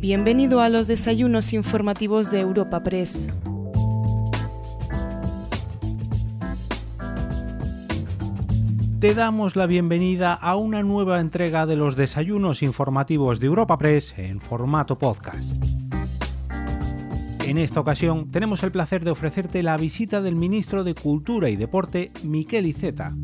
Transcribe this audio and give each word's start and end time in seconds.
Bienvenido 0.00 0.62
a 0.62 0.70
los 0.70 0.86
desayunos 0.86 1.52
informativos 1.52 2.30
de 2.30 2.40
Europa 2.40 2.82
Press. 2.82 3.28
Te 8.98 9.12
damos 9.12 9.56
la 9.56 9.66
bienvenida 9.66 10.32
a 10.32 10.56
una 10.56 10.82
nueva 10.82 11.20
entrega 11.20 11.66
de 11.66 11.76
los 11.76 11.96
desayunos 11.96 12.62
informativos 12.62 13.40
de 13.40 13.48
Europa 13.48 13.76
Press 13.76 14.14
en 14.16 14.40
formato 14.40 14.98
podcast. 14.98 15.44
En 17.46 17.58
esta 17.58 17.80
ocasión 17.80 18.30
tenemos 18.30 18.62
el 18.62 18.72
placer 18.72 19.04
de 19.04 19.10
ofrecerte 19.10 19.62
la 19.62 19.76
visita 19.76 20.22
del 20.22 20.34
ministro 20.34 20.82
de 20.82 20.94
Cultura 20.94 21.50
y 21.50 21.56
Deporte, 21.56 22.10
Miquel 22.22 22.64
Iceta. 22.64 23.14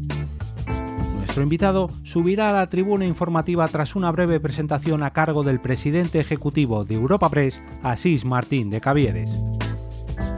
Nuestro 1.37 1.45
invitado 1.45 1.91
subirá 2.03 2.49
a 2.49 2.53
la 2.55 2.71
tribuna 2.71 3.05
informativa 3.05 3.69
tras 3.69 3.95
una 3.95 4.11
breve 4.11 4.41
presentación 4.41 5.03
a 5.03 5.11
cargo 5.11 5.43
del 5.43 5.61
presidente 5.61 6.19
ejecutivo 6.19 6.87
de 6.87 6.95
Europa 6.95 7.29
Press, 7.29 7.61
Asís 7.83 8.25
Martín 8.25 8.71
de 8.71 8.81
Cavieres. 8.81 9.29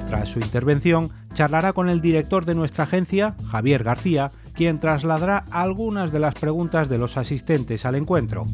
Tras 0.09 0.29
su 0.29 0.41
intervención, 0.41 1.11
charlará 1.35 1.73
con 1.73 1.89
el 1.89 2.01
director 2.01 2.45
de 2.47 2.57
nuestra 2.57 2.83
agencia, 2.83 3.37
Javier 3.49 3.85
García, 3.85 4.33
quien 4.55 4.81
trasladará 4.81 5.45
algunas 5.53 6.11
de 6.11 6.19
las 6.19 6.35
preguntas 6.35 6.89
de 6.89 6.99
los 6.99 7.17
asistentes 7.17 7.85
al 7.85 7.95
encuentro. 7.95 8.47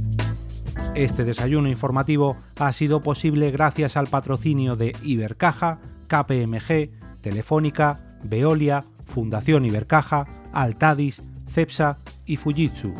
Este 0.94 1.24
desayuno 1.24 1.70
informativo 1.70 2.36
ha 2.58 2.74
sido 2.74 3.00
posible 3.00 3.52
gracias 3.52 3.96
al 3.96 4.08
patrocinio 4.08 4.76
de 4.76 4.94
Ibercaja, 5.02 5.78
KPMG, 6.08 6.90
Telefónica, 7.22 8.18
Veolia, 8.22 8.84
Fundación 9.06 9.64
Ibercaja, 9.64 10.26
Altadis, 10.52 11.22
Cepsa 11.54 11.98
y 12.26 12.36
Fujitsu. 12.36 12.92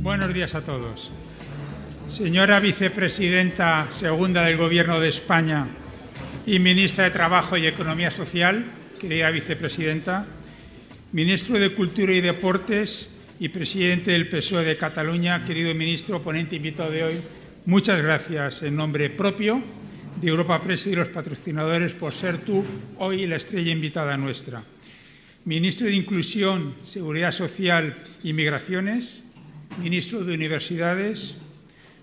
Buenos 0.00 0.32
días 0.32 0.54
a 0.54 0.62
todos. 0.62 1.12
Señora 2.08 2.58
vicepresidenta 2.60 3.86
segunda 3.90 4.44
del 4.44 4.56
Gobierno 4.56 5.00
de 5.00 5.10
España, 5.10 5.68
y 6.46 6.58
ministra 6.60 7.04
de 7.04 7.10
Trabajo 7.10 7.58
y 7.58 7.66
Economía 7.66 8.10
Social, 8.10 8.64
querida 9.00 9.30
vicepresidenta, 9.30 10.24
ministro 11.12 11.58
de 11.58 11.74
Cultura 11.74 12.12
y 12.12 12.20
Deportes 12.20 13.10
y 13.38 13.48
presidente 13.48 14.12
del 14.12 14.28
PSOE 14.28 14.64
de 14.64 14.76
Cataluña, 14.76 15.44
querido 15.44 15.74
ministro, 15.74 16.22
ponente 16.22 16.56
invitado 16.56 16.90
de 16.90 17.04
hoy, 17.04 17.14
muchas 17.66 18.00
gracias 18.00 18.62
en 18.62 18.76
nombre 18.76 19.10
propio 19.10 19.62
de 20.20 20.28
Europa 20.28 20.62
Press 20.62 20.86
y 20.86 20.94
los 20.94 21.08
patrocinadores 21.08 21.94
por 21.94 22.12
ser 22.12 22.38
tú 22.38 22.64
hoy 22.98 23.26
la 23.26 23.36
estrella 23.36 23.70
invitada 23.70 24.16
nuestra. 24.16 24.62
Ministro 25.44 25.86
de 25.86 25.94
Inclusión, 25.94 26.74
Seguridad 26.82 27.32
Social 27.32 28.02
y 28.22 28.32
Migraciones, 28.32 29.22
ministro 29.80 30.24
de 30.24 30.34
Universidades, 30.34 31.36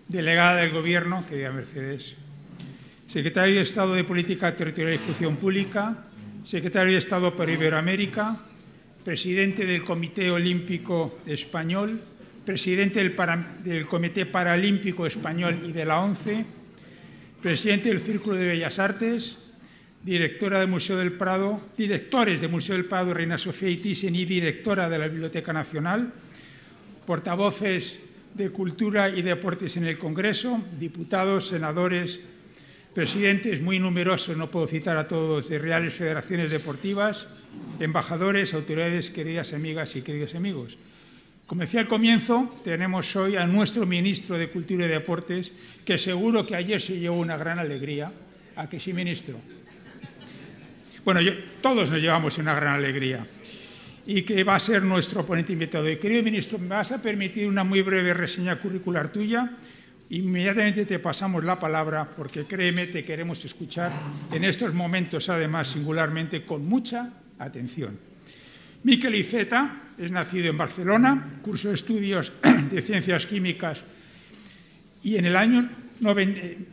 delegada 0.08 0.58
del 0.58 0.72
Gobierno, 0.72 1.25
querida 1.28 1.52
Mercedes, 1.52 2.16
secretario 3.08 3.56
de 3.56 3.61
Estado 3.61 3.95
de 3.95 4.03
Política 4.03 4.56
Territorial 4.56 4.95
y 4.95 4.97
Función 5.00 5.36
Pública, 5.36 6.06
secretario 6.44 6.94
de 6.94 7.00
Estado 7.00 7.36
para 7.36 7.52
Iberoamérica, 7.52 8.38
presidente 9.03 9.66
del 9.66 9.84
Comité 9.84 10.31
Olímpico 10.31 11.19
Español, 11.25 12.00
presidente 12.45 13.00
del, 13.00 13.16
del, 13.64 13.86
Comité 13.88 14.25
Paralímpico 14.25 15.06
Español 15.06 15.59
y 15.66 15.72
de 15.72 15.86
la 15.86 16.00
ONCE, 16.00 16.45
presidente 17.44 17.89
del 17.89 17.99
Círculo 17.99 18.38
de 18.38 18.47
Bellas 18.47 18.80
Artes, 18.80 19.38
directora 20.02 20.61
del 20.61 20.69
Museo 20.69 20.95
del 20.95 21.11
Prado, 21.11 21.59
directores 21.77 22.39
del 22.39 22.50
Museo 22.50 22.77
del 22.77 22.85
Prado 22.85 23.13
Reina 23.13 23.38
Sofía 23.38 23.69
y 23.69 23.81
y 23.83 24.25
directora 24.25 24.88
de 24.88 24.97
la 24.97 25.09
Biblioteca 25.09 25.52
Nacional, 25.52 26.13
portavoces 27.05 28.00
de 28.33 28.50
Cultura 28.50 29.09
y 29.09 29.22
Deportes 29.22 29.75
en 29.75 29.84
el 29.84 29.97
Congreso, 29.97 30.63
diputados, 30.79 31.50
senadores, 31.50 32.22
presidentes 32.94 33.62
muy 33.62 33.78
numerosos, 33.78 34.38
no 34.38 34.50
puedo 34.50 34.66
citar 34.66 34.96
a 34.96 35.09
todos, 35.09 35.50
de 35.50 35.59
reales 35.59 35.96
federaciones 35.96 36.50
deportivas, 36.50 37.28
embajadores, 37.81 38.53
autoridades, 38.53 39.12
queridas 39.12 39.51
amigas 39.51 39.97
y 39.97 40.01
queridos 40.01 40.34
amigos. 40.34 40.78
Como 41.45 41.61
decía 41.61 41.81
al 41.81 41.87
comienzo, 41.87 42.49
tenemos 42.63 43.15
hoy 43.15 43.35
a 43.35 43.45
nuestro 43.45 43.85
ministro 43.85 44.37
de 44.37 44.49
Cultura 44.49 44.85
y 44.85 44.89
Deportes, 44.89 45.51
que 45.85 45.97
seguro 45.97 46.45
que 46.45 46.55
ayer 46.55 46.79
se 46.79 46.97
llevó 46.99 47.17
una 47.17 47.35
gran 47.35 47.59
alegría. 47.59 48.11
¿A 48.55 48.69
que 48.69 48.79
sí, 48.79 48.93
ministro? 48.93 49.37
Bueno, 51.03 51.19
todos 51.61 51.91
nos 51.91 51.99
llevamos 51.99 52.37
una 52.37 52.55
gran 52.55 52.75
alegría 52.75 53.25
y 54.05 54.21
que 54.21 54.43
va 54.43 54.55
a 54.55 54.59
ser 54.59 54.83
nuestro 54.83 55.25
ponente 55.25 55.51
invitado. 55.51 55.89
Y 55.89 55.97
querido 55.97 56.23
ministro, 56.23 56.57
¿me 56.59 56.67
vas 56.67 56.91
a 56.93 57.01
permitir 57.01 57.47
una 57.47 57.63
muy 57.65 57.81
breve 57.81 58.13
reseña 58.13 58.59
curricular 58.59 59.11
tuya? 59.11 59.51
Inmediatamente 60.11 60.85
te 60.85 60.99
pasamos 60.99 61.43
la 61.43 61.59
palabra 61.59 62.09
porque 62.15 62.45
créeme, 62.45 62.85
te 62.87 63.03
queremos 63.03 63.43
escuchar 63.43 63.91
en 64.31 64.43
estos 64.45 64.73
momentos, 64.73 65.27
además, 65.27 65.69
singularmente, 65.69 66.45
con 66.45 66.65
mucha 66.65 67.09
atención. 67.37 68.12
Miquel 68.83 69.16
Iceta 69.16 69.94
es 69.97 70.11
nacido 70.11 70.49
en 70.49 70.57
Barcelona, 70.57 71.39
cursó 71.41 71.71
estudios 71.71 72.31
de 72.71 72.81
ciencias 72.81 73.25
químicas 73.25 73.83
y 75.03 75.17
en 75.17 75.25
el 75.25 75.35
año 75.35 75.69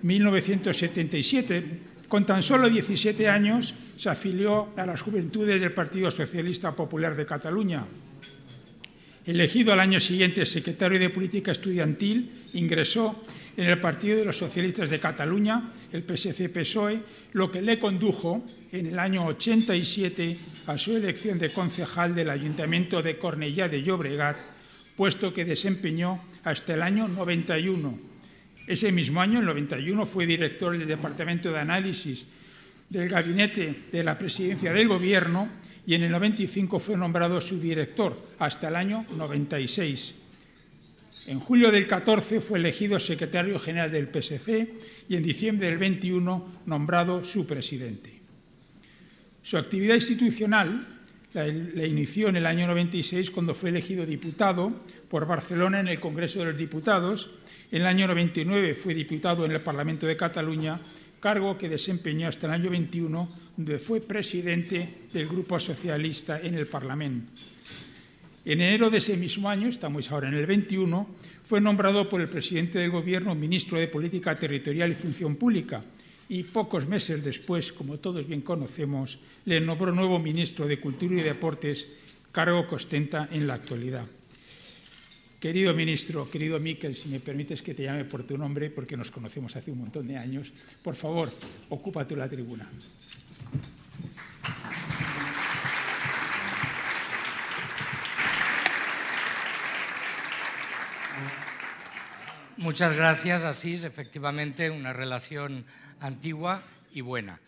1977, 0.02 1.56
eh, 1.56 1.64
con 2.08 2.26
tan 2.26 2.42
solo 2.42 2.68
17 2.68 3.28
años, 3.28 3.74
se 3.96 4.08
afilió 4.08 4.70
a 4.76 4.86
las 4.86 5.02
juventudes 5.02 5.60
del 5.60 5.72
Partido 5.72 6.10
Socialista 6.10 6.74
Popular 6.74 7.14
de 7.14 7.26
Cataluña, 7.26 7.86
Elegido 9.26 9.72
al 9.72 9.80
año 9.80 10.00
siguiente 10.00 10.46
secretario 10.46 10.98
de 10.98 11.10
Política 11.10 11.52
Estudiantil, 11.52 12.30
ingresó 12.54 13.22
en 13.56 13.66
el 13.66 13.80
Partido 13.80 14.18
de 14.18 14.24
los 14.24 14.38
Socialistas 14.38 14.90
de 14.90 15.00
Cataluña, 15.00 15.72
el 15.92 16.04
PSC-PSOE, 16.04 17.00
lo 17.32 17.50
que 17.50 17.62
le 17.62 17.78
condujo 17.78 18.44
en 18.72 18.86
el 18.86 18.98
año 18.98 19.26
87 19.26 20.36
a 20.66 20.78
su 20.78 20.96
elección 20.96 21.38
de 21.38 21.50
concejal 21.50 22.14
del 22.14 22.30
Ayuntamiento 22.30 23.02
de 23.02 23.18
Cornellá 23.18 23.68
de 23.68 23.82
Llobregat, 23.82 24.36
puesto 24.96 25.34
que 25.34 25.44
desempeñó 25.44 26.22
hasta 26.44 26.74
el 26.74 26.82
año 26.82 27.08
91. 27.08 27.98
Ese 28.66 28.92
mismo 28.92 29.20
año, 29.20 29.40
el 29.40 29.46
91, 29.46 30.06
fue 30.06 30.26
director 30.26 30.76
del 30.76 30.86
Departamento 30.86 31.50
de 31.50 31.58
Análisis 31.58 32.26
del 32.88 33.08
Gabinete 33.08 33.84
de 33.90 34.02
la 34.02 34.18
Presidencia 34.18 34.72
del 34.72 34.88
Gobierno 34.88 35.48
y 35.86 35.94
en 35.94 36.02
el 36.02 36.10
95 36.10 36.78
fue 36.78 36.96
nombrado 36.96 37.40
su 37.40 37.58
director 37.58 38.28
hasta 38.38 38.68
el 38.68 38.76
año 38.76 39.06
96. 39.16 40.19
En 41.26 41.40
julio 41.40 41.70
del 41.70 41.86
14 41.86 42.40
fue 42.40 42.58
elegido 42.58 42.98
secretario 42.98 43.58
general 43.58 43.92
del 43.92 44.08
PSC 44.08 44.68
y 45.08 45.16
en 45.16 45.22
diciembre 45.22 45.68
del 45.68 45.78
21 45.78 46.62
nombrado 46.66 47.24
su 47.24 47.46
presidente. 47.46 48.20
Su 49.42 49.58
actividad 49.58 49.94
institucional 49.94 50.86
la, 51.32 51.46
la, 51.46 51.86
inició 51.86 52.28
en 52.28 52.36
el 52.36 52.46
año 52.46 52.66
96 52.66 53.30
cuando 53.30 53.54
fue 53.54 53.70
elegido 53.70 54.04
diputado 54.04 54.72
por 55.08 55.26
Barcelona 55.26 55.80
en 55.80 55.88
el 55.88 56.00
Congreso 56.00 56.40
de 56.40 56.46
los 56.46 56.56
Diputados. 56.56 57.30
En 57.70 57.82
el 57.82 57.86
año 57.86 58.08
99 58.08 58.74
fue 58.74 58.94
diputado 58.94 59.44
en 59.44 59.52
el 59.52 59.60
Parlamento 59.60 60.06
de 60.06 60.16
Cataluña, 60.16 60.80
cargo 61.20 61.56
que 61.56 61.68
desempeñó 61.68 62.28
hasta 62.28 62.46
el 62.48 62.54
año 62.54 62.70
21 62.70 63.50
donde 63.56 63.78
fue 63.78 64.00
presidente 64.00 65.06
del 65.12 65.28
Grupo 65.28 65.60
Socialista 65.60 66.40
en 66.40 66.54
el 66.54 66.66
Parlamento. 66.66 67.30
En 68.42 68.62
enero 68.62 68.88
de 68.88 68.98
ese 68.98 69.18
mismo 69.18 69.50
año, 69.50 69.68
estamos 69.68 70.10
ahora 70.10 70.28
en 70.28 70.34
el 70.34 70.46
21, 70.46 71.06
fue 71.44 71.60
nombrado 71.60 72.08
por 72.08 72.22
el 72.22 72.28
presidente 72.30 72.78
del 72.78 72.90
Gobierno 72.90 73.34
ministro 73.34 73.78
de 73.78 73.86
Política 73.86 74.38
Territorial 74.38 74.90
y 74.90 74.94
Función 74.94 75.36
Pública 75.36 75.84
y 76.26 76.44
pocos 76.44 76.88
meses 76.88 77.22
después, 77.22 77.70
como 77.70 77.98
todos 77.98 78.26
bien 78.26 78.40
conocemos, 78.40 79.18
le 79.44 79.60
nombró 79.60 79.92
nuevo 79.92 80.18
ministro 80.18 80.66
de 80.66 80.80
Cultura 80.80 81.16
y 81.16 81.20
Deportes, 81.20 81.86
cargo 82.32 82.66
que 82.66 82.76
ostenta 82.76 83.28
en 83.30 83.46
la 83.46 83.54
actualidad. 83.54 84.06
Querido 85.38 85.74
ministro, 85.74 86.30
querido 86.30 86.58
Miquel, 86.58 86.94
si 86.94 87.10
me 87.10 87.20
permites 87.20 87.60
que 87.60 87.74
te 87.74 87.82
llame 87.82 88.06
por 88.06 88.24
tu 88.24 88.38
nombre, 88.38 88.70
porque 88.70 88.96
nos 88.96 89.10
conocemos 89.10 89.54
hace 89.56 89.70
un 89.70 89.78
montón 89.78 90.08
de 90.08 90.16
años, 90.16 90.50
por 90.82 90.94
favor, 90.94 91.30
ocúpate 91.68 92.16
la 92.16 92.28
tribuna. 92.28 92.66
Muchas 102.60 102.94
gracias, 102.94 103.44
Asís. 103.44 103.84
Efectivamente, 103.84 104.68
una 104.68 104.92
relación 104.92 105.64
antigua 105.98 106.62
y 106.92 107.00
buena. 107.00 107.40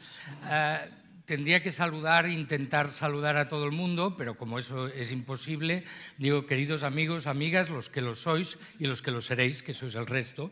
Uh, 0.45 0.89
tendría 1.27 1.63
que 1.63 1.71
saludar, 1.71 2.31
intentar 2.31 2.91
saludar 2.91 3.37
a 3.37 3.47
todo 3.47 3.67
el 3.67 3.73
mundo, 3.73 4.17
pero 4.17 4.39
como 4.39 4.59
eso 4.59 4.89
es 4.89 5.13
imposible, 5.13 5.85
digo, 6.17 6.47
queridos 6.47 6.83
amigos, 6.83 7.27
amigas, 7.27 7.69
los 7.69 7.91
que 7.91 8.01
lo 8.01 8.15
sois 8.15 8.57
y 8.79 8.87
los 8.87 9.03
que 9.03 9.11
lo 9.11 9.21
seréis, 9.21 9.63
que 9.63 9.75
sois 9.75 9.97
el 9.97 10.07
resto. 10.07 10.51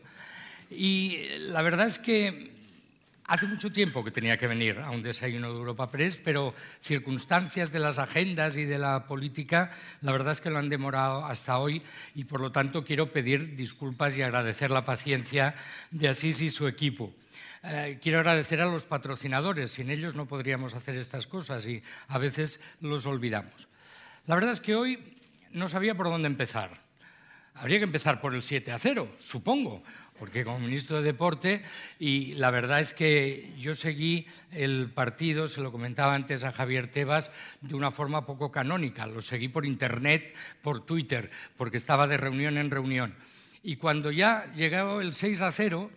Y 0.69 1.17
la 1.39 1.63
verdad 1.63 1.87
es 1.87 1.97
que 1.97 2.51
Hace 3.25 3.47
mucho 3.47 3.71
tiempo 3.71 4.03
que 4.03 4.11
tenía 4.11 4.37
que 4.37 4.47
venir 4.47 4.79
a 4.79 4.91
un 4.91 5.03
desayuno 5.03 5.51
de 5.51 5.59
Europa 5.59 5.89
Press, 5.89 6.17
pero 6.17 6.53
circunstancias 6.81 7.71
de 7.71 7.79
las 7.79 7.99
agendas 7.99 8.57
y 8.57 8.65
de 8.65 8.77
la 8.77 9.05
política, 9.07 9.69
la 10.01 10.11
verdad 10.11 10.33
es 10.33 10.41
que 10.41 10.49
lo 10.49 10.57
han 10.57 10.69
demorado 10.69 11.25
hasta 11.25 11.57
hoy 11.57 11.81
y 12.13 12.25
por 12.25 12.41
lo 12.41 12.51
tanto 12.51 12.83
quiero 12.83 13.11
pedir 13.11 13.55
disculpas 13.55 14.17
y 14.17 14.21
agradecer 14.21 14.71
la 14.71 14.83
paciencia 14.83 15.55
de 15.91 16.09
Asís 16.09 16.41
y 16.41 16.49
su 16.49 16.67
equipo. 16.67 17.13
Eh, 17.63 17.99
quiero 18.01 18.19
agradecer 18.19 18.59
a 18.59 18.65
los 18.65 18.85
patrocinadores, 18.85 19.71
sin 19.71 19.91
ellos 19.91 20.15
no 20.15 20.25
podríamos 20.25 20.73
hacer 20.73 20.95
estas 20.95 21.27
cosas 21.27 21.65
y 21.67 21.81
a 22.07 22.17
veces 22.17 22.59
los 22.81 23.05
olvidamos. 23.05 23.69
La 24.25 24.35
verdad 24.35 24.51
es 24.51 24.61
que 24.61 24.75
hoy 24.75 25.15
no 25.51 25.67
sabía 25.67 25.95
por 25.95 26.07
dónde 26.09 26.27
empezar. 26.27 26.71
Habría 27.53 27.79
que 27.79 27.85
empezar 27.85 28.19
por 28.19 28.33
el 28.33 28.41
7 28.41 28.71
a 28.71 28.79
0, 28.79 29.09
supongo, 29.17 29.83
porque 30.21 30.45
como 30.45 30.59
ministro 30.59 30.97
de 30.97 31.03
Deporte, 31.03 31.63
y 31.97 32.35
la 32.35 32.51
verdad 32.51 32.79
es 32.79 32.93
que 32.93 33.55
yo 33.57 33.73
seguí 33.73 34.27
el 34.51 34.91
partido, 34.93 35.47
se 35.47 35.61
lo 35.61 35.71
comentaba 35.71 36.13
antes 36.13 36.43
a 36.43 36.51
Javier 36.51 36.85
Tebas, 36.85 37.31
de 37.61 37.73
una 37.73 37.89
forma 37.89 38.23
poco 38.27 38.51
canónica. 38.51 39.07
Lo 39.07 39.23
seguí 39.23 39.47
por 39.47 39.65
Internet, 39.65 40.35
por 40.61 40.85
Twitter, 40.85 41.31
porque 41.57 41.77
estaba 41.77 42.05
de 42.05 42.17
reunión 42.17 42.59
en 42.59 42.69
reunión. 42.69 43.15
Y 43.63 43.77
cuando 43.77 44.11
ya 44.11 44.45
llegaba 44.53 45.01
el 45.01 45.15
6 45.15 45.41
a 45.41 45.51
0, 45.51 45.89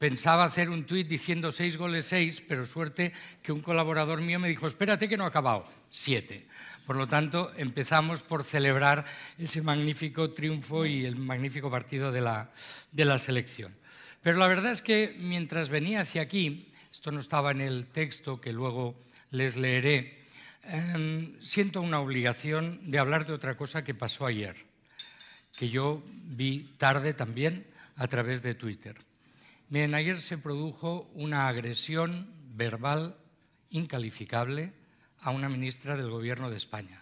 pensaba 0.00 0.42
hacer 0.42 0.70
un 0.70 0.82
tuit 0.82 1.06
diciendo 1.06 1.52
6 1.52 1.76
goles 1.76 2.06
6, 2.06 2.46
pero 2.48 2.66
suerte 2.66 3.12
que 3.44 3.52
un 3.52 3.60
colaborador 3.60 4.22
mío 4.22 4.40
me 4.40 4.48
dijo, 4.48 4.66
espérate 4.66 5.08
que 5.08 5.16
no 5.16 5.22
ha 5.22 5.28
acabado, 5.28 5.62
7. 5.90 6.44
Por 6.88 6.96
lo 6.96 7.06
tanto, 7.06 7.52
empezamos 7.58 8.22
por 8.22 8.44
celebrar 8.44 9.04
ese 9.36 9.60
magnífico 9.60 10.30
triunfo 10.30 10.86
y 10.86 11.04
el 11.04 11.16
magnífico 11.16 11.70
partido 11.70 12.10
de 12.10 12.22
la, 12.22 12.50
de 12.92 13.04
la 13.04 13.18
selección. 13.18 13.76
Pero 14.22 14.38
la 14.38 14.46
verdad 14.46 14.72
es 14.72 14.80
que 14.80 15.14
mientras 15.18 15.68
venía 15.68 16.00
hacia 16.00 16.22
aquí, 16.22 16.72
esto 16.90 17.12
no 17.12 17.20
estaba 17.20 17.50
en 17.50 17.60
el 17.60 17.88
texto 17.88 18.40
que 18.40 18.54
luego 18.54 18.98
les 19.32 19.58
leeré, 19.58 20.24
em, 20.62 21.38
siento 21.42 21.82
una 21.82 22.00
obligación 22.00 22.80
de 22.90 22.98
hablar 22.98 23.26
de 23.26 23.34
otra 23.34 23.54
cosa 23.54 23.84
que 23.84 23.92
pasó 23.92 24.24
ayer, 24.24 24.56
que 25.58 25.68
yo 25.68 26.02
vi 26.24 26.72
tarde 26.78 27.12
también 27.12 27.66
a 27.96 28.08
través 28.08 28.42
de 28.42 28.54
Twitter. 28.54 28.96
Miren, 29.68 29.94
ayer 29.94 30.22
se 30.22 30.38
produjo 30.38 31.10
una 31.12 31.48
agresión 31.48 32.32
verbal 32.56 33.14
incalificable 33.68 34.72
a 35.20 35.30
una 35.30 35.48
ministra 35.48 35.96
del 35.96 36.10
Gobierno 36.10 36.50
de 36.50 36.56
España. 36.56 37.00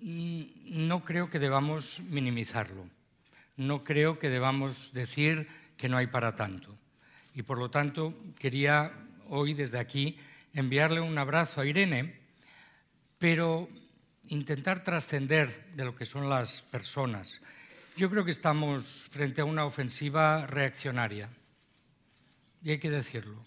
Mm, 0.00 0.86
no 0.86 1.04
creo 1.04 1.30
que 1.30 1.38
debamos 1.38 2.00
minimizarlo, 2.00 2.86
no 3.56 3.84
creo 3.84 4.18
que 4.18 4.30
debamos 4.30 4.92
decir 4.92 5.48
que 5.76 5.88
no 5.88 5.96
hay 5.96 6.06
para 6.06 6.36
tanto. 6.36 6.76
Y 7.34 7.42
por 7.42 7.58
lo 7.58 7.70
tanto 7.70 8.14
quería 8.38 8.92
hoy 9.28 9.54
desde 9.54 9.78
aquí 9.78 10.16
enviarle 10.54 11.00
un 11.00 11.18
abrazo 11.18 11.60
a 11.60 11.66
Irene, 11.66 12.18
pero 13.18 13.68
intentar 14.28 14.84
trascender 14.84 15.72
de 15.74 15.84
lo 15.84 15.94
que 15.94 16.06
son 16.06 16.28
las 16.28 16.62
personas. 16.62 17.40
Yo 17.96 18.10
creo 18.10 18.24
que 18.24 18.30
estamos 18.30 19.08
frente 19.10 19.40
a 19.40 19.44
una 19.44 19.64
ofensiva 19.64 20.46
reaccionaria, 20.46 21.28
y 22.62 22.70
hay 22.70 22.78
que 22.78 22.90
decirlo. 22.90 23.42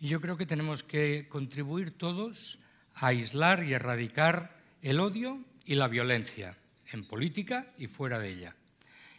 Y 0.00 0.08
yo 0.08 0.20
creo 0.20 0.36
que 0.36 0.46
tenemos 0.46 0.82
que 0.82 1.28
contribuir 1.28 1.96
todos 1.96 2.58
a 2.94 3.08
aislar 3.08 3.64
y 3.64 3.72
erradicar 3.72 4.56
el 4.82 5.00
odio 5.00 5.40
y 5.64 5.74
la 5.76 5.88
violencia, 5.88 6.56
en 6.92 7.04
política 7.04 7.66
y 7.78 7.86
fuera 7.86 8.18
de 8.18 8.30
ella. 8.30 8.56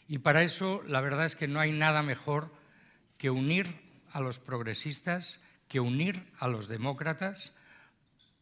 Y 0.08 0.20
para 0.20 0.44
eso 0.44 0.84
la 0.88 1.02
verdad 1.02 1.26
es 1.26 1.36
que 1.36 1.48
no 1.48 1.60
hay 1.60 1.72
nada 1.72 2.04
mejor 2.04 2.52
que 3.18 3.30
unir 3.30 3.68
a 4.12 4.20
los 4.20 4.40
progresistas, 4.40 5.40
que 5.68 5.80
unir 5.80 6.24
a 6.40 6.48
los 6.48 6.68
demócratas 6.68 7.54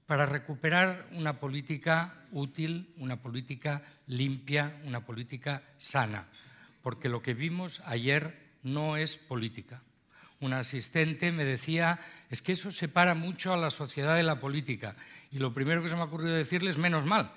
para 0.06 0.26
recuperar 0.26 1.08
una 1.14 1.40
política 1.40 2.14
útil, 2.32 2.94
una 2.98 3.22
política 3.22 3.82
limpia, 4.08 4.76
una 4.84 5.06
política 5.06 5.64
sana, 5.78 6.28
porque 6.82 7.08
lo 7.08 7.22
que 7.22 7.34
vimos 7.34 7.82
ayer 7.86 8.38
no 8.64 8.98
es 8.98 9.18
política 9.18 9.82
un 10.44 10.54
asistente 10.54 11.32
me 11.32 11.46
decía, 11.46 12.00
es 12.30 12.42
que 12.42 12.52
eso 12.52 12.72
separa 12.72 13.16
mucho 13.16 13.54
a 13.54 13.58
la 13.58 13.70
sociedad 13.70 14.16
de 14.16 14.24
la 14.24 14.40
política. 14.40 14.96
Y 15.32 15.40
lo 15.40 15.54
primero 15.54 15.82
que 15.82 15.90
se 15.90 15.96
me 15.96 16.02
ha 16.02 16.06
ocurrido 16.06 16.34
decirle 16.34 16.70
es 16.70 16.78
menos 16.78 17.06
mal, 17.06 17.32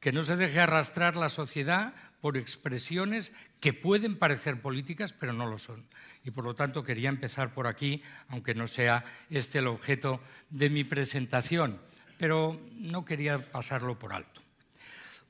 que 0.00 0.12
no 0.12 0.24
se 0.24 0.36
deje 0.36 0.60
arrastrar 0.60 1.16
la 1.16 1.28
sociedad 1.28 1.94
por 2.20 2.36
expresiones 2.36 3.32
que 3.60 3.72
pueden 3.72 4.16
parecer 4.16 4.60
políticas, 4.60 5.12
pero 5.12 5.32
no 5.32 5.46
lo 5.46 5.58
son. 5.58 5.86
Y 6.24 6.30
por 6.30 6.44
lo 6.44 6.54
tanto 6.54 6.82
quería 6.82 7.08
empezar 7.08 7.54
por 7.54 7.66
aquí, 7.66 8.02
aunque 8.28 8.54
no 8.54 8.68
sea 8.68 9.04
este 9.30 9.58
el 9.58 9.68
objeto 9.68 10.20
de 10.50 10.70
mi 10.70 10.84
presentación, 10.84 11.80
pero 12.18 12.60
no 12.72 13.04
quería 13.04 13.38
pasarlo 13.38 13.98
por 13.98 14.12
alto. 14.12 14.42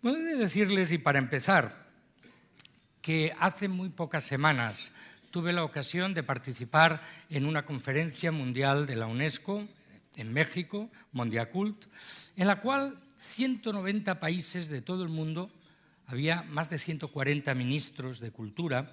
Puedo 0.00 0.16
decirles, 0.38 0.92
y 0.92 0.98
para 0.98 1.18
empezar, 1.18 1.86
que 3.02 3.34
hace 3.38 3.68
muy 3.68 3.88
pocas 3.88 4.24
semanas 4.24 4.92
tuve 5.30 5.52
la 5.52 5.64
ocasión 5.64 6.14
de 6.14 6.22
participar 6.22 7.02
en 7.30 7.44
una 7.44 7.64
conferencia 7.64 8.32
mundial 8.32 8.86
de 8.86 8.96
la 8.96 9.06
UNESCO 9.06 9.64
en 10.16 10.32
México, 10.32 10.90
Mondiacult, 11.12 11.86
en 12.36 12.46
la 12.46 12.60
cual 12.60 12.98
190 13.20 14.20
países 14.20 14.68
de 14.68 14.82
todo 14.82 15.02
el 15.02 15.08
mundo, 15.08 15.50
había 16.06 16.42
más 16.50 16.70
de 16.70 16.78
140 16.78 17.54
ministros 17.54 18.20
de 18.20 18.30
cultura, 18.30 18.88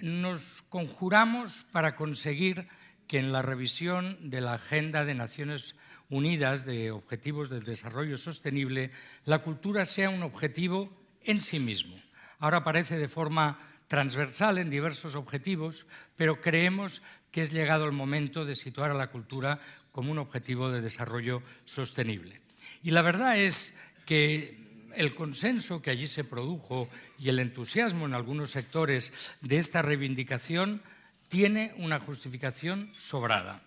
nos 0.00 0.62
conjuramos 0.68 1.64
para 1.72 1.96
conseguir 1.96 2.68
que 3.06 3.18
en 3.18 3.32
la 3.32 3.42
revisión 3.42 4.30
de 4.30 4.40
la 4.40 4.54
Agenda 4.54 5.04
de 5.04 5.14
Naciones 5.14 5.74
Unidas 6.10 6.64
de 6.64 6.90
Objetivos 6.90 7.50
del 7.50 7.64
Desarrollo 7.64 8.16
Sostenible, 8.16 8.90
la 9.24 9.42
cultura 9.42 9.84
sea 9.84 10.10
un 10.10 10.22
objetivo 10.22 10.90
en 11.24 11.40
sí 11.40 11.58
mismo. 11.58 11.96
Ahora 12.38 12.64
parece 12.64 12.96
de 12.96 13.08
forma 13.08 13.58
transversal 13.88 14.58
en 14.58 14.70
diversos 14.70 15.16
objetivos, 15.16 15.86
pero 16.16 16.40
creemos 16.40 17.02
que 17.32 17.42
es 17.42 17.52
llegado 17.52 17.84
el 17.84 17.92
momento 17.92 18.44
de 18.44 18.54
situar 18.54 18.90
a 18.90 18.94
la 18.94 19.10
cultura 19.10 19.60
como 19.90 20.12
un 20.12 20.18
objetivo 20.18 20.70
de 20.70 20.80
desarrollo 20.80 21.42
sostenible. 21.64 22.40
Y 22.82 22.92
la 22.92 23.02
verdad 23.02 23.38
es 23.38 23.76
que 24.06 24.56
el 24.94 25.14
consenso 25.14 25.82
que 25.82 25.90
allí 25.90 26.06
se 26.06 26.24
produjo 26.24 26.88
y 27.18 27.28
el 27.28 27.40
entusiasmo 27.40 28.06
en 28.06 28.14
algunos 28.14 28.50
sectores 28.50 29.12
de 29.40 29.58
esta 29.58 29.82
reivindicación 29.82 30.82
tiene 31.28 31.74
una 31.76 32.00
justificación 32.00 32.90
sobrada. 32.96 33.62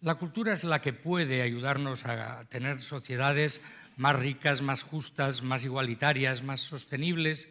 La 0.00 0.14
cultura 0.14 0.52
es 0.52 0.62
la 0.64 0.80
que 0.80 0.92
puede 0.92 1.42
ayudarnos 1.42 2.06
a 2.06 2.44
tener 2.44 2.82
sociedades 2.82 3.62
más 3.96 4.14
ricas, 4.14 4.62
más 4.62 4.82
justas, 4.82 5.42
más 5.42 5.64
igualitarias, 5.64 6.42
más 6.42 6.60
sostenibles, 6.60 7.48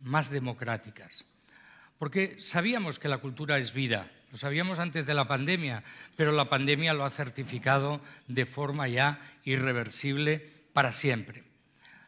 más 0.00 0.30
democráticas. 0.30 1.24
Porque 1.98 2.40
sabíamos 2.40 2.98
que 2.98 3.08
la 3.08 3.18
cultura 3.18 3.58
es 3.58 3.74
vida, 3.74 4.10
lo 4.32 4.38
sabíamos 4.38 4.78
antes 4.78 5.06
de 5.06 5.14
la 5.14 5.26
pandemia, 5.26 5.82
pero 6.16 6.32
la 6.32 6.48
pandemia 6.48 6.94
lo 6.94 7.04
ha 7.04 7.10
certificado 7.10 8.00
de 8.28 8.46
forma 8.46 8.88
ya 8.88 9.20
irreversible 9.44 10.48
para 10.72 10.92
siempre. 10.92 11.44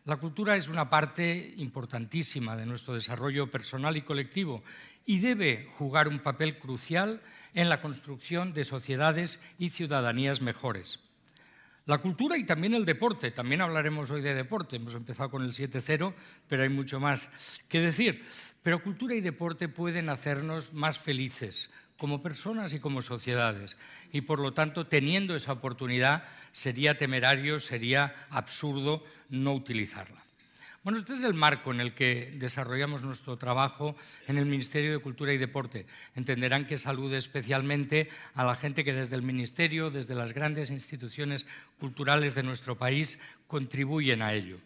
La 0.04 0.16
cultura 0.16 0.56
es 0.56 0.68
una 0.68 0.90
parte 0.90 1.54
importantísima 1.58 2.56
de 2.56 2.66
nuestro 2.66 2.94
desarrollo 2.94 3.50
personal 3.50 3.96
y 3.96 4.02
colectivo 4.02 4.62
y 5.04 5.18
debe 5.18 5.68
jugar 5.72 6.08
un 6.08 6.20
papel 6.20 6.58
crucial 6.58 7.20
en 7.54 7.68
la 7.68 7.80
construcción 7.80 8.52
de 8.52 8.64
sociedades 8.64 9.40
y 9.58 9.70
ciudadanías 9.70 10.40
mejores. 10.40 11.00
La 11.86 11.98
cultura 11.98 12.36
y 12.36 12.44
también 12.44 12.74
el 12.74 12.84
deporte. 12.84 13.32
También 13.32 13.60
hablaremos 13.60 14.10
hoy 14.10 14.20
de 14.20 14.34
deporte. 14.34 14.76
Hemos 14.76 14.94
empezado 14.94 15.30
con 15.30 15.42
el 15.42 15.52
7-0, 15.52 16.14
pero 16.46 16.62
hay 16.62 16.68
mucho 16.68 17.00
más 17.00 17.28
que 17.68 17.80
decir. 17.80 18.24
Pero 18.62 18.82
cultura 18.82 19.16
y 19.16 19.20
deporte 19.20 19.68
pueden 19.68 20.08
hacernos 20.08 20.72
más 20.74 20.98
felices 20.98 21.70
como 21.96 22.22
personas 22.22 22.72
y 22.72 22.80
como 22.80 23.02
sociedades. 23.02 23.76
Y 24.12 24.22
por 24.22 24.38
lo 24.38 24.52
tanto, 24.52 24.86
teniendo 24.86 25.34
esa 25.34 25.52
oportunidad, 25.52 26.24
sería 26.52 26.96
temerario, 26.96 27.58
sería 27.58 28.14
absurdo 28.30 29.04
no 29.28 29.52
utilizarla. 29.52 30.22
Bueno, 30.84 30.98
este 30.98 31.12
es 31.12 31.22
el 31.22 31.34
marco 31.34 31.70
en 31.70 31.78
el 31.78 31.94
que 31.94 32.32
desarrollamos 32.34 33.02
nuestro 33.02 33.36
trabajo 33.36 33.94
en 34.26 34.36
el 34.36 34.46
Ministerio 34.46 34.90
de 34.90 34.98
Cultura 34.98 35.32
y 35.32 35.38
Deporte. 35.38 35.86
Entenderán 36.16 36.66
que 36.66 36.76
salude 36.76 37.18
especialmente 37.18 38.08
a 38.34 38.44
la 38.44 38.56
gente 38.56 38.82
que 38.82 38.92
desde 38.92 39.14
el 39.14 39.22
Ministerio, 39.22 39.90
desde 39.90 40.16
las 40.16 40.32
grandes 40.32 40.70
instituciones 40.70 41.46
culturales 41.78 42.34
de 42.34 42.42
nuestro 42.42 42.76
país, 42.76 43.20
contribuyen 43.46 44.22
a 44.22 44.32
ello. 44.32 44.56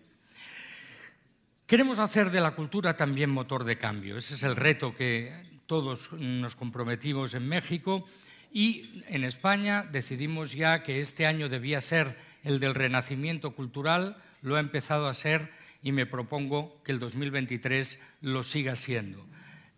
Queremos 1.66 1.98
hacer 1.98 2.30
de 2.30 2.40
la 2.40 2.52
cultura 2.52 2.96
también 2.96 3.28
motor 3.28 3.64
de 3.64 3.76
cambio. 3.76 4.16
Ese 4.16 4.36
es 4.36 4.42
el 4.42 4.56
reto 4.56 4.94
que 4.94 5.34
todos 5.66 6.14
nos 6.14 6.56
comprometimos 6.56 7.34
en 7.34 7.46
México 7.46 8.06
y 8.50 9.02
en 9.08 9.22
España 9.22 9.86
decidimos 9.92 10.52
ya 10.52 10.82
que 10.82 11.00
este 11.00 11.26
año 11.26 11.50
debía 11.50 11.82
ser 11.82 12.16
el 12.42 12.58
del 12.58 12.74
renacimiento 12.74 13.54
cultural, 13.54 14.16
lo 14.40 14.56
ha 14.56 14.60
empezado 14.60 15.08
a 15.08 15.14
ser 15.14 15.65
y 15.86 15.92
me 15.92 16.04
propongo 16.04 16.82
que 16.82 16.90
el 16.90 16.98
2023 16.98 18.00
lo 18.22 18.42
siga 18.42 18.74
siendo. 18.74 19.24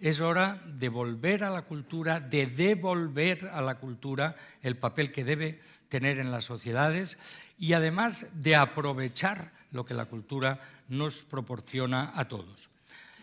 Es 0.01 0.23
hora 0.23 0.59
de 0.65 0.89
volver 0.89 1.45
a 1.45 1.51
la 1.51 1.67
cultura, 1.67 2.19
de 2.19 2.47
devolver 2.47 3.45
a 3.53 3.61
la 3.61 3.75
cultura 3.75 4.35
el 4.63 4.79
papel 4.79 5.13
que 5.13 5.23
debe 5.23 5.61
tener 5.91 6.19
en 6.19 6.31
las 6.31 6.47
sociedades 6.47 7.19
y 7.59 7.75
además 7.75 8.31
de 8.33 8.57
aprovechar 8.57 9.53
lo 9.71 9.85
que 9.85 9.93
la 9.93 10.07
cultura 10.07 10.63
nos 10.89 11.25
proporciona 11.25 12.13
a 12.15 12.27
todos. 12.27 12.71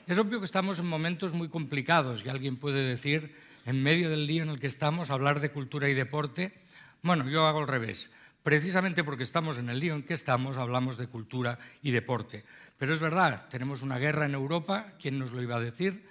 Es 0.06 0.20
obvio 0.20 0.38
que 0.38 0.46
estamos 0.46 0.77
en 0.77 0.86
momentos 0.86 1.34
muy 1.34 1.50
complicados 1.50 2.24
y 2.24 2.30
alguien 2.30 2.56
puede 2.56 2.88
decir, 2.88 3.36
en 3.65 3.82
medio 3.82 4.12
del 4.12 4.27
lío 4.27 4.44
en 4.44 4.50
el 4.50 4.60
que 4.60 4.68
estamos, 4.68 5.10
hablar 5.10 5.39
de 5.39 5.50
cultura 5.50 5.89
y 5.89 5.96
deporte. 5.96 6.54
Bueno, 7.01 7.27
yo 7.32 7.48
hago 7.48 7.62
al 7.62 7.68
revés. 7.68 8.12
Precisamente 8.46 9.04
porque 9.04 9.24
estamos 9.24 9.58
en 9.58 9.70
el 9.70 9.80
lío 9.80 9.96
en 9.96 10.04
que 10.04 10.13
estamos, 10.13 10.58
hablamos 10.58 10.98
de 10.98 11.08
cultura 11.08 11.58
y 11.82 11.89
deporte. 11.89 12.44
Pero 12.77 12.94
es 12.94 13.00
verdad, 13.00 13.48
tenemos 13.50 13.82
una 13.82 13.98
guerra 13.98 14.25
en 14.25 14.34
Europa, 14.34 14.94
¿quién 15.00 15.17
nos 15.17 15.32
lo 15.32 15.41
iba 15.41 15.55
a 15.55 15.62
decir? 15.62 16.05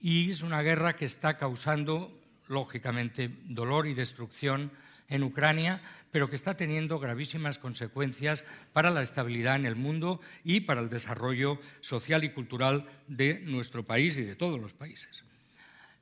Y 0.00 0.30
es 0.30 0.42
una 0.42 0.62
guerra 0.62 0.96
que 0.96 1.04
está 1.04 1.36
causando, 1.36 2.10
lógicamente, 2.48 3.30
dolor 3.44 3.86
y 3.86 3.94
destrucción 3.94 4.72
en 5.08 5.22
Ucrania, 5.22 5.80
pero 6.10 6.28
que 6.28 6.34
está 6.34 6.56
teniendo 6.56 6.98
gravísimas 6.98 7.58
consecuencias 7.58 8.44
para 8.72 8.90
la 8.90 9.02
estabilidad 9.02 9.56
en 9.56 9.66
el 9.66 9.76
mundo 9.76 10.20
y 10.42 10.60
para 10.60 10.80
el 10.80 10.88
desarrollo 10.88 11.60
social 11.80 12.24
y 12.24 12.30
cultural 12.30 12.86
de 13.06 13.40
nuestro 13.40 13.84
país 13.84 14.16
y 14.16 14.22
de 14.22 14.36
todos 14.36 14.58
los 14.58 14.72
países. 14.72 15.24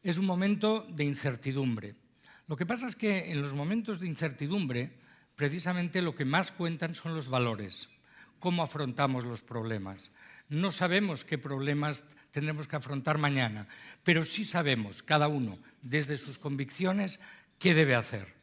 Es 0.03 0.17
un 0.17 0.27
momento 0.27 0.87
de 0.89 1.05
incertidumbre. 1.05 1.95
Lo 2.47 2.57
que 2.57 2.67
pasa 2.67 2.87
es 2.87 2.97
que 2.97 3.33
en 3.33 3.43
los 3.43 3.53
momentos 3.53 4.01
de 4.01 4.07
incertidumbre, 4.07 4.93
precisamente 5.37 6.01
lo 6.01 6.15
que 6.15 6.25
más 6.25 6.53
cuentan 6.53 6.95
son 6.95 7.15
los 7.15 7.29
valores 7.29 7.98
cómo 8.39 8.63
afrontamos 8.63 9.25
los 9.25 9.43
problemas. 9.43 10.11
No 10.49 10.71
sabemos 10.71 11.25
qué 11.25 11.39
problemas 11.39 12.05
tendremos 12.31 12.69
que 12.69 12.77
afrontar 12.77 13.19
mañana, 13.19 13.67
pero 14.05 14.25
sí 14.25 14.45
sabemos, 14.45 15.03
cada 15.03 15.29
uno, 15.29 15.59
desde 15.83 16.17
sus 16.17 16.39
convicciones, 16.39 17.21
qué 17.59 17.75
debe 17.75 17.95
hacer. 17.95 18.35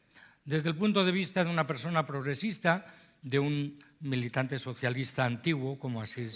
Desde 0.43 0.69
el 0.69 0.75
punto 0.75 1.05
de 1.05 1.11
vista 1.11 1.43
de 1.43 1.49
una 1.49 1.65
persona 1.65 2.05
progresista, 2.05 2.85
de 3.21 3.39
un 3.39 3.79
militante 4.01 4.59
socialista 4.59 5.25
antiguo, 5.25 5.79
como 5.79 6.01
así 6.01 6.27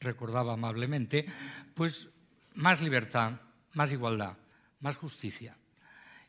recordaba 0.00 0.54
amablemente, 0.54 1.26
pues 1.74 2.08
más 2.54 2.80
libertad, 2.80 3.40
más 3.74 3.92
igualdad, 3.92 4.38
más 4.80 4.96
justicia. 4.96 5.56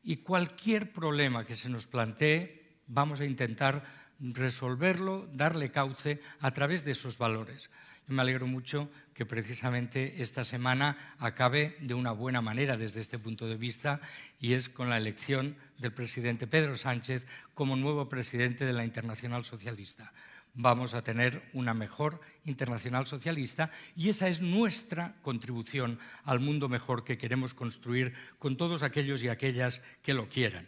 Y 0.03 0.17
cualquier 0.17 0.91
problema 0.91 1.45
que 1.45 1.55
se 1.55 1.69
nos 1.69 1.87
plantee, 1.87 2.79
vamos 2.87 3.19
a 3.19 3.25
intentar 3.25 4.08
resolverlo, 4.19 5.27
darle 5.33 5.71
cauce 5.71 6.21
a 6.39 6.51
través 6.51 6.83
de 6.85 6.91
esos 6.91 7.17
valores. 7.17 7.69
Me 8.07 8.21
alegro 8.21 8.47
mucho 8.47 8.89
que 9.13 9.25
precisamente 9.25 10.21
esta 10.21 10.43
semana 10.43 10.97
acabe 11.19 11.77
de 11.79 11.93
una 11.93 12.11
buena 12.11 12.41
manera 12.41 12.75
desde 12.75 13.01
este 13.01 13.19
punto 13.19 13.47
de 13.47 13.55
vista 13.55 14.01
y 14.39 14.53
es 14.53 14.67
con 14.67 14.89
la 14.89 14.97
elección 14.97 15.55
del 15.77 15.93
presidente 15.93 16.47
Pedro 16.47 16.75
Sánchez 16.75 17.27
como 17.53 17.75
nuevo 17.75 18.09
presidente 18.09 18.65
de 18.65 18.73
la 18.73 18.83
Internacional 18.83 19.45
Socialista. 19.45 20.11
Vamos 20.55 20.95
a 20.95 21.03
tener 21.03 21.43
una 21.53 21.75
mejor 21.75 22.19
internacional 22.45 23.05
socialista 23.05 23.69
y 23.95 24.09
esa 24.09 24.27
es 24.27 24.41
nuestra 24.41 25.15
contribución 25.21 25.99
al 26.23 26.39
mundo 26.39 26.67
mejor 26.67 27.03
que 27.03 27.19
queremos 27.19 27.53
construir 27.53 28.13
con 28.39 28.57
todos 28.57 28.81
aquellos 28.81 29.21
y 29.21 29.29
aquellas 29.29 29.83
que 30.01 30.15
lo 30.15 30.27
quieran. 30.29 30.67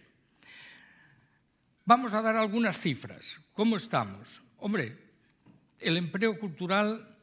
Vamos 1.85 2.13
a 2.13 2.21
dar 2.21 2.35
algunas 2.35 2.79
cifras. 2.79 3.37
¿Cómo 3.53 3.75
estamos? 3.75 4.41
Hombre, 4.59 4.97
el 5.79 5.97
empleo 5.97 6.37
cultural 6.39 7.17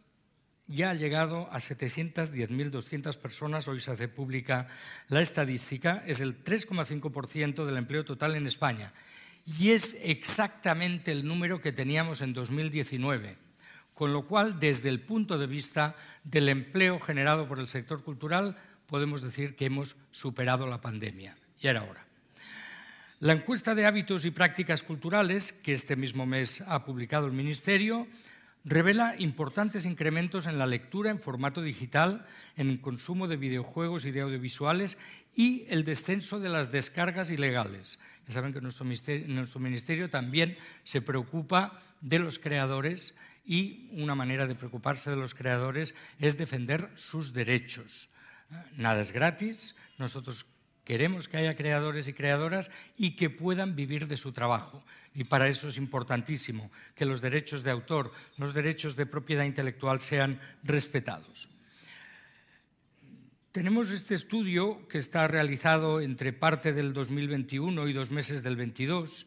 ya 0.67 0.91
ha 0.91 0.95
llegado 0.95 1.49
a 1.50 1.59
710.200 1.59 3.17
personas, 3.17 3.69
hoy 3.69 3.81
se 3.81 3.93
hace 3.93 4.09
pública 4.09 4.67
la 5.09 5.21
estadística, 5.21 6.03
es 6.07 6.21
el 6.21 6.45
3,5% 6.45 7.65
del 7.65 7.77
empleo 7.77 8.05
total 8.05 8.37
en 8.37 8.47
España 8.47 8.93
y 9.47 9.71
es 9.71 9.97
exactamente 10.03 11.12
el 11.12 11.27
número 11.27 11.61
que 11.61 11.73
teníamos 11.73 12.21
en 12.21 12.35
2019, 12.35 13.38
con 13.95 14.12
lo 14.12 14.27
cual 14.27 14.59
desde 14.59 14.91
el 14.91 15.00
punto 15.00 15.38
de 15.38 15.47
vista 15.47 15.97
del 16.25 16.49
empleo 16.50 17.00
generado 17.00 17.49
por 17.49 17.59
el 17.59 17.67
sector 17.67 18.03
cultural 18.03 18.57
podemos 18.87 19.23
decir 19.23 19.57
que 19.57 19.67
hemos 19.67 19.97
superado 20.11 20.67
la 20.67 20.81
pandemia. 20.81 21.37
Y 21.61 21.69
era 21.69 21.83
hora. 21.83 22.08
La 23.20 23.32
encuesta 23.32 23.75
de 23.75 23.84
hábitos 23.84 24.25
y 24.25 24.30
prácticas 24.30 24.84
culturales, 24.84 25.52
que 25.52 25.72
este 25.72 25.96
mismo 25.96 26.25
mes 26.25 26.60
ha 26.60 26.84
publicado 26.84 27.26
el 27.26 27.32
Ministerio, 27.32 28.06
revela 28.64 29.16
importantes 29.18 29.87
incrementos 29.87 30.46
en 30.46 30.56
la 30.56 30.68
lectura 30.68 31.10
en 31.10 31.18
formato 31.18 31.60
digital, 31.60 32.25
en 32.56 32.70
el 32.70 32.80
consumo 32.80 33.26
de 33.26 33.37
videojuegos 33.37 34.04
y 34.04 34.12
de 34.12 34.20
audiovisuales 34.20 34.98
y 35.34 35.66
el 35.68 35.84
descenso 35.84 36.38
de 36.38 36.48
las 36.48 36.70
descargas 36.70 37.32
ilegales. 37.32 37.98
Ya 38.28 38.34
saben 38.34 38.52
que 38.52 38.60
nuestro 38.60 38.84
ministerio, 38.84 39.26
nuestro 39.34 39.58
ministerio 39.58 40.08
también 40.08 40.56
se 40.84 41.02
preocupa 41.02 41.80
de 42.00 42.20
los 42.20 42.38
creadores 42.38 43.16
y 43.44 43.88
una 43.94 44.14
manera 44.14 44.46
de 44.46 44.54
preocuparse 44.54 45.10
de 45.10 45.16
los 45.16 45.34
creadores 45.34 45.96
es 46.20 46.38
defender 46.38 46.88
sus 46.94 47.32
derechos. 47.32 48.10
Nada 48.76 49.00
es 49.00 49.10
gratis, 49.10 49.75
nosotros 49.98 50.46
Queremos 50.88 51.28
que 51.28 51.37
haya 51.37 51.54
creadores 51.54 52.09
y 52.09 52.14
creadoras 52.14 52.71
y 52.97 53.11
que 53.11 53.28
puedan 53.28 53.76
vivir 53.76 54.09
de 54.09 54.16
su 54.16 54.33
trabajo. 54.33 54.83
Y 55.14 55.25
para 55.25 55.47
eso 55.47 55.68
es 55.68 55.76
importantísimo 55.76 56.73
que 56.95 57.04
los 57.04 57.21
derechos 57.21 57.62
de 57.62 57.71
autor, 57.71 58.11
los 58.38 58.54
derechos 58.54 58.97
de 58.97 59.04
propiedad 59.04 59.45
intelectual 59.45 60.00
sean 60.00 60.40
respetados. 60.62 61.50
Tenemos 63.52 63.90
este 63.90 64.14
estudio 64.14 64.88
que 64.88 64.97
está 64.97 65.28
realizado 65.28 66.00
entre 66.00 66.33
parte 66.33 66.73
del 66.73 66.95
2021 66.95 67.87
y 67.87 67.92
dos 67.92 68.11
meses 68.11 68.42
del 68.42 68.57
22 68.57 69.26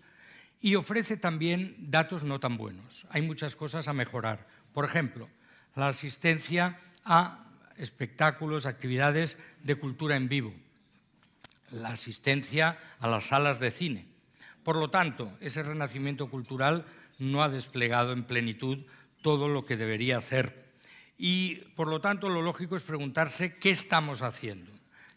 y 0.62 0.74
ofrece 0.74 1.16
también 1.16 1.76
datos 1.78 2.24
no 2.24 2.40
tan 2.40 2.58
buenos. 2.58 3.06
Hay 3.12 3.22
muchas 3.22 3.56
cosas 3.56 3.88
a 3.88 3.94
mejorar. 3.94 4.48
Por 4.74 4.86
ejemplo, 4.86 5.30
la 5.76 5.90
asistencia 5.90 6.80
a 7.06 7.46
espectáculos, 7.78 8.66
actividades 8.66 9.38
de 9.62 9.76
cultura 9.76 10.16
en 10.16 10.28
vivo 10.28 10.56
la 11.72 11.90
asistencia 11.90 12.78
a 13.00 13.08
las 13.08 13.28
salas 13.28 13.60
de 13.60 13.72
cine. 13.72 14.06
Por 14.64 14.76
lo 14.76 14.90
tanto, 14.90 15.32
ese 15.40 15.64
renacimiento 15.64 16.30
cultural 16.30 16.86
no 17.18 17.44
ha 17.44 17.50
desplegado 17.50 18.14
en 18.14 18.24
plenitud 18.24 18.80
todo 19.22 19.48
lo 19.48 19.66
que 19.66 19.78
debería 19.78 20.18
hacer. 20.18 20.72
Y, 21.18 21.56
por 21.76 21.88
lo 21.88 22.02
tanto, 22.02 22.30
lo 22.30 22.42
lógico 22.42 22.76
es 22.76 22.84
preguntarse 22.84 23.56
qué 23.56 23.70
estamos 23.70 24.22
haciendo. 24.22 24.72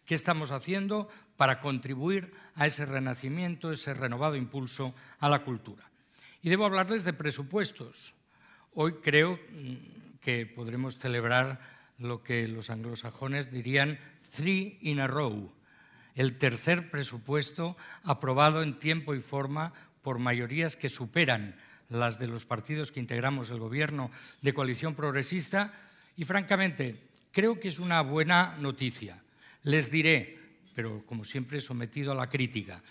¿Qué 0.07 0.15
estamos 0.15 0.51
haciendo 0.51 1.09
para 1.37 1.61
contribuir 1.61 2.33
a 2.57 2.67
ese 2.67 2.85
renacimiento, 2.85 3.73
ese 3.73 3.95
renovado 3.95 4.37
impulso 4.37 4.95
a 5.19 5.29
la 5.29 5.41
cultura? 5.41 5.83
Y 6.43 6.51
debo 6.51 6.67
hablarles 6.67 7.05
de 7.05 7.15
presupuestos. 7.15 8.13
Hoy 8.75 8.97
creo 9.03 9.39
mm, 9.53 10.19
que 10.21 10.45
podremos 10.45 10.99
celebrar 10.99 11.59
lo 11.99 12.23
que 12.23 12.49
los 12.49 12.69
anglosajones 12.69 13.51
dirían 13.51 13.99
three 14.37 14.79
in 14.83 15.01
a 15.01 15.07
row, 15.07 15.51
el 16.15 16.39
tercer 16.39 16.91
presupuesto 16.91 17.77
aprobado 18.03 18.63
en 18.63 18.79
tiempo 18.79 19.15
y 19.15 19.21
forma 19.21 19.73
por 20.03 20.19
mayorías 20.19 20.77
que 20.77 20.89
superan 20.89 21.57
las 21.89 22.19
de 22.19 22.29
los 22.29 22.45
partidos 22.45 22.93
que 22.93 23.01
integramos 23.01 23.51
el 23.51 23.59
gobierno 23.59 24.11
de 24.43 24.55
coalición 24.55 24.95
progresista 24.95 25.73
y 26.17 26.25
francamente 26.25 26.97
creo 27.33 27.59
que 27.59 27.69
es 27.69 27.79
una 27.79 28.01
buena 28.03 28.57
noticia. 28.61 29.21
Les 29.65 29.91
diré, 29.91 30.39
pero 30.75 31.05
como 31.07 31.25
siempre 31.25 31.61
sometido 31.61 32.13
a 32.13 32.15
la 32.15 32.29
crítica, 32.29 32.83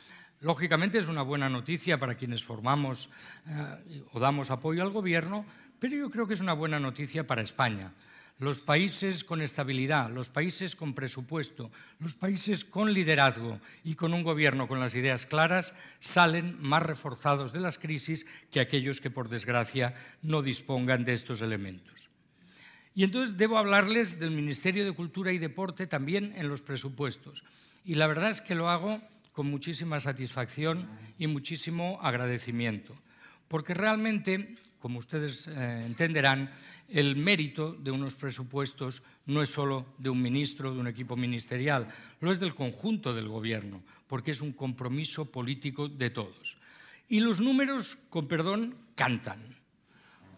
lógicamente 0.42 0.98
es 0.98 1.08
una 1.08 1.22
buena 1.22 1.50
noticia 1.50 2.00
para 2.00 2.16
quienes 2.16 2.44
formamos 2.44 3.10
eh, 3.48 4.04
o 4.12 4.20
damos 4.20 4.52
apoyo 4.52 4.84
al 4.84 4.92
gobierno, 4.92 5.46
pero 5.80 5.96
yo 5.96 6.10
creo 6.10 6.28
que 6.28 6.34
es 6.34 6.42
una 6.42 6.54
buena 6.54 6.80
noticia 6.80 7.26
para 7.26 7.42
España 7.42 7.94
los 8.44 8.60
países 8.60 9.24
con 9.24 9.42
estabilidad, 9.42 10.10
los 10.12 10.30
países 10.30 10.76
con 10.76 10.94
presupuesto, 10.94 11.72
los 12.00 12.14
países 12.14 12.66
con 12.66 12.94
liderazgo 12.94 13.60
y 13.84 13.96
con 13.96 14.14
un 14.14 14.24
gobierno 14.24 14.68
con 14.68 14.80
las 14.80 14.96
ideas 14.96 15.26
claras 15.26 15.74
salen 16.00 16.58
más 16.62 16.84
reforzados 16.84 17.54
de 17.54 17.62
las 17.62 17.78
crisis 17.78 18.26
que 18.52 18.60
aquellos 18.60 19.00
que, 19.00 19.10
por 19.10 19.30
desgracia, 19.30 19.96
no 20.22 20.42
dispongan 20.42 21.06
de 21.06 21.14
estos 21.14 21.42
elementos. 21.42 22.10
Y 22.94 23.04
entonces 23.04 23.38
debo 23.38 23.58
hablarles 23.58 24.20
del 24.20 24.32
Ministerio 24.32 24.86
de 24.86 24.94
Cultura 24.94 25.32
y 25.32 25.40
Deporte 25.40 25.88
también 25.88 26.34
en 26.36 26.50
los 26.50 26.62
presupuestos. 26.62 27.44
Y 27.86 27.96
la 27.96 28.08
verdad 28.08 28.30
es 28.30 28.42
que 28.42 28.56
lo 28.56 28.70
hago 28.70 29.02
con 29.32 29.50
muchísima 29.50 30.00
satisfacción 30.00 30.88
y 31.18 31.28
muchísimo 31.28 32.00
agradecimiento 32.02 32.96
porque 33.54 33.76
realmente, 33.76 34.56
como 34.84 35.00
ustedes 35.00 35.48
eh, 35.48 35.86
entenderán, 35.88 36.52
el 36.90 37.16
mérito 37.16 37.72
de 37.72 37.90
unos 37.90 38.20
presupuestos 38.20 39.02
no 39.28 39.42
es 39.42 39.48
solo 39.48 39.96
de 39.98 40.10
un 40.10 40.22
ministro, 40.22 40.74
de 40.74 40.80
un 40.82 40.92
equipo 40.92 41.16
ministerial, 41.16 41.88
lo 42.20 42.34
es 42.34 42.38
del 42.42 42.54
conjunto 42.54 43.16
del 43.16 43.30
gobierno, 43.30 43.82
porque 44.08 44.32
es 44.32 44.42
un 44.42 44.52
compromiso 44.52 45.32
político 45.32 45.88
de 45.88 46.10
todos. 46.10 46.58
Y 47.08 47.22
los 47.22 47.40
números, 47.40 47.96
con 48.10 48.28
perdón, 48.28 48.76
cantan. 48.96 49.40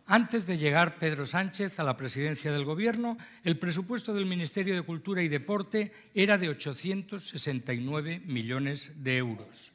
Antes 0.06 0.46
de 0.46 0.60
llegar 0.60 1.00
Pedro 1.00 1.26
Sánchez 1.26 1.80
a 1.80 1.84
la 1.84 1.98
presidencia 1.98 2.52
del 2.52 2.66
Gobierno, 2.66 3.18
el 3.44 3.58
presupuesto 3.58 4.14
del 4.14 4.28
Ministerio 4.28 4.76
de 4.76 4.84
Cultura 4.84 5.24
y 5.24 5.28
Deporte 5.28 5.92
era 6.14 6.38
de 6.38 6.50
869 6.50 8.22
millones 8.28 9.04
de 9.04 9.18
euros. 9.18 9.72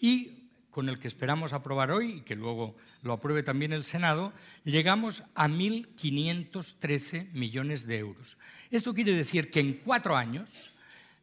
Y 0.00 0.33
con 0.74 0.88
el 0.88 0.98
que 0.98 1.06
esperamos 1.06 1.52
aprobar 1.52 1.92
hoy, 1.92 2.14
y 2.14 2.22
que 2.22 2.34
luego 2.34 2.74
lo 3.02 3.12
apruebe 3.12 3.44
también 3.44 3.72
el 3.72 3.84
Senado, 3.84 4.32
llegamos 4.64 5.22
a 5.36 5.46
1.513 5.46 7.30
millones 7.30 7.86
de 7.86 7.98
euros. 7.98 8.36
Esto 8.72 8.92
quiere 8.92 9.12
decir 9.12 9.52
que 9.52 9.60
en 9.60 9.74
cuatro 9.74 10.16
años 10.16 10.72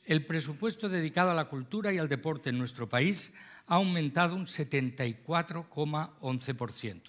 el 0.06 0.26
presupuesto 0.26 0.88
dedicado 0.88 1.32
a 1.32 1.34
la 1.34 1.50
cultura 1.50 1.92
y 1.92 1.98
al 1.98 2.08
deporte 2.08 2.50
en 2.50 2.60
nuestro 2.60 2.88
país 2.88 3.34
ha 3.68 3.76
aumentado 3.76 4.38
un 4.38 4.46
74,11%. 4.46 7.02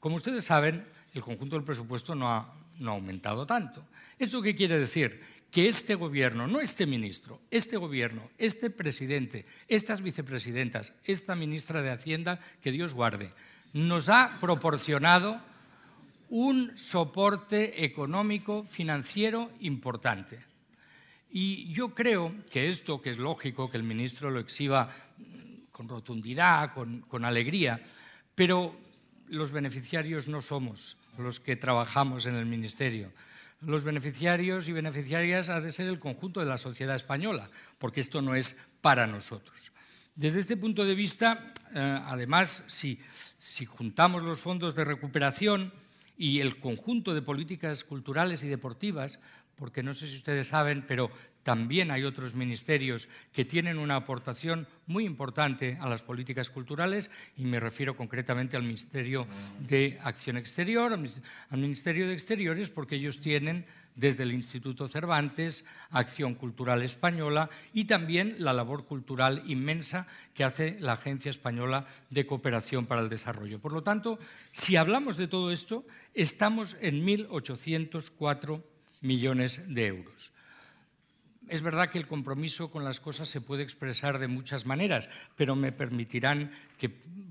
Como 0.00 0.16
ustedes 0.16 0.44
saben, 0.44 0.82
el 1.14 1.22
conjunto 1.22 1.54
del 1.54 1.64
presupuesto 1.64 2.16
no 2.16 2.34
ha, 2.34 2.52
no 2.80 2.90
ha 2.90 2.94
aumentado 2.94 3.46
tanto. 3.46 3.86
¿Esto 4.18 4.42
qué 4.42 4.56
quiere 4.56 4.80
decir? 4.80 5.20
Que 5.50 5.68
este 5.68 5.94
gobierno, 5.94 6.46
no 6.46 6.60
este 6.60 6.86
ministro, 6.86 7.40
este 7.50 7.76
gobierno, 7.76 8.28
este 8.38 8.68
presidente, 8.70 9.46
estas 9.68 10.02
vicepresidentas, 10.02 10.92
esta 11.04 11.34
ministra 11.34 11.82
de 11.82 11.90
Hacienda, 11.90 12.40
que 12.60 12.72
Dios 12.72 12.94
guarde, 12.94 13.32
nos 13.72 14.08
ha 14.08 14.30
proporcionado 14.40 15.40
un 16.28 16.76
soporte 16.76 17.84
económico 17.84 18.64
financiero 18.64 19.50
importante. 19.60 20.44
Y 21.30 21.72
yo 21.72 21.94
creo 21.94 22.34
que 22.50 22.68
esto, 22.68 23.00
que 23.00 23.10
es 23.10 23.18
lógico 23.18 23.70
que 23.70 23.76
el 23.76 23.82
ministro 23.82 24.30
lo 24.30 24.40
exhiba 24.40 24.90
con 25.70 25.88
rotundidad, 25.88 26.72
con, 26.72 27.02
con 27.02 27.24
alegría, 27.24 27.82
pero 28.34 28.74
los 29.28 29.52
beneficiarios 29.52 30.28
no 30.28 30.40
somos 30.42 30.96
los 31.18 31.40
que 31.40 31.56
trabajamos 31.56 32.26
en 32.26 32.34
el 32.36 32.46
Ministerio. 32.46 33.12
Los 33.60 33.84
beneficiarios 33.84 34.68
y 34.68 34.72
beneficiarias 34.72 35.48
ha 35.48 35.60
de 35.60 35.72
ser 35.72 35.86
el 35.86 35.98
conjunto 35.98 36.40
de 36.40 36.46
la 36.46 36.58
sociedad 36.58 36.94
española, 36.94 37.50
porque 37.78 38.00
esto 38.00 38.20
no 38.20 38.34
es 38.34 38.56
para 38.80 39.06
nosotros. 39.06 39.72
Desde 40.14 40.38
este 40.38 40.56
punto 40.56 40.84
de 40.84 40.94
vista, 40.94 41.52
eh, 41.74 42.00
además, 42.06 42.64
si, 42.68 43.00
si 43.36 43.66
juntamos 43.66 44.22
los 44.22 44.40
fondos 44.40 44.74
de 44.74 44.84
recuperación 44.84 45.72
y 46.16 46.40
el 46.40 46.58
conjunto 46.58 47.14
de 47.14 47.22
políticas 47.22 47.84
culturales 47.84 48.42
y 48.42 48.48
deportivas, 48.48 49.20
porque 49.56 49.82
no 49.82 49.94
sé 49.94 50.08
si 50.08 50.16
ustedes 50.16 50.48
saben, 50.48 50.84
pero 50.86 51.10
también 51.46 51.92
hay 51.92 52.02
otros 52.02 52.34
ministerios 52.34 53.06
que 53.32 53.44
tienen 53.44 53.78
una 53.78 53.94
aportación 53.94 54.66
muy 54.88 55.04
importante 55.04 55.78
a 55.80 55.88
las 55.88 56.02
políticas 56.02 56.50
culturales 56.50 57.08
y 57.36 57.44
me 57.44 57.60
refiero 57.60 57.96
concretamente 57.96 58.56
al 58.56 58.64
Ministerio 58.64 59.28
de 59.60 59.96
Acción 60.02 60.38
Exterior, 60.38 60.92
al 60.92 61.58
Ministerio 61.58 62.08
de 62.08 62.14
Exteriores, 62.14 62.68
porque 62.68 62.96
ellos 62.96 63.20
tienen 63.20 63.64
desde 63.94 64.24
el 64.24 64.32
Instituto 64.32 64.88
Cervantes, 64.88 65.64
Acción 65.90 66.34
Cultural 66.34 66.82
Española 66.82 67.48
y 67.72 67.84
también 67.84 68.34
la 68.40 68.52
labor 68.52 68.84
cultural 68.84 69.44
inmensa 69.46 70.08
que 70.34 70.42
hace 70.42 70.76
la 70.80 70.94
Agencia 70.94 71.30
Española 71.30 71.86
de 72.10 72.26
Cooperación 72.26 72.86
para 72.86 73.02
el 73.02 73.08
Desarrollo. 73.08 73.60
Por 73.60 73.72
lo 73.72 73.84
tanto, 73.84 74.18
si 74.50 74.74
hablamos 74.74 75.16
de 75.16 75.28
todo 75.28 75.52
esto, 75.52 75.86
estamos 76.12 76.76
en 76.80 77.06
1.804 77.06 78.64
millones 79.00 79.72
de 79.72 79.86
euros. 79.86 80.32
Es 81.48 81.62
verdad 81.62 81.90
que 81.90 81.98
el 81.98 82.08
compromiso 82.08 82.70
con 82.70 82.82
las 82.82 82.98
cosas 82.98 83.28
se 83.28 83.40
puede 83.40 83.62
expresar 83.62 84.18
de 84.18 84.26
muchas 84.26 84.66
maneras, 84.66 85.08
pero 85.36 85.54
me 85.54 85.70
permitirán 85.70 86.50
que 86.76 86.88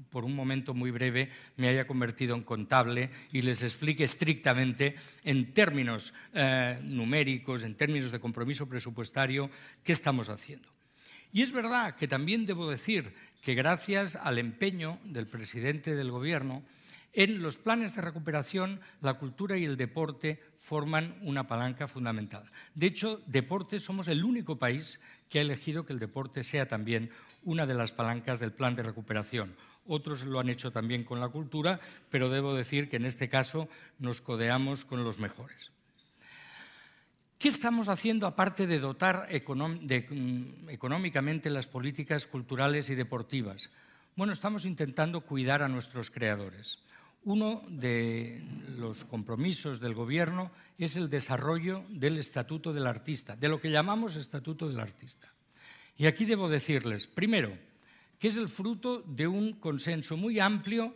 por 0.10 0.24
un 0.24 0.34
momento 0.34 0.74
muy 0.74 0.92
breve 0.92 1.30
me 1.58 1.68
haya 1.68 1.86
convertido 1.86 2.36
en 2.36 2.44
contable 2.44 3.10
y 3.34 3.42
les 3.42 3.62
explique 3.62 4.06
estrictamente 4.06 4.96
en 5.26 5.54
términos 5.54 6.14
eh, 6.34 6.80
numéricos, 6.84 7.64
en 7.64 7.76
términos 7.76 8.12
de 8.12 8.22
compromiso 8.22 8.66
presupuestario, 8.66 9.50
qué 9.84 9.92
estamos 9.92 10.30
haciendo. 10.30 10.70
Y 11.34 11.42
es 11.42 11.52
verdad 11.52 11.96
que 11.98 12.08
también 12.08 12.46
debo 12.46 12.70
decir 12.70 13.14
que 13.42 13.56
gracias 13.56 14.16
al 14.16 14.38
empeño 14.38 15.00
del 15.04 15.28
presidente 15.28 15.96
del 15.96 16.12
Gobierno, 16.12 16.64
en 17.16 17.42
los 17.42 17.58
planes 17.58 17.96
de 17.96 18.02
recuperación, 18.02 18.82
la 19.02 19.16
cultura 19.16 19.58
y 19.58 19.64
el 19.64 19.78
deporte 19.78 20.42
forman 20.60 21.16
una 21.22 21.48
palanca 21.48 21.88
fundamental. 21.88 22.44
De 22.74 22.88
hecho, 22.88 23.22
deporte 23.26 23.80
somos 23.80 24.10
el 24.10 24.24
único 24.24 24.58
país 24.58 25.00
que 25.30 25.40
ha 25.40 25.42
elegido 25.42 25.86
que 25.86 25.94
el 25.94 26.00
deporte 26.00 26.44
sea 26.44 26.68
también 26.68 27.10
una 27.44 27.66
de 27.66 27.74
las 27.74 27.92
palancas 27.92 28.40
del 28.40 28.52
plan 28.52 28.76
de 28.76 28.84
recuperación. 28.84 29.56
Otros 29.88 30.26
lo 30.26 30.40
han 30.40 30.50
hecho 30.50 30.72
también 30.72 31.04
con 31.04 31.20
la 31.20 31.30
cultura, 31.30 31.80
pero 32.10 32.30
debo 32.30 32.54
decir 32.54 32.90
que 32.90 32.98
en 32.98 33.06
este 33.06 33.30
caso 33.30 33.70
nos 33.98 34.20
codeamos 34.20 34.84
con 34.84 35.04
los 35.04 35.20
mejores. 35.20 35.72
¿Qué 37.38 37.50
estamos 37.50 37.90
haciendo 37.90 38.28
aparte 38.28 38.66
de 38.66 38.80
dotar 38.80 39.28
mm, 39.30 40.70
económicamente 40.70 41.50
las 41.50 41.68
políticas 41.68 42.28
culturales 42.28 42.90
y 42.90 42.96
deportivas? 42.96 43.70
Bueno, 44.16 44.34
estamos 44.34 44.66
intentando 44.66 45.22
cuidar 45.22 45.62
a 45.62 45.68
nuestros 45.68 46.10
creadores. 46.10 46.80
Uno 47.26 47.64
de 47.68 48.44
los 48.78 49.04
compromisos 49.04 49.80
del 49.80 49.96
Gobierno 49.96 50.52
es 50.78 50.96
el 50.96 51.10
desarrollo 51.10 51.84
del 51.90 52.20
Estatuto 52.20 52.72
del 52.72 52.86
Artista, 52.86 53.36
de 53.36 53.50
lo 53.50 53.60
que 53.60 53.72
llamamos 53.72 54.16
Estatuto 54.16 54.68
del 54.68 54.80
Artista. 54.80 55.28
Y 55.98 56.06
aquí 56.06 56.26
debo 56.26 56.48
decirles, 56.50 57.08
primero, 57.08 57.58
que 58.20 58.28
es 58.28 58.36
el 58.36 58.48
fruto 58.48 59.02
de 59.08 59.26
un 59.26 59.54
consenso 59.54 60.18
muy 60.18 60.40
amplio 60.40 60.94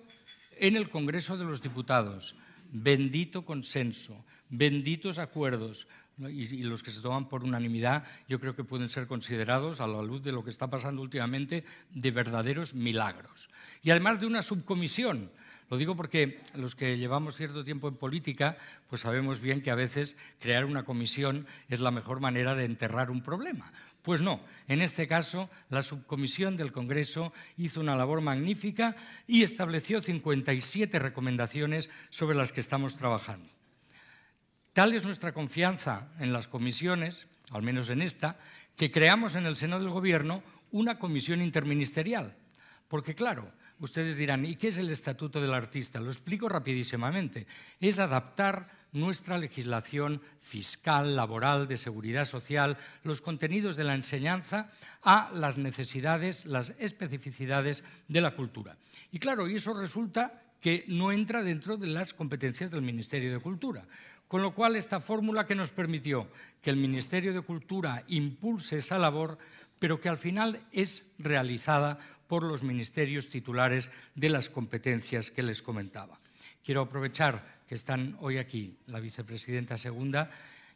en 0.60 0.76
el 0.76 0.92
Congreso 0.92 1.36
de 1.36 1.46
los 1.46 1.64
Diputados. 1.64 2.36
Bendito 2.72 3.44
consenso, 3.44 4.24
benditos 4.52 5.18
acuerdos, 5.18 5.88
y, 6.20 6.62
los 6.64 6.84
que 6.84 6.92
se 6.92 7.02
toman 7.02 7.30
por 7.30 7.44
unanimidad 7.44 8.04
yo 8.28 8.40
creo 8.40 8.56
que 8.56 8.64
pueden 8.64 8.90
ser 8.90 9.08
considerados, 9.08 9.80
a 9.80 9.88
la 9.88 10.04
luz 10.04 10.22
de 10.22 10.32
lo 10.32 10.44
que 10.44 10.52
está 10.52 10.70
pasando 10.70 11.02
últimamente, 11.02 11.64
de 11.90 12.12
verdaderos 12.12 12.76
milagros. 12.76 13.50
Y 13.82 13.90
además 13.90 14.20
de 14.20 14.28
una 14.28 14.44
subcomisión 14.44 15.32
lo 15.70 15.78
digo 15.78 15.96
porque 15.96 16.42
los 16.56 16.76
que 16.76 16.98
llevamos 16.98 17.36
cierto 17.36 17.64
tiempo 17.64 17.88
en 17.88 17.96
política, 17.96 18.58
pues 18.90 19.02
sabemos 19.02 19.40
bien 19.40 19.62
que 19.62 19.72
a 19.72 19.76
veces 19.76 20.18
crear 20.40 20.66
una 20.66 20.84
comisión 20.84 21.46
es 21.70 21.80
la 21.80 21.92
mejor 21.92 22.20
manera 22.20 22.56
de 22.56 22.66
enterrar 22.66 23.12
un 23.12 23.22
problema. 23.22 23.72
Pues 24.02 24.22
no, 24.22 24.42
en 24.68 24.82
este 24.82 25.08
caso 25.08 25.50
la 25.70 25.84
subcomisión 25.84 26.58
del 26.58 26.72
Congreso 26.72 27.34
hizo 27.58 27.82
una 27.82 27.96
labor 27.96 28.22
magnífica 28.22 28.96
y 29.28 29.44
estableció 29.44 30.02
57 30.02 30.98
recomendaciones 30.98 31.90
sobre 32.10 32.36
las 32.36 32.52
que 32.52 32.62
estamos 32.62 32.96
trabajando. 32.96 33.50
Tal 34.74 34.94
es 34.94 35.04
nuestra 35.04 35.34
confianza 35.34 36.08
en 36.20 36.34
las 36.34 36.48
comisiones, 36.48 37.28
al 37.52 37.62
menos 37.62 37.90
en 37.90 38.02
esta, 38.02 38.40
que 38.76 38.92
creamos 38.92 39.36
en 39.36 39.46
el 39.46 39.56
seno 39.56 39.80
del 39.80 39.90
Gobierno 39.90 40.42
una 40.72 40.98
comisión 40.98 41.42
interministerial. 41.42 42.36
Porque 42.88 43.14
claro, 43.14 43.52
Ustedes 43.80 44.18
dirán, 44.18 44.46
¿y 44.46 44.56
qué 44.56 44.68
es 44.68 44.78
el 44.78 44.90
Estatuto 44.90 45.40
del 45.40 45.54
Artista? 45.54 46.02
Lo 46.02 46.10
explico 46.10 46.50
rapidísimamente. 46.50 47.48
Es 47.80 47.98
adaptar 48.00 48.68
nuestra 48.92 49.38
legislación 49.38 50.22
fiscal, 50.40 51.16
laboral, 51.16 51.68
de 51.68 51.78
seguridad 51.78 52.26
social, 52.26 52.78
los 53.04 53.22
contenidos 53.22 53.76
de 53.76 53.86
la 53.86 53.96
enseñanza 53.96 54.70
a 55.02 55.30
las 55.34 55.58
necesidades, 55.58 56.46
las 56.46 56.72
especificidades 56.80 57.84
de 58.08 58.22
la 58.22 58.36
cultura. 58.36 58.78
Y 59.12 59.20
claro, 59.20 59.48
y 59.48 59.56
eso 59.56 59.74
resulta 59.74 60.44
que 60.60 60.84
no 60.88 61.12
entra 61.12 61.42
dentro 61.42 61.78
de 61.78 61.88
las 61.88 62.14
competencias 62.14 62.72
del 62.72 62.82
Ministerio 62.82 63.32
de 63.32 63.40
Cultura. 63.40 63.86
Con 64.28 64.42
lo 64.42 64.54
cual, 64.54 64.76
esta 64.76 65.00
fórmula 65.00 65.46
que 65.46 65.56
nos 65.56 65.72
permitió 65.72 66.28
que 66.62 66.70
el 66.70 66.76
Ministerio 66.76 67.34
de 67.34 67.42
Cultura 67.42 68.04
impulse 68.08 68.78
esa 68.78 69.00
labor, 69.00 69.40
pero 69.80 70.00
que 70.00 70.10
al 70.10 70.18
final 70.18 70.60
es 70.72 71.06
realizada 71.18 71.98
por 72.30 72.44
los 72.44 72.62
ministerios 72.62 73.28
titulares 73.28 73.90
de 74.14 74.30
las 74.30 74.48
competencias 74.48 75.32
que 75.32 75.42
les 75.42 75.64
comentaba. 75.66 76.22
Quiero 76.64 76.82
aprovechar 76.82 77.66
que 77.68 77.74
están 77.74 78.16
hoy 78.22 78.38
aquí 78.38 78.78
la 78.86 79.02
vicepresidenta 79.02 79.78
segunda 79.78 80.30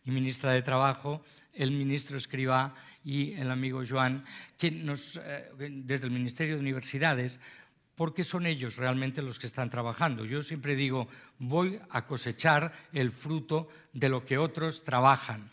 y 0.04 0.10
ministra 0.12 0.52
de 0.52 0.64
Trabajo, 0.64 1.22
el 1.54 1.70
ministro 1.70 2.18
Escribá 2.18 2.74
y 3.06 3.34
el 3.34 3.52
amigo 3.52 3.84
Joan, 3.88 4.26
que 4.58 4.72
nos, 4.72 5.18
eh, 5.18 5.52
desde 5.70 6.06
el 6.06 6.12
Ministerio 6.12 6.56
de 6.56 6.62
Universidades, 6.62 7.40
porque 7.96 8.24
son 8.24 8.48
ellos 8.48 8.76
realmente 8.76 9.22
los 9.22 9.38
que 9.38 9.46
están 9.46 9.70
trabajando. 9.70 10.26
Yo 10.26 10.42
siempre 10.42 10.76
digo, 10.76 11.08
voy 11.38 11.80
a 11.92 12.08
cosechar 12.08 12.74
el 12.92 13.12
fruto 13.12 13.70
de 13.94 14.10
lo 14.10 14.26
que 14.26 14.40
otros 14.40 14.84
trabajan. 14.84 15.48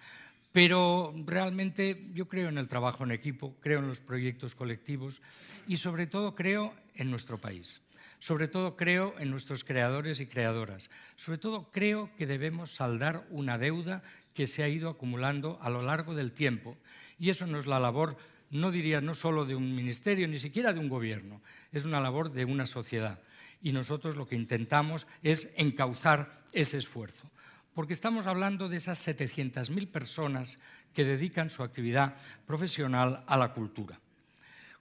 Pero 0.52 1.14
realmente 1.26 2.10
yo 2.12 2.28
creo 2.28 2.48
en 2.48 2.58
el 2.58 2.68
trabajo 2.68 3.04
en 3.04 3.12
equipo, 3.12 3.54
creo 3.60 3.78
en 3.78 3.88
los 3.88 4.00
proyectos 4.00 4.54
colectivos 4.54 5.22
y 5.68 5.76
sobre 5.76 6.06
todo 6.06 6.34
creo 6.34 6.74
en 6.94 7.10
nuestro 7.10 7.40
país. 7.40 7.80
Sobre 8.18 8.48
todo 8.48 8.76
creo 8.76 9.14
en 9.18 9.30
nuestros 9.30 9.64
creadores 9.64 10.20
y 10.20 10.26
creadoras. 10.26 10.90
Sobre 11.16 11.38
todo 11.38 11.70
creo 11.70 12.10
que 12.16 12.26
debemos 12.26 12.72
saldar 12.72 13.26
una 13.30 13.58
deuda 13.58 14.02
que 14.34 14.46
se 14.46 14.62
ha 14.62 14.68
ido 14.68 14.90
acumulando 14.90 15.58
a 15.62 15.70
lo 15.70 15.82
largo 15.82 16.14
del 16.14 16.32
tiempo. 16.32 16.76
Y 17.18 17.30
eso 17.30 17.46
no 17.46 17.58
es 17.58 17.66
la 17.66 17.78
labor, 17.78 18.16
no 18.50 18.70
diría 18.70 19.00
no 19.00 19.14
solo 19.14 19.46
de 19.46 19.54
un 19.54 19.74
ministerio, 19.74 20.28
ni 20.28 20.38
siquiera 20.38 20.72
de 20.72 20.80
un 20.80 20.88
gobierno, 20.88 21.40
es 21.72 21.84
una 21.84 22.00
labor 22.00 22.32
de 22.32 22.44
una 22.44 22.66
sociedad. 22.66 23.20
y 23.62 23.72
nosotros 23.72 24.16
lo 24.16 24.26
que 24.26 24.36
intentamos 24.36 25.06
es 25.22 25.52
encauzar 25.56 26.40
ese 26.54 26.78
esfuerzo. 26.78 27.30
Porque 27.74 27.92
estamos 27.92 28.26
hablando 28.26 28.68
de 28.68 28.76
esas 28.76 29.06
700.000 29.06 29.88
personas 29.90 30.58
que 30.92 31.04
dedican 31.04 31.50
su 31.50 31.62
actividad 31.62 32.16
profesional 32.46 33.24
a 33.26 33.36
la 33.36 33.52
cultura. 33.52 34.00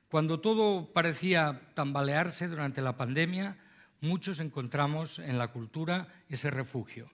Cuando 0.10 0.40
todo 0.40 0.92
parecía 0.92 1.62
tambalearse 1.76 2.48
durante 2.48 2.82
la 2.82 2.98
pandemia, 2.98 3.58
muchos 4.02 4.40
encontramos 4.40 5.20
en 5.20 5.38
la 5.38 5.50
cultura 5.50 6.08
ese 6.30 6.50
refugio. 6.50 7.12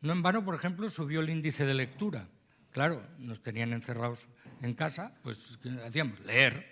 No 0.00 0.12
en 0.12 0.22
vano, 0.22 0.44
por 0.44 0.54
ejemplo, 0.54 0.88
subió 0.88 1.20
el 1.20 1.28
índice 1.28 1.66
de 1.66 1.74
lectura. 1.74 2.26
Claro, 2.70 3.06
nos 3.18 3.42
tenían 3.42 3.74
encerrados 3.74 4.26
en 4.62 4.72
casa, 4.72 5.14
pues 5.22 5.58
hacíamos 5.84 6.20
leer. 6.20 6.70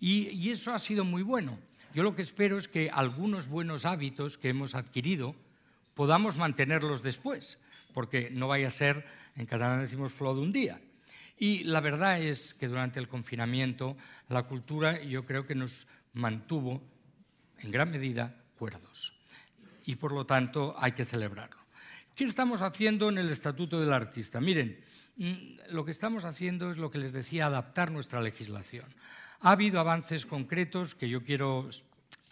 Y, 0.00 0.28
y, 0.30 0.50
eso 0.50 0.74
ha 0.74 0.78
sido 0.80 1.04
muy 1.04 1.22
bueno. 1.22 1.58
Yo 1.94 2.02
lo 2.02 2.16
que 2.16 2.22
espero 2.22 2.58
es 2.58 2.66
que 2.66 2.90
algunos 2.90 3.46
buenos 3.46 3.84
hábitos 3.84 4.36
que 4.36 4.48
hemos 4.48 4.74
adquirido 4.74 5.36
podamos 5.94 6.36
mantenerlos 6.36 7.02
después, 7.02 7.58
porque 7.92 8.30
no 8.32 8.48
vaya 8.48 8.68
a 8.68 8.70
ser, 8.70 9.06
en 9.36 9.46
catalán 9.46 9.80
decimos 9.80 10.12
flow 10.12 10.34
de 10.34 10.42
un 10.42 10.52
día. 10.52 10.80
Y 11.38 11.64
la 11.64 11.80
verdad 11.80 12.20
es 12.20 12.54
que 12.54 12.68
durante 12.68 13.00
el 13.00 13.08
confinamiento 13.08 13.96
la 14.28 14.44
cultura 14.44 15.02
yo 15.02 15.24
creo 15.24 15.46
que 15.46 15.54
nos 15.54 15.86
mantuvo 16.12 16.82
en 17.58 17.70
gran 17.70 17.90
medida 17.90 18.36
cuerdos. 18.58 19.14
Y 19.84 19.96
por 19.96 20.12
lo 20.12 20.26
tanto 20.26 20.74
hay 20.78 20.92
que 20.92 21.04
celebrarlo. 21.04 21.64
¿Qué 22.14 22.24
estamos 22.24 22.62
haciendo 22.62 23.08
en 23.08 23.18
el 23.18 23.30
Estatuto 23.30 23.80
del 23.80 23.92
Artista? 23.92 24.40
Miren, 24.40 24.80
mm, 25.16 25.72
lo 25.72 25.84
que 25.84 25.90
estamos 25.90 26.24
haciendo 26.24 26.70
es 26.70 26.78
lo 26.78 26.90
que 26.90 26.98
les 26.98 27.12
decía, 27.12 27.46
adaptar 27.46 27.90
nuestra 27.90 28.22
legislación. 28.22 28.86
Ha 29.40 29.50
habido 29.50 29.80
avances 29.80 30.24
concretos 30.24 30.94
que 30.94 31.08
yo 31.08 31.24
quiero 31.24 31.68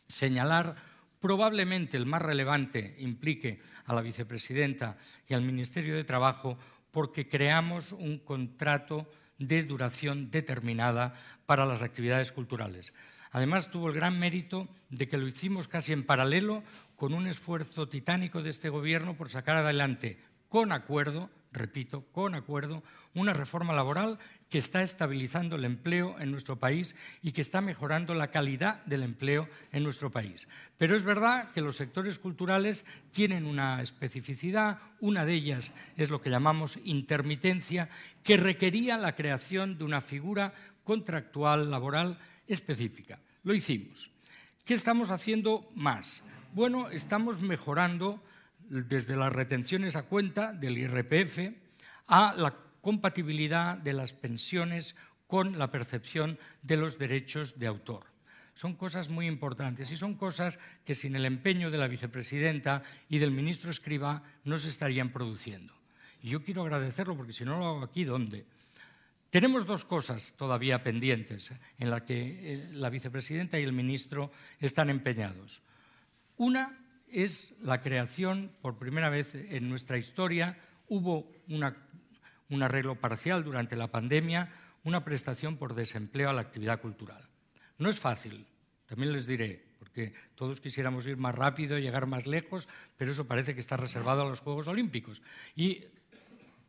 señalar. 0.07 0.77
Probablemente 1.23 1.97
el 1.97 2.05
más 2.05 2.21
relevante 2.21 2.97
implique 2.99 3.61
a 3.87 3.95
la 3.95 4.01
vicepresidenta 4.01 4.97
y 5.29 5.35
al 5.35 5.43
Ministerio 5.43 5.95
de 5.95 6.03
Trabajo 6.03 6.59
porque 6.91 7.29
creamos 7.29 7.93
un 7.93 8.19
contrato 8.19 9.09
de 9.39 9.63
duración 9.63 10.33
determinada 10.33 11.15
para 11.47 11.65
las 11.65 11.83
actividades 11.83 12.33
culturales. 12.33 12.93
Además, 13.31 13.71
tuvo 13.71 13.87
el 13.87 13.95
gran 13.95 14.19
mérito 14.19 14.69
de 14.91 15.07
que 15.07 15.17
lo 15.17 15.29
hicimos 15.29 15.69
casi 15.69 15.93
en 15.93 16.03
paralelo 16.03 16.65
con 16.97 17.15
un 17.15 17.29
esfuerzo 17.29 17.89
titánico 17.89 18.43
de 18.43 18.51
este 18.51 18.69
Gobierno 18.69 19.17
por 19.17 19.29
sacar 19.29 19.57
adelante, 19.57 20.19
con 20.49 20.73
acuerdo, 20.73 21.31
repito, 21.53 22.07
con 22.13 22.35
acuerdo, 22.35 22.83
una 23.15 23.33
reforma 23.33 23.75
laboral 23.75 24.19
que 24.49 24.59
está 24.59 24.83
estabilizando 24.83 25.57
el 25.57 25.65
empleo 25.65 26.17
en 26.19 26.31
nuestro 26.31 26.59
país 26.59 26.95
y 27.23 27.33
que 27.33 27.41
está 27.41 27.61
mejorando 27.61 28.15
la 28.15 28.31
calidad 28.31 28.85
del 28.85 29.03
empleo 29.03 29.49
en 29.73 29.83
nuestro 29.83 30.11
país. 30.11 30.49
Pero 30.79 30.97
es 30.97 31.05
verdad 31.05 31.51
que 31.53 31.61
los 31.61 31.77
sectores 31.77 32.19
culturales 32.19 32.85
tienen 33.13 33.47
una 33.47 33.81
especificidad, 33.81 34.79
una 35.01 35.25
de 35.25 35.35
ellas 35.35 35.73
es 35.97 36.11
lo 36.11 36.21
que 36.21 36.31
llamamos 36.31 36.79
intermitencia, 36.85 37.89
que 38.23 38.37
requería 38.37 38.97
la 38.97 39.15
creación 39.15 39.79
de 39.79 39.85
una 39.85 40.01
figura 40.01 40.53
contractual 40.85 41.71
laboral 41.71 42.19
específica. 42.47 43.19
Lo 43.45 43.55
hicimos. 43.55 44.11
¿Qué 44.65 44.75
estamos 44.75 45.11
haciendo 45.11 45.69
más? 45.75 46.23
Bueno, 46.55 46.91
estamos 46.91 47.41
mejorando 47.41 48.23
desde 48.73 49.17
las 49.17 49.33
retenciones 49.33 49.97
a 49.97 50.05
cuenta 50.05 50.53
del 50.53 50.79
IRPF 50.79 51.53
a 52.07 52.35
la 52.37 52.57
compatibilidad 52.81 53.77
de 53.77 53.93
las 53.93 54.15
pensiones 54.15 54.97
con 55.27 55.59
la 55.59 55.71
percepción 55.71 56.39
de 56.63 56.79
los 56.79 56.99
derechos 56.99 57.59
de 57.59 57.67
autor. 57.67 58.07
Son 58.55 58.75
cosas 58.75 59.11
muy 59.11 59.27
importantes 59.27 59.91
y 59.93 59.97
son 59.97 60.15
cosas 60.15 60.59
que 60.85 60.95
sin 60.95 61.17
el 61.17 61.27
empeño 61.27 61.71
de 61.71 61.79
la 61.79 61.89
vicepresidenta 61.89 62.83
y 63.09 63.19
del 63.19 63.31
ministro 63.31 63.71
Escriba 63.71 64.23
no 64.45 64.57
se 64.57 64.69
estarían 64.69 65.11
produciendo. 65.11 65.75
Y 66.23 66.31
yo 66.31 66.43
quiero 66.43 66.63
agradecerlo 66.63 67.17
porque 67.17 67.33
si 67.33 67.45
no 67.45 67.59
lo 67.59 67.67
hago 67.67 67.83
aquí, 67.83 68.05
¿dónde? 68.05 68.47
Tenemos 69.29 69.67
dos 69.67 69.85
cosas 69.85 70.35
todavía 70.37 70.83
pendientes 70.83 71.53
en 71.79 71.91
las 71.91 72.03
que 72.03 72.21
eh, 72.21 72.69
la 72.73 72.91
vicepresidenta 72.91 73.59
y 73.59 73.65
el 73.65 73.73
ministro 73.73 74.31
están 74.61 74.89
empeñados. 74.89 75.63
Una 76.37 76.82
es 77.13 77.55
la 77.61 77.81
creación, 77.81 78.51
por 78.61 78.79
primera 78.79 79.11
vez 79.11 79.35
en 79.35 79.69
nuestra 79.69 79.99
historia, 79.99 80.59
hubo 80.89 81.31
un 82.49 82.63
arreglo 82.63 82.97
parcial 82.97 83.45
durante 83.45 83.77
la 83.77 83.89
pandemia, 83.89 84.51
una 84.85 85.05
prestación 85.05 85.57
por 85.57 85.75
desempleo 85.75 86.31
a 86.31 86.33
la 86.33 86.41
actividad 86.41 86.81
cultural. 86.81 87.29
No 87.79 87.89
es 87.89 88.01
fácil, 88.01 88.47
también 88.87 89.13
les 89.13 89.27
diré, 89.27 89.65
porque 89.79 90.15
todos 90.35 90.61
quisiéramos 90.61 91.07
ir 91.07 91.17
más 91.17 91.35
rápido, 91.35 91.79
llegar 91.79 92.07
más 92.07 92.27
lejos, 92.27 92.69
pero 92.97 93.13
eso 93.13 93.27
parece 93.27 93.55
que 93.55 93.61
está 93.61 93.77
reservado 93.77 94.23
a 94.23 94.29
los 94.29 94.41
Juegos 94.41 94.69
Olímpicos. 94.69 95.23
Y 95.55 95.85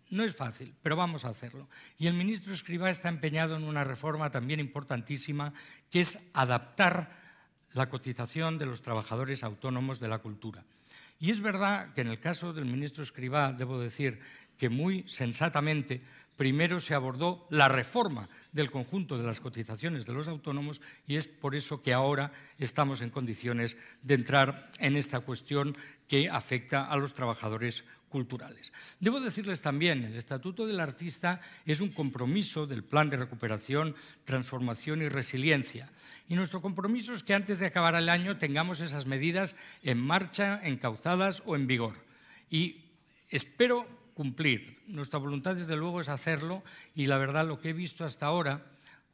no 0.09 0.23
es 0.23 0.35
fácil, 0.35 0.75
pero 0.83 0.95
vamos 0.95 1.25
a 1.25 1.29
hacerlo. 1.29 1.67
Y 1.97 2.07
el 2.07 2.13
ministro 2.13 2.53
Escribá 2.53 2.89
está 2.89 3.09
empeñado 3.09 3.55
en 3.55 3.63
una 3.63 3.83
reforma 3.83 4.29
también 4.29 4.59
importantísima, 4.59 5.53
que 5.89 6.01
es 6.01 6.19
adaptar 6.33 7.22
la 7.73 7.89
cotización 7.89 8.57
de 8.57 8.65
los 8.65 8.81
trabajadores 8.81 9.43
autónomos 9.43 9.99
de 9.99 10.07
la 10.07 10.19
cultura. 10.19 10.63
Y 11.19 11.31
es 11.31 11.41
verdad 11.41 11.93
que 11.93 12.01
en 12.01 12.07
el 12.07 12.19
caso 12.19 12.53
del 12.53 12.65
ministro 12.65 13.03
Escribá, 13.03 13.53
debo 13.53 13.79
decir 13.79 14.19
que 14.57 14.69
muy 14.69 15.03
sensatamente, 15.07 16.01
primero 16.35 16.79
se 16.79 16.95
abordó 16.95 17.47
la 17.49 17.69
reforma 17.69 18.27
del 18.51 18.71
conjunto 18.71 19.17
de 19.17 19.23
las 19.23 19.39
cotizaciones 19.39 20.05
de 20.05 20.13
los 20.13 20.27
autónomos 20.27 20.81
y 21.07 21.15
es 21.15 21.27
por 21.27 21.55
eso 21.55 21.81
que 21.81 21.93
ahora 21.93 22.31
estamos 22.59 23.01
en 23.01 23.09
condiciones 23.09 23.77
de 24.01 24.15
entrar 24.15 24.71
en 24.79 24.95
esta 24.95 25.21
cuestión 25.21 25.75
que 26.07 26.29
afecta 26.29 26.85
a 26.85 26.97
los 26.97 27.13
trabajadores 27.13 27.83
culturales. 28.13 28.71
Debo 28.99 29.19
decirles 29.19 29.59
también, 29.59 30.03
el 30.05 30.15
Estatuto 30.15 30.67
del 30.67 30.79
Artista 30.79 31.41
es 31.65 31.81
un 31.81 31.89
compromiso 31.89 32.67
del 32.67 32.83
Plan 32.83 33.09
de 33.09 33.17
Recuperación, 33.17 33.95
Transformación 34.23 35.01
y 35.01 35.09
Resiliencia. 35.09 35.89
Y 36.29 36.35
nuestro 36.35 36.61
compromiso 36.61 37.13
es 37.13 37.23
que 37.23 37.33
antes 37.33 37.57
de 37.57 37.65
acabar 37.65 37.95
el 37.95 38.09
año 38.09 38.37
tengamos 38.37 38.81
esas 38.81 39.07
medidas 39.07 39.55
en 39.81 39.99
marcha, 39.99 40.61
encauzadas 40.63 41.41
o 41.47 41.55
en 41.55 41.65
vigor. 41.65 41.95
Y 42.51 42.85
espero 43.29 43.87
cumplir. 44.13 44.77
Nuestra 44.85 45.17
voluntad, 45.17 45.55
desde 45.55 45.75
luego, 45.75 45.99
es 45.99 46.07
hacerlo 46.07 46.61
y 46.93 47.07
la 47.07 47.17
verdad 47.17 47.47
lo 47.47 47.59
que 47.59 47.71
he 47.71 47.73
visto 47.73 48.05
hasta 48.05 48.27
ahora 48.27 48.63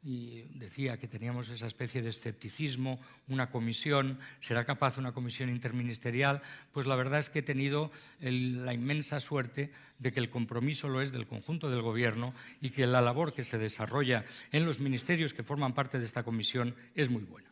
y 0.02 0.42
decía 0.58 0.98
que 0.98 1.08
teníamos 1.08 1.50
esa 1.50 1.66
especie 1.66 2.00
de 2.00 2.08
escepticismo, 2.08 2.98
una 3.28 3.50
comisión, 3.50 4.18
¿será 4.40 4.64
capaz 4.64 4.96
una 4.96 5.12
comisión 5.12 5.50
interministerial? 5.50 6.40
Pues 6.72 6.86
la 6.86 6.96
verdad 6.96 7.18
es 7.18 7.28
que 7.28 7.40
he 7.40 7.42
tenido 7.42 7.90
la 8.20 8.72
inmensa 8.72 9.20
suerte 9.20 9.70
de 9.98 10.12
que 10.12 10.20
el 10.20 10.30
compromiso 10.30 10.88
lo 10.88 11.02
es 11.02 11.12
del 11.12 11.26
conjunto 11.26 11.70
del 11.70 11.82
Gobierno 11.82 12.34
y 12.62 12.70
que 12.70 12.86
la 12.86 13.02
labor 13.02 13.34
que 13.34 13.42
se 13.42 13.58
desarrolla 13.58 14.24
en 14.52 14.64
los 14.64 14.80
ministerios 14.80 15.34
que 15.34 15.42
forman 15.42 15.74
parte 15.74 15.98
de 15.98 16.06
esta 16.06 16.22
comisión 16.22 16.74
es 16.94 17.10
muy 17.10 17.22
buena. 17.22 17.50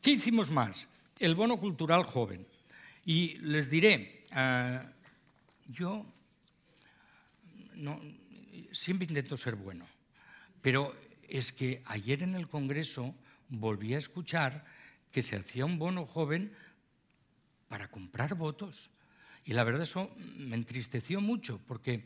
¿Qué 0.00 0.12
hicimos 0.12 0.50
más? 0.50 0.88
El 1.18 1.34
bono 1.34 1.58
cultural 1.58 2.04
joven. 2.04 2.46
Y 3.04 3.36
les 3.38 3.68
diré, 3.68 4.24
ah, 4.32 4.82
yo 5.68 6.06
no, 7.74 8.00
siempre 8.72 9.06
intento 9.06 9.36
ser 9.36 9.56
bueno, 9.56 9.86
pero 10.62 10.94
es 11.30 11.52
que 11.52 11.82
ayer 11.86 12.22
en 12.22 12.34
el 12.34 12.48
Congreso 12.48 13.14
volví 13.48 13.94
a 13.94 13.98
escuchar 13.98 14.64
que 15.12 15.22
se 15.22 15.36
hacía 15.36 15.64
un 15.64 15.78
bono 15.78 16.06
joven 16.06 16.52
para 17.68 17.88
comprar 17.88 18.34
votos. 18.34 18.90
Y 19.44 19.52
la 19.52 19.64
verdad 19.64 19.82
eso 19.82 20.10
me 20.36 20.56
entristeció 20.56 21.20
mucho 21.20 21.60
porque 21.66 22.04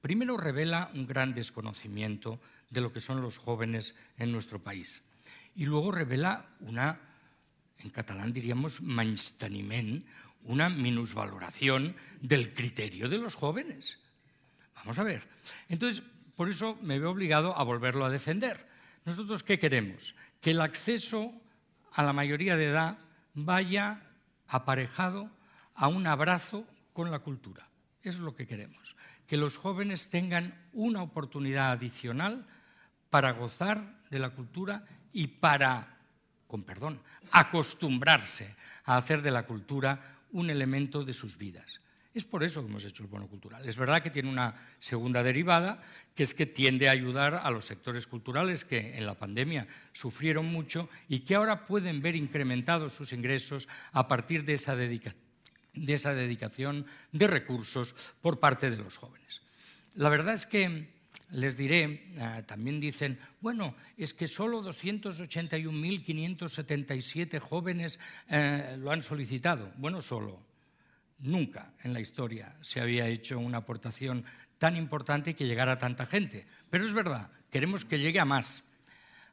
primero 0.00 0.36
revela 0.36 0.90
un 0.94 1.06
gran 1.06 1.34
desconocimiento 1.34 2.40
de 2.70 2.80
lo 2.80 2.92
que 2.92 3.00
son 3.00 3.22
los 3.22 3.38
jóvenes 3.38 3.94
en 4.18 4.32
nuestro 4.32 4.62
país. 4.62 5.02
Y 5.54 5.64
luego 5.64 5.90
revela 5.90 6.46
una, 6.60 7.00
en 7.78 7.90
catalán 7.90 8.32
diríamos, 8.32 8.80
mansteniment, 8.80 10.06
una 10.44 10.68
minusvaloración 10.68 11.96
del 12.20 12.54
criterio 12.54 13.08
de 13.08 13.18
los 13.18 13.34
jóvenes. 13.34 13.98
Vamos 14.76 14.98
a 14.98 15.02
ver. 15.02 15.22
Entonces, 15.68 16.02
por 16.38 16.48
eso 16.48 16.78
me 16.82 17.00
veo 17.00 17.10
obligado 17.10 17.58
a 17.58 17.64
volverlo 17.64 18.04
a 18.04 18.10
defender. 18.10 18.64
¿Nosotros 19.04 19.42
qué 19.42 19.58
queremos? 19.58 20.14
Que 20.40 20.52
el 20.52 20.60
acceso 20.60 21.34
a 21.92 22.04
la 22.04 22.12
mayoría 22.12 22.54
de 22.54 22.66
edad 22.66 22.96
vaya 23.34 24.02
aparejado 24.46 25.32
a 25.74 25.88
un 25.88 26.06
abrazo 26.06 26.64
con 26.92 27.10
la 27.10 27.18
cultura. 27.18 27.66
Eso 28.02 28.18
es 28.18 28.24
lo 28.24 28.36
que 28.36 28.46
queremos. 28.46 28.94
Que 29.26 29.36
los 29.36 29.56
jóvenes 29.56 30.10
tengan 30.10 30.54
una 30.72 31.02
oportunidad 31.02 31.72
adicional 31.72 32.46
para 33.10 33.32
gozar 33.32 33.98
de 34.08 34.20
la 34.20 34.30
cultura 34.30 34.84
y 35.12 35.26
para, 35.26 35.98
con 36.46 36.62
perdón, 36.62 37.02
acostumbrarse 37.32 38.54
a 38.84 38.96
hacer 38.96 39.22
de 39.22 39.32
la 39.32 39.44
cultura 39.44 40.20
un 40.30 40.50
elemento 40.50 41.04
de 41.04 41.14
sus 41.14 41.36
vidas. 41.36 41.80
Es 42.18 42.24
por 42.24 42.42
eso 42.42 42.62
que 42.62 42.66
hemos 42.66 42.84
hecho 42.84 43.04
el 43.04 43.08
bono 43.08 43.28
cultural. 43.28 43.68
Es 43.68 43.76
verdad 43.76 44.02
que 44.02 44.10
tiene 44.10 44.28
una 44.28 44.56
segunda 44.80 45.22
derivada, 45.22 45.80
que 46.16 46.24
es 46.24 46.34
que 46.34 46.46
tiende 46.46 46.88
a 46.88 46.90
ayudar 46.90 47.42
a 47.44 47.50
los 47.52 47.64
sectores 47.64 48.08
culturales 48.08 48.64
que 48.64 48.98
en 48.98 49.06
la 49.06 49.14
pandemia 49.14 49.68
sufrieron 49.92 50.46
mucho 50.46 50.88
y 51.08 51.20
que 51.20 51.36
ahora 51.36 51.64
pueden 51.64 52.02
ver 52.02 52.16
incrementados 52.16 52.92
sus 52.92 53.12
ingresos 53.12 53.68
a 53.92 54.08
partir 54.08 54.44
de 54.44 54.54
esa, 54.54 54.74
de 54.74 55.00
esa 55.86 56.12
dedicación 56.12 56.86
de 57.12 57.28
recursos 57.28 57.94
por 58.20 58.40
parte 58.40 58.68
de 58.68 58.78
los 58.78 58.96
jóvenes. 58.96 59.40
La 59.94 60.08
verdad 60.08 60.34
es 60.34 60.44
que 60.44 60.88
les 61.30 61.56
diré, 61.56 61.84
eh, 61.84 62.42
también 62.48 62.80
dicen, 62.80 63.16
bueno, 63.40 63.76
es 63.96 64.12
que 64.12 64.26
solo 64.26 64.60
281.577 64.64 67.38
jóvenes 67.38 68.00
eh, 68.28 68.76
lo 68.76 68.90
han 68.90 69.04
solicitado. 69.04 69.72
Bueno, 69.76 70.02
solo. 70.02 70.47
Nunca 71.20 71.72
en 71.82 71.92
la 71.92 72.00
historia 72.00 72.54
se 72.62 72.80
había 72.80 73.08
hecho 73.08 73.38
una 73.38 73.58
aportación 73.58 74.24
tan 74.58 74.76
importante 74.76 75.34
que 75.34 75.46
llegara 75.46 75.72
a 75.72 75.78
tanta 75.78 76.06
gente. 76.06 76.46
Pero 76.70 76.86
es 76.86 76.92
verdad, 76.92 77.30
queremos 77.50 77.84
que 77.84 77.98
llegue 77.98 78.20
a 78.20 78.24
más, 78.24 78.64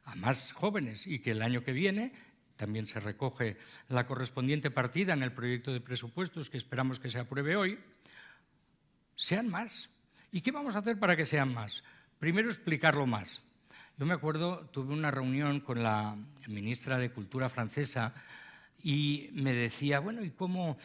a 0.04 0.14
más 0.16 0.52
jóvenes 0.52 1.06
y 1.06 1.20
que 1.20 1.32
el 1.32 1.42
año 1.42 1.62
que 1.62 1.72
viene 1.72 2.12
también 2.56 2.88
se 2.88 3.00
recoge 3.00 3.58
la 3.88 4.06
correspondiente 4.06 4.70
partida 4.70 5.12
en 5.12 5.22
el 5.22 5.32
proyecto 5.32 5.72
de 5.72 5.80
presupuestos 5.80 6.50
que 6.50 6.56
esperamos 6.56 6.98
que 6.98 7.10
se 7.10 7.18
apruebe 7.18 7.56
hoy, 7.56 7.78
sean 9.14 9.48
más. 9.48 9.90
¿Y 10.32 10.40
qué 10.40 10.50
vamos 10.50 10.74
a 10.74 10.80
hacer 10.80 10.98
para 10.98 11.16
que 11.16 11.24
sean 11.24 11.52
más? 11.52 11.84
Primero 12.18 12.48
explicarlo 12.48 13.06
más. 13.06 13.42
Yo 13.98 14.06
me 14.06 14.14
acuerdo, 14.14 14.66
tuve 14.72 14.92
una 14.92 15.10
reunión 15.10 15.60
con 15.60 15.82
la 15.82 16.16
ministra 16.48 16.98
de 16.98 17.12
Cultura 17.12 17.48
francesa 17.48 18.14
y 18.86 19.30
me 19.32 19.52
decía, 19.52 19.98
bueno, 19.98 20.22
¿y 20.22 20.30
cómo, 20.30 20.78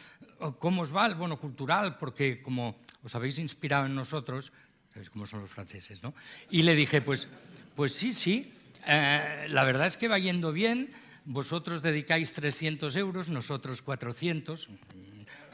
cómo 0.58 0.82
os 0.82 0.92
va 0.92 1.06
el 1.06 1.14
bono 1.14 1.38
cultural? 1.38 1.98
Porque 1.98 2.42
como 2.42 2.80
os 3.04 3.14
habéis 3.14 3.38
inspirado 3.38 3.86
en 3.86 3.94
nosotros, 3.94 4.50
sabéis 4.92 5.08
cómo 5.08 5.24
son 5.24 5.42
los 5.42 5.50
franceses, 5.52 6.02
¿no? 6.02 6.12
Y 6.50 6.64
le 6.64 6.74
dije, 6.74 7.00
pues, 7.00 7.28
pues 7.76 7.94
sí, 7.94 8.10
sí, 8.10 8.52
eh, 8.88 9.46
la 9.50 9.62
verdad 9.62 9.86
es 9.86 9.96
que 9.96 10.08
va 10.08 10.18
yendo 10.18 10.50
bien, 10.50 10.90
vosotros 11.26 11.80
dedicáis 11.80 12.32
300 12.32 12.96
euros, 12.96 13.28
nosotros 13.28 13.82
400, 13.82 14.68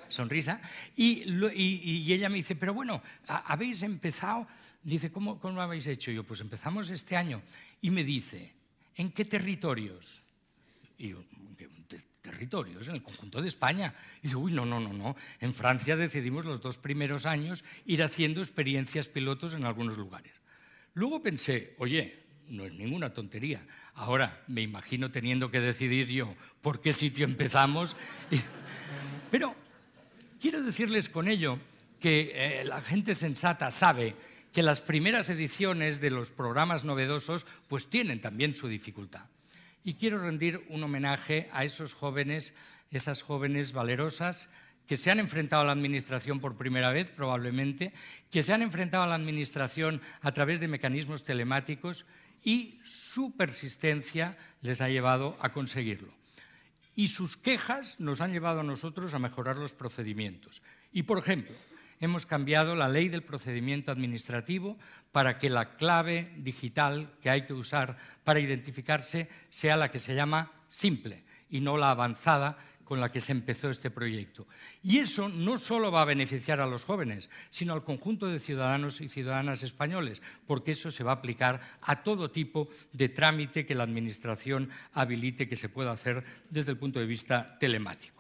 sonrisa, 0.09 0.63
y, 0.97 1.25
y, 1.53 2.11
ella 2.15 2.31
me 2.31 2.37
dice, 2.37 2.57
pero 2.57 2.73
bueno, 2.73 3.03
habéis 3.27 3.83
empezado, 3.83 4.49
dice, 4.83 5.13
¿cómo, 5.13 5.39
¿cómo 5.39 5.57
lo 5.57 5.61
habéis 5.61 5.87
hecho? 5.87 6.11
yo, 6.13 6.25
pues 6.25 6.41
empezamos 6.41 6.89
este 6.89 7.15
año, 7.15 7.43
y 7.83 7.91
me 7.91 8.05
dice, 8.05 8.55
¿en 8.97 9.13
qué 9.13 9.27
territorios? 9.27 10.23
Y 10.97 11.11
yo, 11.11 11.23
en 12.51 12.95
el 12.95 13.03
conjunto 13.03 13.43
de 13.43 13.49
España. 13.49 13.95
Y 14.19 14.23
dice, 14.23 14.37
uy, 14.37 14.53
no, 14.53 14.65
no, 14.65 14.81
no, 14.81 14.93
no. 14.93 15.17
En 15.41 15.55
Francia 15.55 15.97
decidimos 15.97 16.45
los 16.45 16.61
dos 16.61 16.79
primeros 16.79 17.27
años 17.27 17.65
ir 17.87 18.03
haciendo 18.03 18.41
experiencias 18.41 19.09
pilotos 19.09 19.55
en 19.55 19.65
algunos 19.65 19.99
lugares. 19.99 20.33
Luego 20.95 21.23
pensé, 21.23 21.75
oye, 21.79 22.25
no 22.49 22.65
es 22.65 22.73
ninguna 22.73 23.13
tontería. 23.13 23.65
Ahora 23.95 24.43
me 24.49 24.63
imagino 24.63 25.11
teniendo 25.11 25.51
que 25.51 25.61
decidir 25.61 26.09
yo 26.09 26.35
por 26.63 26.81
qué 26.81 26.93
sitio 26.93 27.25
empezamos. 27.25 27.97
Pero 29.31 29.55
quiero 30.41 30.63
decirles 30.63 31.09
con 31.09 31.29
ello 31.29 31.59
que 32.01 32.33
eh, 32.35 32.65
la 32.65 32.81
gente 32.81 33.15
sensata 33.15 33.71
sabe 33.71 34.15
que 34.53 34.63
las 34.63 34.81
primeras 34.81 35.29
ediciones 35.29 36.01
de 36.01 36.11
los 36.11 36.31
programas 36.31 36.85
novedosos 36.85 37.47
pues 37.69 37.89
tienen 37.89 38.21
también 38.21 38.55
su 38.55 38.69
dificultad. 38.69 39.27
Y 39.85 39.95
quiero 39.95 40.19
rendir 40.19 40.65
un 40.69 40.83
homenaje 40.83 41.49
a 41.53 41.65
esos 41.65 41.95
jóvenes, 41.95 42.55
esas 42.91 43.23
jóvenes 43.23 43.73
valerosas 43.73 44.49
que 44.87 44.97
se 44.97 45.11
han 45.11 45.21
enfrentado 45.21 45.63
a 45.63 45.67
la 45.67 45.73
Administración 45.73 46.41
por 46.41 46.57
primera 46.57 46.91
vez, 46.91 47.11
probablemente, 47.11 47.93
que 48.31 48.43
se 48.43 48.55
han 48.55 48.63
enfrentado 48.63 49.03
a 49.03 49.07
la 49.07 49.17
Administración 49.17 50.01
a 50.23 50.33
través 50.33 50.61
de 50.61 50.69
mecanismos 50.69 51.25
telemáticos 51.25 52.07
y 52.43 52.81
su 52.85 53.37
persistencia 53.37 54.39
les 54.63 54.81
ha 54.81 54.89
llevado 54.89 55.37
a 55.41 55.53
conseguirlo. 55.53 56.13
Y 56.97 57.09
sus 57.09 57.37
quejas 57.37 58.01
nos 58.01 58.21
han 58.21 58.33
llevado 58.33 58.61
a 58.61 58.65
nosotros 58.65 59.13
a 59.13 59.19
mejorar 59.19 59.57
los 59.57 59.75
procedimientos. 59.75 60.63
Y, 60.91 61.03
por 61.03 61.19
ejemplo, 61.19 61.55
hemos 62.01 62.27
cambiado 62.27 62.75
la 62.75 62.89
ley 62.89 63.09
del 63.09 63.23
procedimiento 63.23 63.91
administrativo 63.91 64.79
para 65.13 65.39
que 65.39 65.49
la 65.49 65.77
clave 65.77 66.33
digital 66.37 67.11
que 67.23 67.31
hay 67.31 67.43
que 67.43 67.55
usar 67.55 67.97
para 68.25 68.41
identificarse 68.41 69.29
sea 69.49 69.77
la 69.77 69.91
que 69.91 69.99
se 69.99 70.15
llama 70.15 70.53
simple 70.69 71.25
y 71.51 71.61
no 71.61 71.77
la 71.77 71.91
avanzada 71.91 72.59
con 72.89 73.03
la 73.03 73.13
que 73.13 73.21
se 73.21 73.33
empezó 73.33 73.69
este 73.69 73.91
proyecto. 73.91 74.47
Y 74.83 74.97
eso 74.97 75.29
no 75.29 75.59
solo 75.59 75.93
va 75.93 76.01
a 76.01 76.07
beneficiar 76.07 76.59
a 76.63 76.67
los 76.67 76.85
jóvenes, 76.85 77.29
sino 77.51 77.75
al 77.75 77.85
conjunto 77.85 78.29
de 78.29 78.41
ciudadanos 78.41 79.03
y 79.03 79.11
ciudadanas 79.11 79.63
españoles, 79.63 80.23
porque 80.47 80.71
eso 80.71 80.91
se 80.91 81.05
va 81.05 81.13
a 81.13 81.17
aplicar 81.17 81.61
a 81.83 82.03
todo 82.03 82.31
tipo 82.31 82.67
de 82.95 83.11
trámite 83.11 83.67
que 83.67 83.75
la 83.75 83.85
Administración 83.85 84.71
habilite 84.95 85.51
que 85.51 85.57
se 85.57 85.69
pueda 85.69 85.91
hacer 85.91 86.25
desde 86.49 86.73
el 86.73 86.79
punto 86.79 86.99
de 86.99 87.05
vista 87.05 87.59
telemático. 87.59 88.18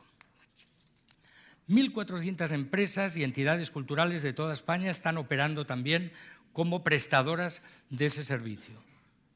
1.400 1.68 2.52
empresas 2.52 3.16
y 3.16 3.24
entidades 3.24 3.70
culturales 3.70 4.22
de 4.22 4.33
toda 4.33 4.54
España 4.54 4.90
están 4.90 5.18
operando 5.18 5.66
también 5.66 6.12
como 6.52 6.83
prestadoras 6.83 7.62
de 7.90 8.07
ese 8.07 8.22
servicio. 8.22 8.83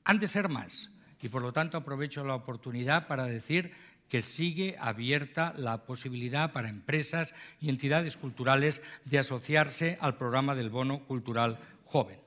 Han 0.05 0.19
de 0.19 0.29
ser 0.29 0.49
más 0.49 0.91
y 1.21 1.29
por 1.29 1.43
lo 1.43 1.53
tanto 1.53 1.77
aprovecho 1.77 2.25
la 2.25 2.35
oportunidad 2.35 3.07
para 3.07 3.25
decir 3.25 3.73
que 4.09 4.23
sigue 4.23 4.77
abierta 4.79 5.55
la 5.57 5.87
posibilidad 5.87 6.53
para 6.53 6.69
empresas 6.69 7.35
y 7.61 7.71
entidades 7.71 8.17
culturales 8.17 8.83
de 9.05 9.19
asociarse 9.19 9.97
al 10.01 10.17
programa 10.17 10.55
del 10.55 10.69
Bono 10.69 11.05
Cultural 11.05 11.59
Joven. 11.87 12.19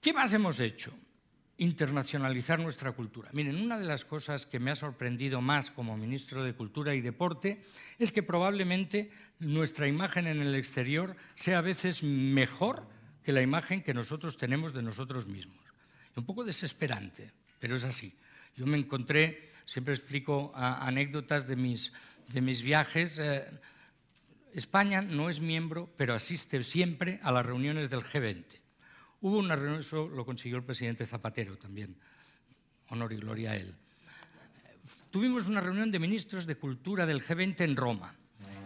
¿Qué 0.00 0.12
más 0.12 0.32
hemos 0.34 0.60
hecho? 0.60 0.92
Internacionalizar 1.58 2.58
nuestra 2.58 2.92
cultura. 2.92 3.30
Miren, 3.32 3.56
una 3.56 3.78
de 3.78 3.86
las 3.86 4.04
cosas 4.04 4.46
que 4.46 4.58
me 4.58 4.70
ha 4.70 4.74
sorprendido 4.74 5.40
más 5.40 5.70
como 5.70 5.96
ministro 5.96 6.42
de 6.42 6.54
Cultura 6.54 6.94
y 6.94 7.00
Deporte 7.00 7.64
es 7.98 8.10
que 8.10 8.22
probablemente 8.22 9.10
nuestra 9.38 9.86
imagen 9.86 10.26
en 10.26 10.40
el 10.40 10.54
exterior 10.54 11.16
sea 11.34 11.58
a 11.58 11.62
veces 11.62 12.02
mejor 12.02 12.88
que 13.22 13.32
la 13.32 13.42
imagen 13.42 13.82
que 13.82 13.94
nosotros 13.94 14.36
tenemos 14.36 14.74
de 14.74 14.82
nosotros 14.82 15.26
mismos. 15.26 15.58
Un 16.16 16.24
poco 16.24 16.44
desesperante, 16.44 17.32
pero 17.58 17.76
es 17.76 17.84
así. 17.84 18.14
Yo 18.56 18.66
me 18.66 18.78
encontré, 18.78 19.50
siempre 19.66 19.94
explico 19.94 20.52
anécdotas 20.54 21.46
de 21.46 21.56
mis, 21.56 21.92
de 22.28 22.40
mis 22.40 22.62
viajes. 22.62 23.18
Eh, 23.18 23.44
España 24.52 25.02
no 25.02 25.28
es 25.28 25.40
miembro, 25.40 25.90
pero 25.96 26.14
asiste 26.14 26.62
siempre 26.62 27.18
a 27.22 27.32
las 27.32 27.44
reuniones 27.44 27.90
del 27.90 28.00
G20. 28.00 28.63
Hubo 29.24 29.38
una 29.38 29.56
reunión, 29.56 29.80
eso 29.80 30.06
lo 30.06 30.26
consiguió 30.26 30.58
el 30.58 30.64
presidente 30.64 31.06
Zapatero 31.06 31.56
también, 31.56 31.96
honor 32.90 33.10
y 33.14 33.16
gloria 33.16 33.52
a 33.52 33.56
él. 33.56 33.74
Tuvimos 35.10 35.46
una 35.46 35.62
reunión 35.62 35.90
de 35.90 35.98
ministros 35.98 36.44
de 36.44 36.56
Cultura 36.56 37.06
del 37.06 37.22
G20 37.22 37.62
en 37.64 37.74
Roma 37.74 38.14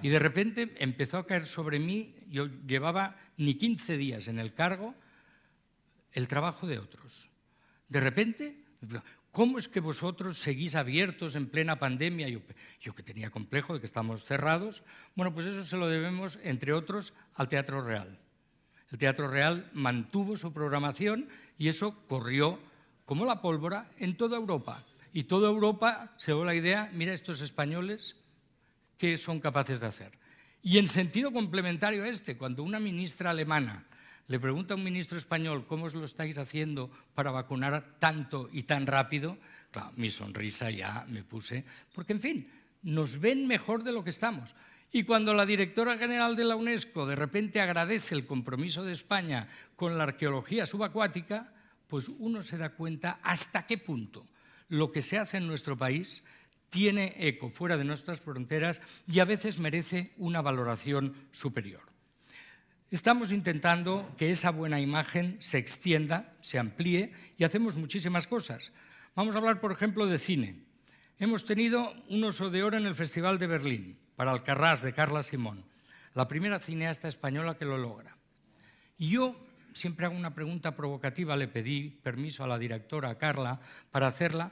y 0.03 0.09
de 0.09 0.19
repente 0.19 0.75
empezó 0.81 1.19
a 1.19 1.27
caer 1.29 1.47
sobre 1.47 1.79
mí, 1.79 2.13
yo 2.29 2.49
llevaba 2.67 3.17
ni 3.37 3.55
15 3.55 3.97
días 3.97 4.27
en 4.27 4.41
el 4.41 4.53
cargo, 4.53 4.97
el 6.11 6.27
trabajo 6.27 6.67
de 6.67 6.81
otros. 6.81 7.31
De 7.89 8.01
repente, 8.01 8.65
¿cómo 9.31 9.61
es 9.61 9.69
que 9.69 9.79
vosotros 9.79 10.39
seguís 10.39 10.75
abiertos 10.75 11.37
en 11.37 11.47
plena 11.47 11.79
pandemia? 11.79 12.29
Yo, 12.29 12.41
yo 12.81 12.97
que 12.97 13.05
tenía 13.05 13.31
complejo 13.31 13.75
de 13.75 13.79
que 13.79 13.87
estamos 13.87 14.25
cerrados. 14.25 14.83
Bueno, 15.15 15.33
pues 15.33 15.47
eso 15.47 15.63
se 15.63 15.77
lo 15.77 15.87
debemos, 15.87 16.37
entre 16.43 16.73
otros, 16.73 17.15
al 17.35 17.47
Teatro 17.47 17.81
Real. 17.81 18.19
El 18.91 18.99
Teatro 18.99 19.29
Real 19.29 19.71
mantuvo 19.75 20.37
su 20.37 20.53
programación 20.53 21.29
y 21.59 21.69
eso 21.69 21.95
corrió 22.07 22.59
como 23.05 23.25
la 23.25 23.41
pólvora 23.41 23.89
en 23.99 24.17
toda 24.17 24.37
Europa. 24.37 24.83
Y 25.13 25.25
toda 25.25 25.49
Europa 25.49 26.15
se 26.19 26.33
dio 26.33 26.45
la 26.45 26.55
idea, 26.55 26.91
mira 26.93 27.13
estos 27.13 27.41
españoles, 27.41 28.17
¿qué 28.97 29.17
son 29.17 29.41
capaces 29.41 29.81
de 29.81 29.87
hacer? 29.87 30.13
Y 30.63 30.79
en 30.79 30.89
sentido 30.89 31.33
complementario 31.33 32.05
a 32.05 32.09
este, 32.09 32.37
cuando 32.37 32.63
una 32.63 32.79
ministra 32.79 33.31
alemana 33.31 33.87
le 34.27 34.39
pregunta 34.39 34.75
a 34.75 34.77
un 34.77 34.85
ministro 34.85 35.17
español 35.17 35.67
cómo 35.67 35.87
os 35.87 35.95
lo 35.95 36.05
estáis 36.05 36.37
haciendo 36.37 36.91
para 37.15 37.31
vacunar 37.31 37.97
tanto 37.99 38.49
y 38.53 38.65
tan 38.65 38.87
rápido, 38.87 39.39
claro, 39.71 39.91
mi 39.97 40.11
sonrisa 40.11 40.71
ya 40.71 41.07
me 41.09 41.25
puse, 41.25 41.65
porque 41.95 42.13
en 42.13 42.21
fin, 42.21 42.53
nos 42.83 43.21
ven 43.21 43.47
mejor 43.47 43.83
de 43.83 43.93
lo 43.93 44.05
que 44.05 44.11
estamos. 44.11 44.55
Y 44.91 45.03
cuando 45.03 45.35
la 45.35 45.45
directora 45.45 45.99
general 45.99 46.35
de 46.35 46.45
la 46.45 46.57
UNESCO 46.57 47.07
de 47.07 47.17
repente 47.17 47.61
agradece 47.61 48.15
el 48.15 48.27
compromiso 48.27 48.83
de 48.85 48.93
España 48.93 49.49
con 49.77 49.99
la 49.99 50.05
arqueología 50.05 50.65
subacuática, 50.65 51.53
pues 51.87 52.09
uno 52.09 52.43
se 52.43 52.57
da 52.57 52.71
cuenta 52.71 53.21
hasta 53.23 53.67
qué 53.67 53.77
punto 53.77 54.27
lo 54.69 54.91
que 54.91 55.03
se 55.03 55.19
hace 55.19 55.37
en 55.37 55.47
nuestro 55.47 55.77
país 55.77 56.23
tiene 56.71 57.15
eco 57.19 57.51
fuera 57.51 57.77
de 57.77 57.85
nuestras 57.85 58.21
fronteras 58.21 58.81
y 59.07 59.21
a 59.21 59.25
veces 59.25 59.59
merece 59.59 60.13
una 60.17 60.43
valoración 60.43 61.15
superior. 61.33 61.83
Estamos 62.91 63.33
intentando 63.33 64.15
que 64.17 64.31
esa 64.31 64.51
buena 64.51 64.81
imagen 64.81 65.37
se 65.41 65.59
extienda, 65.59 66.35
se 66.41 66.59
amplíe 66.59 67.13
y 67.37 67.45
hacemos 67.45 67.77
muchísimas 67.77 68.27
cosas. 68.27 68.73
Vamos 69.15 69.35
a 69.35 69.39
hablar, 69.39 69.61
por 69.61 69.73
ejemplo, 69.73 70.07
de 70.07 70.19
cine. 70.19 70.63
Hemos 71.19 71.45
tenido 71.45 71.93
un 72.09 72.25
oso 72.25 72.49
de 72.49 72.63
oro 72.63 72.79
en 72.79 72.87
el 72.87 72.95
Festival 72.95 73.39
de 73.39 73.47
Berlín 73.47 73.99
para 74.19 74.33
Alcarrás 74.33 74.83
de 74.83 74.93
Carla 74.93 75.23
Simón, 75.23 75.63
la 76.13 76.27
primera 76.27 76.59
cineasta 76.59 77.07
española 77.07 77.57
que 77.57 77.65
lo 77.65 77.79
logra. 77.79 78.17
Y 78.97 79.11
yo 79.11 79.37
siempre 79.73 80.07
hago 80.07 80.17
una 80.17 80.35
pregunta 80.35 80.75
provocativa, 80.75 81.37
le 81.37 81.47
pedí 81.47 81.89
permiso 81.89 82.43
a 82.43 82.49
la 82.49 82.59
directora 82.59 83.17
Carla 83.17 83.61
para 83.93 84.09
hacerla. 84.09 84.51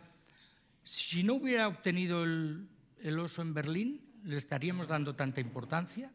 Si 0.84 1.24
no 1.24 1.34
hubiera 1.34 1.66
obtenido 1.66 2.22
el, 2.22 2.68
el 3.00 3.18
oso 3.18 3.42
en 3.42 3.54
Berlín, 3.54 4.00
¿le 4.22 4.36
estaríamos 4.36 4.86
dando 4.86 5.16
tanta 5.16 5.40
importancia? 5.40 6.12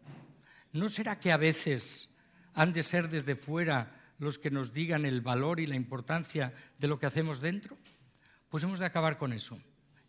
¿No 0.72 0.88
será 0.88 1.20
que 1.20 1.34
a 1.34 1.38
veces 1.38 2.16
han 2.54 2.72
de 2.72 2.84
ser 2.84 3.10
desde 3.10 3.36
fuera 3.36 4.00
los 4.18 4.38
que 4.38 4.50
nos 4.50 4.72
digan 4.72 5.06
el 5.06 5.20
valor 5.20 5.60
y 5.60 5.68
la 5.68 5.76
importancia 5.76 6.54
de 6.80 6.88
lo 6.88 6.98
que 6.98 7.08
hacemos 7.08 7.42
dentro? 7.42 7.78
Pues 8.48 8.64
hemos 8.64 8.80
de 8.80 8.86
acabar 8.86 9.18
con 9.18 9.34
eso. 9.34 9.60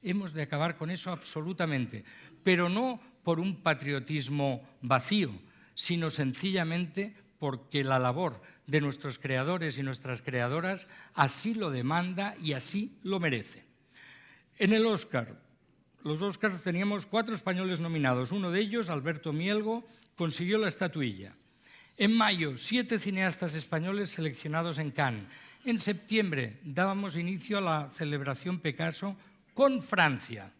Hemos 0.01 0.33
de 0.33 0.43
acabar 0.43 0.77
con 0.77 0.93
eso 0.93 1.11
absolutamente, 1.11 2.05
pero 2.45 2.69
no 2.69 3.01
por 3.23 3.41
un 3.41 3.63
patriotismo 3.63 4.67
vacío, 4.81 5.31
sino 5.75 6.11
sencillamente 6.11 7.15
porque 7.39 7.85
la 7.85 7.99
labor 7.99 8.41
de 8.67 8.81
nuestros 8.81 9.19
creadores 9.19 9.79
y 9.79 9.83
nuestras 9.83 10.23
creadoras 10.23 10.87
así 11.15 11.55
lo 11.55 11.71
demanda 11.71 12.37
y 12.41 12.53
así 12.53 12.99
lo 13.03 13.21
merece. 13.21 13.65
En 14.59 14.73
el 14.73 14.87
Oscar, 14.87 15.41
los 16.05 16.23
Oscars 16.23 16.63
teníamos 16.63 17.07
cuatro 17.07 17.35
españoles 17.35 17.81
nominados. 17.81 18.33
Uno 18.33 18.51
de 18.51 18.61
ellos, 18.61 18.91
Alberto 18.91 19.33
Mielgo, 19.33 19.85
consiguió 20.17 20.59
la 20.59 20.69
estatuilla. 20.69 21.35
En 21.97 22.17
mayo, 22.17 22.57
siete 22.57 22.99
cineastas 22.99 23.55
españoles 23.55 24.11
seleccionados 24.11 24.79
en 24.79 24.91
Cannes. 24.91 25.25
En 25.65 25.79
septiembre 25.79 26.59
dábamos 26.65 27.17
inicio 27.17 27.59
a 27.59 27.61
la 27.61 27.91
celebración 27.91 28.59
Picasso 28.59 29.17
con 29.55 29.83
Francia. 29.83 30.53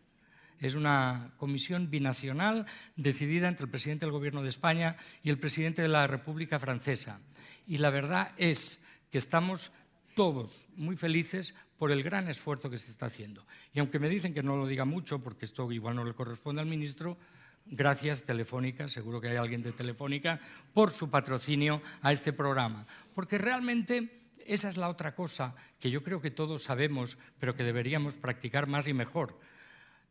Es 0.63 0.77
una 0.77 1.33
comisión 1.39 1.91
binacional 1.91 2.67
decidida 2.95 3.49
entre 3.49 3.65
el 3.65 3.71
presidente 3.71 4.07
del 4.07 4.13
Gobierno 4.13 4.43
de 4.43 4.49
España 4.49 4.97
y 5.25 5.31
el 5.31 5.39
presidente 5.39 5.83
de 5.83 5.89
la 5.89 6.07
República 6.07 6.61
Francesa. 6.61 7.21
Y 7.67 7.79
la 7.79 7.91
verdad 7.91 8.31
es 8.37 8.81
que 9.11 9.19
estamos 9.19 9.73
todos 10.15 10.69
muy 10.77 10.97
felices 10.97 11.57
por 11.79 11.91
el 11.91 12.05
gran 12.05 12.29
esfuerzo 12.29 12.71
que 12.71 12.79
se 12.79 12.93
está 12.93 13.07
haciendo. 13.07 13.45
Y 13.75 13.81
aunque 13.81 13.99
me 13.99 14.09
dicen 14.09 14.35
que 14.35 14.45
no 14.45 14.57
lo 14.57 14.69
diga 14.69 14.85
mucho, 14.85 15.19
porque 15.19 15.47
esto 15.47 15.71
igual 15.73 15.97
no 15.97 16.05
le 16.05 16.15
corresponde 16.15 16.63
al 16.63 16.69
ministro, 16.69 17.19
gracias 17.67 18.23
Telefónica, 18.23 18.87
seguro 18.87 19.21
que 19.21 19.31
hay 19.31 19.37
alguien 19.39 19.65
de 19.65 19.73
Telefónica, 19.73 20.39
por 20.73 20.93
su 20.93 21.11
patrocinio 21.11 21.83
a 22.03 22.13
este 22.13 22.33
programa. 22.33 22.87
Porque 23.17 23.37
realmente 23.37 24.29
esa 24.47 24.69
es 24.69 24.77
la 24.77 24.89
otra 24.89 25.17
cosa 25.17 25.57
que 25.81 25.91
yo 25.91 26.05
creo 26.05 26.21
que 26.21 26.31
todos 26.31 26.63
sabemos, 26.63 27.19
pero 27.41 27.57
que 27.57 27.65
deberíamos 27.65 28.15
practicar 28.15 28.69
más 28.69 28.87
y 28.87 28.93
mejor. 28.93 29.37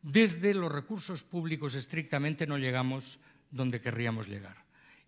Desde 0.02 0.52
los 0.54 0.70
recursos 0.70 1.22
públicos 1.22 1.74
estrictamente 1.74 2.46
no 2.46 2.58
llegamos 2.58 3.18
donde 3.50 3.80
querríamos 3.80 4.28
llegar. 4.28 4.56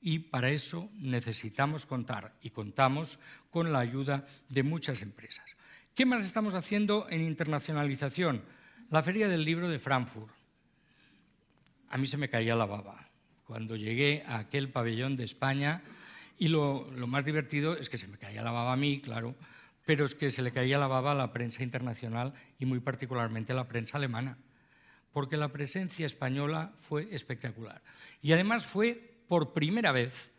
Y 0.00 0.18
para 0.18 0.50
eso 0.50 0.90
necesitamos 0.98 1.87
contar, 1.87 2.35
y 2.42 2.50
contamos, 2.50 3.18
con 3.50 3.72
la 3.72 3.80
ayuda 3.80 4.26
de 4.48 4.62
muchas 4.62 5.02
empresas. 5.02 5.44
¿Qué 5.94 6.07
más 6.07 6.24
estamos 6.24 6.54
haciendo 6.54 7.07
en 7.09 7.22
internacionalización? 7.22 8.42
La 8.90 9.02
Feria 9.02 9.28
del 9.28 9.44
Libro 9.44 9.68
de 9.68 9.78
Frankfurt. 9.78 10.33
A 11.88 11.98
mí 11.98 12.07
se 12.07 12.16
me 12.16 12.28
caía 12.28 12.54
la 12.54 12.66
baba. 12.66 13.09
Cuando 13.46 13.76
llegué 13.76 14.24
a 14.26 14.38
aquel 14.38 14.70
pabellón 14.70 15.16
de 15.16 15.24
España, 15.24 15.83
y 16.38 16.48
lo, 16.48 16.87
más 17.07 17.24
divertido 17.24 17.76
es 17.76 17.88
que 17.88 17.98
se 17.98 18.09
me 18.09 18.18
caía 18.18 18.42
la 18.42 18.50
baba 18.50 18.72
a 18.72 18.76
mí, 18.76 19.00
claro, 19.00 19.35
pero 19.87 20.04
es 20.04 20.14
que 20.14 20.30
se 20.30 20.42
le 20.42 20.52
caía 20.52 20.78
la 20.78 20.87
baba 20.87 21.12
a 21.12 21.14
la 21.14 21.33
prensa 21.33 21.62
internacional 21.62 22.35
y 22.59 22.66
muy 22.66 22.80
particularmente 22.80 23.52
a 23.52 23.57
la 23.57 23.68
prensa 23.68 23.98
alemana, 23.98 24.37
porque 25.14 25.37
la 25.37 25.53
presencia 25.53 26.05
española 26.07 26.74
fue 26.77 27.07
espectacular. 27.14 27.81
Y 28.20 28.33
además 28.33 28.66
fue 28.66 29.22
por 29.29 29.53
primera 29.53 29.92
vez, 29.92 30.33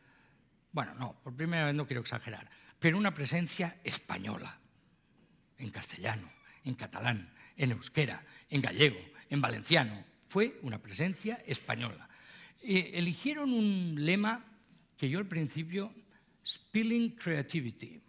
bueno, 0.74 0.94
no, 0.96 1.18
por 1.24 1.34
primera 1.34 1.66
vez 1.66 1.74
no 1.74 1.88
quiero 1.88 2.02
exagerar, 2.02 2.50
pero 2.78 2.98
una 2.98 3.14
presencia 3.14 3.80
española, 3.86 4.60
en 5.58 5.70
castellano, 5.72 6.30
en 6.66 6.76
catalán, 6.76 7.34
en 7.56 7.72
euskera, 7.72 8.22
en 8.50 8.62
gallego, 8.62 9.00
en 9.30 9.40
valenciano. 9.40 10.04
Fue 10.28 10.60
una 10.62 10.80
presencia 10.84 11.42
española. 11.48 12.10
Eh, 12.62 12.92
eligieron 12.96 13.54
un 13.54 13.96
lema 13.98 14.44
que 14.98 15.08
yo 15.08 15.20
al 15.20 15.28
principio, 15.28 15.96
spilling 16.46 17.12
creativity, 17.12 18.04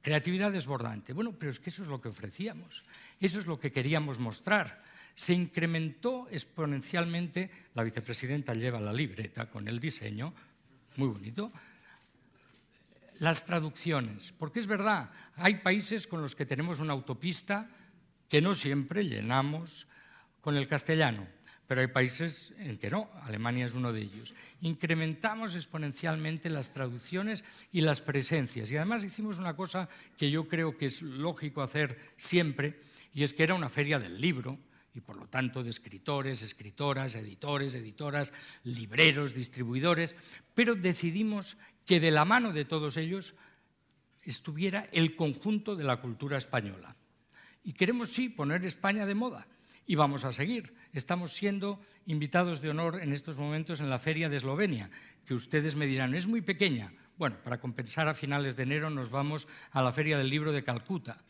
creatividad 0.00 0.50
desbordante. 0.50 1.12
Bueno, 1.12 1.32
pero 1.38 1.52
es 1.52 1.60
que 1.60 1.68
eso 1.68 1.82
es 1.82 1.88
lo 1.88 2.00
que 2.00 2.08
ofrecíamos, 2.08 2.84
eso 3.20 3.38
es 3.38 3.46
lo 3.46 3.58
que 3.58 3.70
queríamos 3.70 4.18
mostrar. 4.18 4.93
Se 5.14 5.32
incrementó 5.32 6.28
exponencialmente, 6.30 7.50
la 7.74 7.84
vicepresidenta 7.84 8.54
lleva 8.54 8.80
la 8.80 8.92
libreta 8.92 9.48
con 9.48 9.68
el 9.68 9.78
diseño, 9.78 10.34
muy 10.96 11.08
bonito, 11.08 11.52
las 13.18 13.46
traducciones, 13.46 14.32
porque 14.38 14.60
es 14.60 14.66
verdad, 14.66 15.10
hay 15.36 15.56
países 15.56 16.06
con 16.06 16.20
los 16.20 16.34
que 16.34 16.46
tenemos 16.46 16.80
una 16.80 16.92
autopista 16.92 17.68
que 18.28 18.40
no 18.40 18.54
siempre 18.54 19.06
llenamos 19.06 19.86
con 20.40 20.56
el 20.56 20.66
castellano 20.66 21.26
pero 21.66 21.80
hay 21.80 21.86
países 21.86 22.52
en 22.58 22.76
que 22.78 22.90
no, 22.90 23.10
Alemania 23.22 23.66
es 23.66 23.74
uno 23.74 23.92
de 23.92 24.02
ellos. 24.02 24.34
Incrementamos 24.60 25.54
exponencialmente 25.54 26.50
las 26.50 26.72
traducciones 26.72 27.44
y 27.72 27.80
las 27.80 28.00
presencias. 28.00 28.70
Y 28.70 28.76
además 28.76 29.04
hicimos 29.04 29.38
una 29.38 29.56
cosa 29.56 29.88
que 30.18 30.30
yo 30.30 30.46
creo 30.46 30.76
que 30.76 30.86
es 30.86 31.00
lógico 31.00 31.62
hacer 31.62 31.98
siempre, 32.16 32.80
y 33.14 33.22
es 33.22 33.32
que 33.32 33.44
era 33.44 33.54
una 33.54 33.70
feria 33.70 33.98
del 33.98 34.20
libro, 34.20 34.58
y 34.94 35.00
por 35.00 35.16
lo 35.16 35.26
tanto 35.26 35.62
de 35.62 35.70
escritores, 35.70 36.42
escritoras, 36.42 37.14
editores, 37.16 37.74
editoras, 37.74 38.32
libreros, 38.62 39.34
distribuidores, 39.34 40.14
pero 40.54 40.76
decidimos 40.76 41.56
que 41.84 42.00
de 42.00 42.12
la 42.12 42.24
mano 42.24 42.52
de 42.52 42.64
todos 42.64 42.96
ellos 42.96 43.34
estuviera 44.22 44.88
el 44.92 45.16
conjunto 45.16 45.76
de 45.76 45.84
la 45.84 46.00
cultura 46.00 46.38
española. 46.38 46.96
Y 47.64 47.72
queremos, 47.72 48.10
sí, 48.10 48.28
poner 48.28 48.64
España 48.64 49.04
de 49.04 49.14
moda 49.14 49.46
y 49.86 49.96
vamos 49.96 50.24
a 50.24 50.32
seguir. 50.32 50.74
Estamos 50.92 51.32
siendo 51.32 51.80
invitados 52.06 52.60
de 52.60 52.70
honor 52.70 53.00
en 53.02 53.12
estos 53.12 53.38
momentos 53.38 53.80
en 53.80 53.90
la 53.90 53.98
Feria 53.98 54.28
de 54.28 54.36
Eslovenia, 54.36 54.90
que 55.26 55.34
ustedes 55.34 55.74
me 55.74 55.86
dirán, 55.86 56.14
es 56.14 56.26
muy 56.26 56.40
pequeña. 56.40 56.92
Bueno, 57.16 57.36
para 57.42 57.60
compensar 57.60 58.08
a 58.08 58.14
finales 58.14 58.56
de 58.56 58.64
enero 58.64 58.90
nos 58.90 59.10
vamos 59.10 59.48
a 59.72 59.82
la 59.82 59.92
Feria 59.92 60.18
del 60.18 60.30
Libro 60.30 60.52
de 60.52 60.64
Calcuta. 60.64 61.22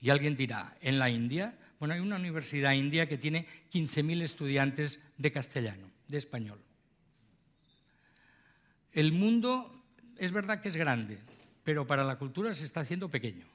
Y 0.00 0.10
alguien 0.10 0.36
dirá, 0.36 0.76
¿en 0.80 0.98
la 0.98 1.10
India? 1.10 1.58
Bueno, 1.78 1.94
hay 1.94 2.00
una 2.00 2.16
universidad 2.16 2.72
india 2.72 3.08
que 3.08 3.18
tiene 3.18 3.46
15.000 3.70 4.22
estudiantes 4.22 5.00
de 5.16 5.32
castellano, 5.32 5.90
de 6.08 6.18
español. 6.18 6.60
El 8.92 9.12
mundo 9.12 9.84
es 10.16 10.32
verdad 10.32 10.60
que 10.60 10.68
es 10.68 10.76
grande, 10.76 11.18
pero 11.62 11.86
para 11.86 12.04
la 12.04 12.16
cultura 12.16 12.52
se 12.52 12.64
está 12.64 12.80
haciendo 12.80 13.08
pequeño 13.08 13.46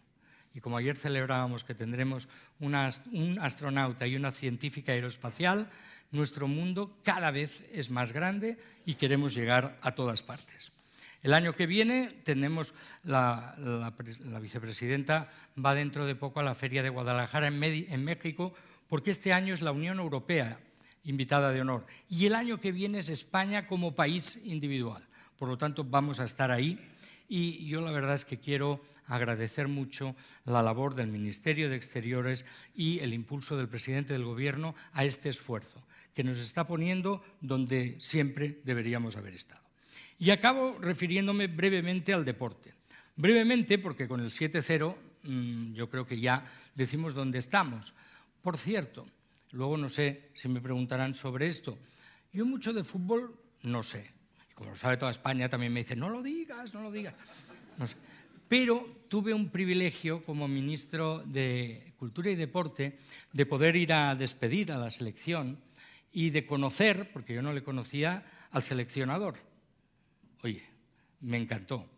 y 0.53 0.61
como 0.61 0.77
ayer 0.77 0.95
celebrábamos 0.95 1.63
que 1.63 1.73
tendremos 1.73 2.27
un 2.59 2.75
astronauta 2.75 4.05
y 4.05 4.15
una 4.15 4.31
científica 4.31 4.91
aeroespacial, 4.91 5.69
nuestro 6.11 6.47
mundo 6.47 6.99
cada 7.03 7.31
vez 7.31 7.61
es 7.71 7.89
más 7.89 8.11
grande 8.11 8.57
y 8.85 8.95
queremos 8.95 9.33
llegar 9.33 9.79
a 9.81 9.95
todas 9.95 10.21
partes. 10.21 10.71
El 11.23 11.33
año 11.33 11.55
que 11.55 11.67
viene 11.67 12.09
tenemos 12.25 12.73
la, 13.03 13.55
vicepresidenta 14.41 15.29
va 15.57 15.73
dentro 15.73 16.05
de 16.05 16.15
poco 16.15 16.41
a 16.41 16.43
la 16.43 16.53
Feria 16.53 16.83
de 16.83 16.89
Guadalajara 16.89 17.47
en, 17.47 17.63
en 17.63 18.03
México 18.03 18.53
porque 18.89 19.11
este 19.11 19.31
año 19.31 19.53
es 19.53 19.61
la 19.61 19.71
Unión 19.71 19.99
Europea 19.99 20.59
invitada 21.05 21.53
de 21.53 21.61
honor 21.61 21.85
y 22.09 22.25
el 22.25 22.35
año 22.35 22.59
que 22.59 22.73
viene 22.73 22.99
es 22.99 23.07
España 23.07 23.67
como 23.67 23.95
país 23.95 24.41
individual. 24.43 25.07
Por 25.39 25.47
lo 25.47 25.57
tanto, 25.57 25.85
vamos 25.85 26.19
a 26.19 26.25
estar 26.25 26.51
ahí 26.51 26.77
y 27.29 27.65
yo 27.67 27.79
la 27.79 27.91
verdad 27.91 28.15
es 28.15 28.25
que 28.25 28.39
quiero 28.39 28.81
agradecer 29.07 29.69
mucho 29.69 30.17
la 30.43 30.61
labor 30.61 30.93
del 30.93 31.07
Ministerio 31.07 31.69
de 31.69 31.77
Exteriores 31.77 32.45
y 32.75 32.99
el 32.99 33.13
impulso 33.13 33.55
del 33.55 33.69
presidente 33.69 34.11
del 34.11 34.25
Gobierno 34.25 34.75
a 34.91 35.05
este 35.05 35.29
esfuerzo, 35.29 35.81
que 36.13 36.23
nos 36.25 36.39
está 36.39 36.67
poniendo 36.67 37.23
donde 37.39 37.95
siempre 37.99 38.59
deberíamos 38.65 39.15
haber 39.15 39.35
estado. 39.35 39.62
Y 40.19 40.29
acabo 40.29 40.77
refiriéndome 40.79 41.47
brevemente 41.47 42.13
al 42.13 42.25
deporte. 42.25 42.73
Brevemente, 43.15 43.77
porque 43.77 44.07
con 44.07 44.21
el 44.21 44.31
7-0 44.31 44.95
mm, 45.23 45.73
yo 45.73 45.89
creo 45.89 46.05
que 46.05 46.19
ya 46.19 46.45
decimos 46.75 47.13
dónde 47.13 47.39
estamos. 47.39 47.93
Por 48.41 48.57
cierto, 48.57 49.05
luego 49.51 49.77
no 49.77 49.89
sé 49.89 50.29
si 50.33 50.47
me 50.47 50.61
preguntarán 50.61 51.15
sobre 51.15 51.47
esto. 51.47 51.77
Yo 52.31 52.45
mucho 52.45 52.73
de 52.73 52.83
fútbol 52.83 53.35
no 53.63 53.83
sé 53.83 54.13
como 54.53 54.71
lo 54.71 54.75
sabe 54.75 54.97
toda 54.97 55.11
España, 55.11 55.49
también 55.49 55.73
me 55.73 55.81
dice, 55.81 55.95
no 55.95 56.09
lo 56.09 56.21
digas, 56.21 56.73
no 56.73 56.81
lo 56.81 56.91
digas. 56.91 57.15
Pero 58.47 58.85
tuve 59.07 59.33
un 59.33 59.49
privilegio 59.49 60.21
como 60.21 60.47
ministro 60.47 61.23
de 61.25 61.83
Cultura 61.97 62.29
y 62.29 62.35
Deporte 62.35 62.99
de 63.31 63.45
poder 63.45 63.75
ir 63.75 63.93
a 63.93 64.15
despedir 64.15 64.71
a 64.71 64.77
la 64.77 64.91
selección 64.91 65.59
y 66.11 66.29
de 66.29 66.45
conocer, 66.45 67.11
porque 67.11 67.33
yo 67.33 67.41
no 67.41 67.53
le 67.53 67.63
conocía, 67.63 68.23
al 68.51 68.61
seleccionador. 68.61 69.35
Oye, 70.43 70.63
me 71.21 71.37
encantó. 71.37 71.89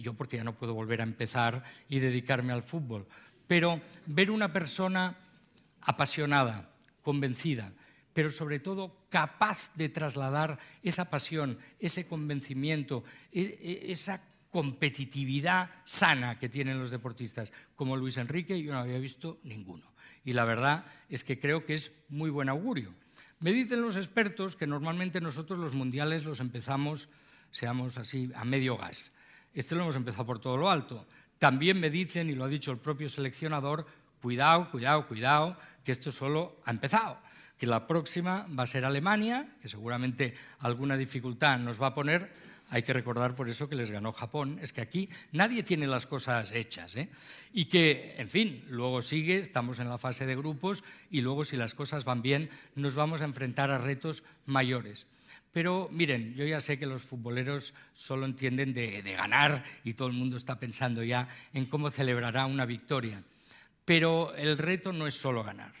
Yo 0.00 0.14
porque 0.14 0.36
ya 0.38 0.44
no 0.44 0.56
puedo 0.56 0.74
volver 0.74 1.00
a 1.00 1.04
empezar 1.04 1.62
y 1.88 2.00
dedicarme 2.00 2.52
al 2.52 2.62
fútbol. 2.62 3.06
Pero 3.46 3.80
ver 4.06 4.30
una 4.30 4.52
persona 4.52 5.18
apasionada, 5.80 6.70
convencida, 7.02 7.72
pero 8.12 8.30
sobre 8.30 8.60
todo 8.60 9.06
capaz 9.08 9.72
de 9.74 9.88
trasladar 9.88 10.58
esa 10.82 11.10
pasión, 11.10 11.58
ese 11.78 12.06
convencimiento, 12.06 13.04
e, 13.32 13.58
e, 13.60 13.92
esa 13.92 14.22
competitividad 14.50 15.70
sana 15.84 16.38
que 16.38 16.48
tienen 16.48 16.78
los 16.78 16.90
deportistas, 16.90 17.52
como 17.74 17.96
Luis 17.96 18.18
Enrique, 18.18 18.62
yo 18.62 18.72
no 18.72 18.80
había 18.80 18.98
visto 18.98 19.40
ninguno. 19.44 19.90
Y 20.24 20.34
la 20.34 20.44
verdad 20.44 20.84
es 21.08 21.24
que 21.24 21.40
creo 21.40 21.64
que 21.64 21.74
es 21.74 21.90
muy 22.08 22.30
buen 22.30 22.48
augurio. 22.48 22.94
Me 23.40 23.52
dicen 23.52 23.82
los 23.82 23.96
expertos 23.96 24.54
que 24.54 24.66
normalmente 24.66 25.20
nosotros 25.20 25.58
los 25.58 25.72
mundiales 25.72 26.24
los 26.24 26.38
empezamos, 26.38 27.08
seamos 27.52 27.98
así, 27.98 28.30
a 28.34 28.44
medio 28.44 28.76
gas. 28.76 29.12
Este 29.54 29.74
lo 29.74 29.82
hemos 29.82 29.96
empezado 29.96 30.26
por 30.26 30.38
todo 30.38 30.56
lo 30.56 30.70
alto. 30.70 31.06
También 31.38 31.78
me 31.78 31.90
dicen, 31.90 32.28
y 32.28 32.34
lo 32.34 32.44
ha 32.44 32.48
dicho 32.48 32.72
el 32.72 32.78
propio 32.78 33.08
seleccionador, 33.08 33.86
cuidado, 34.20 34.70
cuidado, 34.70 35.06
cuidado, 35.06 35.56
que 35.84 35.92
esto 35.92 36.10
solo 36.10 36.56
ha 36.64 36.70
empezado, 36.70 37.18
que 37.58 37.66
la 37.66 37.86
próxima 37.86 38.46
va 38.58 38.64
a 38.64 38.66
ser 38.66 38.84
Alemania, 38.84 39.46
que 39.60 39.68
seguramente 39.68 40.34
alguna 40.60 40.96
dificultad 40.96 41.58
nos 41.58 41.80
va 41.80 41.88
a 41.88 41.94
poner, 41.94 42.30
hay 42.72 42.82
que 42.84 42.94
recordar 42.94 43.34
por 43.34 43.50
eso 43.50 43.68
que 43.68 43.74
les 43.74 43.90
ganó 43.90 44.12
Japón. 44.12 44.58
Es 44.62 44.72
que 44.72 44.80
aquí 44.80 45.10
nadie 45.32 45.62
tiene 45.62 45.86
las 45.86 46.06
cosas 46.06 46.52
hechas. 46.52 46.96
¿eh? 46.96 47.10
Y 47.52 47.66
que, 47.66 48.14
en 48.16 48.30
fin, 48.30 48.64
luego 48.70 49.02
sigue, 49.02 49.40
estamos 49.40 49.78
en 49.78 49.90
la 49.90 49.98
fase 49.98 50.24
de 50.24 50.36
grupos 50.36 50.82
y 51.10 51.20
luego 51.20 51.44
si 51.44 51.56
las 51.56 51.74
cosas 51.74 52.04
van 52.06 52.22
bien 52.22 52.48
nos 52.74 52.94
vamos 52.94 53.20
a 53.20 53.26
enfrentar 53.26 53.70
a 53.70 53.76
retos 53.76 54.22
mayores. 54.46 55.06
Pero 55.52 55.88
miren, 55.92 56.34
yo 56.34 56.44
ya 56.46 56.60
sé 56.60 56.78
que 56.78 56.86
los 56.86 57.02
futboleros 57.02 57.74
solo 57.92 58.24
entienden 58.26 58.72
de, 58.72 59.02
ganar 59.02 59.62
y 59.84 59.94
todo 59.94 60.08
el 60.08 60.14
mundo 60.14 60.36
está 60.36 60.58
pensando 60.58 61.04
ya 61.04 61.28
en 61.52 61.66
cómo 61.66 61.90
celebrará 61.90 62.46
una 62.46 62.64
victoria. 62.64 63.22
Pero 63.84 64.34
el 64.34 64.58
reto 64.58 64.92
no 64.92 65.06
es 65.06 65.14
solo 65.14 65.42
ganar, 65.42 65.72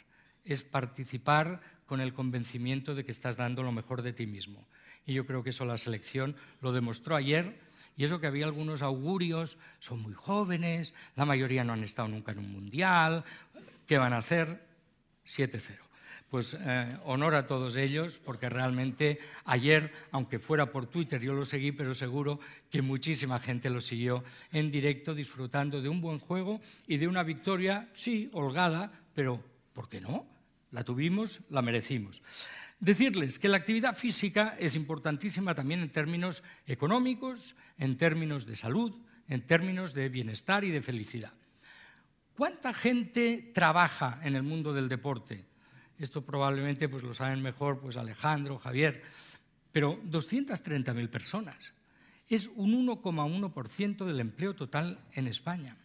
es 0.44 0.62
participar 0.62 1.60
con 1.86 2.00
el 2.00 2.12
convencimiento 2.12 2.94
de 2.94 3.04
que 3.04 3.12
estás 3.12 3.36
dando 3.36 3.62
lo 3.62 3.72
mejor 3.72 4.02
de 4.02 4.12
ti 4.12 4.26
mismo 4.26 4.66
y 5.06 5.14
yo 5.14 5.26
creo 5.26 5.42
que 5.42 5.50
eso 5.50 5.64
la 5.64 5.78
selección 5.78 6.36
lo 6.60 6.72
demostró 6.72 7.16
ayer. 7.16 7.58
Y 7.96 8.04
eso 8.04 8.20
que 8.20 8.26
había 8.26 8.46
algunos 8.46 8.80
augurios, 8.80 9.58
son 9.78 10.00
muy 10.00 10.14
jóvenes, 10.14 10.94
la 11.14 11.26
mayoría 11.26 11.62
no 11.62 11.74
han 11.74 11.84
estado 11.84 12.08
nunca 12.08 12.32
en 12.32 12.38
un 12.38 12.50
mundial, 12.50 13.22
¿qué 13.86 13.98
van 13.98 14.14
a 14.14 14.18
hacer? 14.18 14.66
7-0. 15.26 15.76
Pues 16.32 16.56
eh, 16.58 16.96
honor 17.04 17.34
a 17.34 17.46
todos 17.46 17.76
ellos, 17.76 18.18
porque 18.18 18.48
realmente 18.48 19.18
ayer, 19.44 19.92
aunque 20.12 20.38
fuera 20.38 20.72
por 20.72 20.86
Twitter, 20.86 21.20
yo 21.20 21.34
lo 21.34 21.44
seguí, 21.44 21.72
pero 21.72 21.92
seguro 21.92 22.40
que 22.70 22.80
muchísima 22.80 23.38
gente 23.38 23.68
lo 23.68 23.82
siguió 23.82 24.24
en 24.50 24.70
directo, 24.70 25.14
disfrutando 25.14 25.82
de 25.82 25.90
un 25.90 26.00
buen 26.00 26.18
juego 26.18 26.62
y 26.86 26.96
de 26.96 27.06
una 27.06 27.22
victoria, 27.22 27.90
sí, 27.92 28.30
holgada, 28.32 28.90
pero 29.12 29.44
¿por 29.74 29.90
qué 29.90 30.00
no? 30.00 30.26
La 30.70 30.84
tuvimos, 30.84 31.40
la 31.50 31.60
merecimos. 31.60 32.22
Decirles 32.80 33.38
que 33.38 33.48
la 33.48 33.58
actividad 33.58 33.94
física 33.94 34.56
es 34.58 34.74
importantísima 34.74 35.54
también 35.54 35.80
en 35.80 35.92
términos 35.92 36.42
económicos, 36.66 37.56
en 37.76 37.98
términos 37.98 38.46
de 38.46 38.56
salud, 38.56 38.94
en 39.28 39.46
términos 39.46 39.92
de 39.92 40.08
bienestar 40.08 40.64
y 40.64 40.70
de 40.70 40.80
felicidad. 40.80 41.34
¿Cuánta 42.34 42.72
gente 42.72 43.50
trabaja 43.52 44.18
en 44.22 44.34
el 44.34 44.42
mundo 44.42 44.72
del 44.72 44.88
deporte? 44.88 45.51
Esto 45.98 46.24
probablemente 46.24 46.88
pues, 46.88 47.02
lo 47.02 47.14
saben 47.14 47.42
mejor 47.42 47.80
pues, 47.80 47.96
Alejandro, 47.96 48.58
Javier, 48.58 49.02
pero 49.70 50.00
230.000 50.04 51.08
personas. 51.08 51.72
Es 52.28 52.48
un 52.54 52.86
1,1% 52.86 54.04
del 54.04 54.20
empleo 54.20 54.54
total 54.54 54.98
en 55.12 55.26
España. 55.26 55.76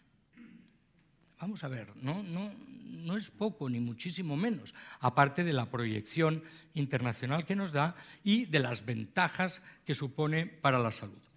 Vamos 1.40 1.62
a 1.62 1.68
ver, 1.68 1.94
no, 1.96 2.22
no, 2.22 2.52
no 2.88 3.16
es 3.16 3.30
poco, 3.30 3.68
ni 3.68 3.80
muchísimo 3.80 4.36
menos, 4.36 4.74
aparte 5.00 5.44
de 5.44 5.52
la 5.52 5.70
proyección 5.70 6.42
internacional 6.74 7.46
que 7.46 7.54
nos 7.54 7.72
da 7.72 7.94
y 8.24 8.46
de 8.46 8.58
las 8.58 8.84
ventajas 8.84 9.62
que 9.84 9.94
supone 9.94 10.46
para 10.46 10.78
la 10.78 10.90
salud. 10.90 11.27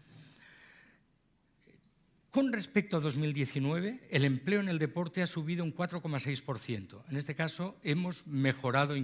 Con 2.31 2.53
respecto 2.53 2.95
a 2.95 3.01
2019, 3.01 4.07
el 4.09 4.23
empleo 4.23 4.61
en 4.61 4.69
el 4.69 4.79
deporte 4.79 5.21
ha 5.21 5.27
subido 5.27 5.65
un 5.65 5.75
4,6%. 5.75 7.03
En 7.09 7.17
este 7.17 7.35
caso, 7.35 7.75
hemos 7.83 8.25
mejorado 8.25 8.95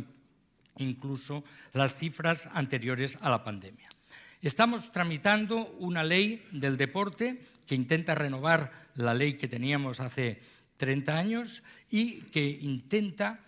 incluso 0.77 1.43
las 1.73 1.95
cifras 1.95 2.47
anteriores 2.53 3.17
a 3.19 3.29
la 3.29 3.43
pandemia. 3.43 3.89
Estamos 4.41 4.93
tramitando 4.93 5.67
una 5.79 6.05
ley 6.05 6.41
del 6.51 6.77
deporte 6.77 7.41
que 7.65 7.75
intenta 7.75 8.15
renovar 8.15 8.71
la 8.95 9.13
ley 9.13 9.33
que 9.33 9.49
teníamos 9.49 9.99
hace 9.99 10.39
30 10.77 11.17
años 11.17 11.63
y 11.89 12.21
que 12.31 12.47
intenta 12.47 13.41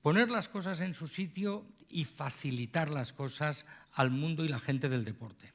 poner 0.00 0.30
las 0.30 0.48
cosas 0.48 0.80
en 0.80 0.94
su 0.94 1.08
sitio 1.08 1.66
y 1.90 2.04
facilitar 2.04 2.88
las 2.90 3.12
cosas 3.12 3.66
al 3.94 4.12
mundo 4.12 4.44
y 4.44 4.48
la 4.48 4.60
gente 4.60 4.88
del 4.88 5.04
deporte. 5.04 5.52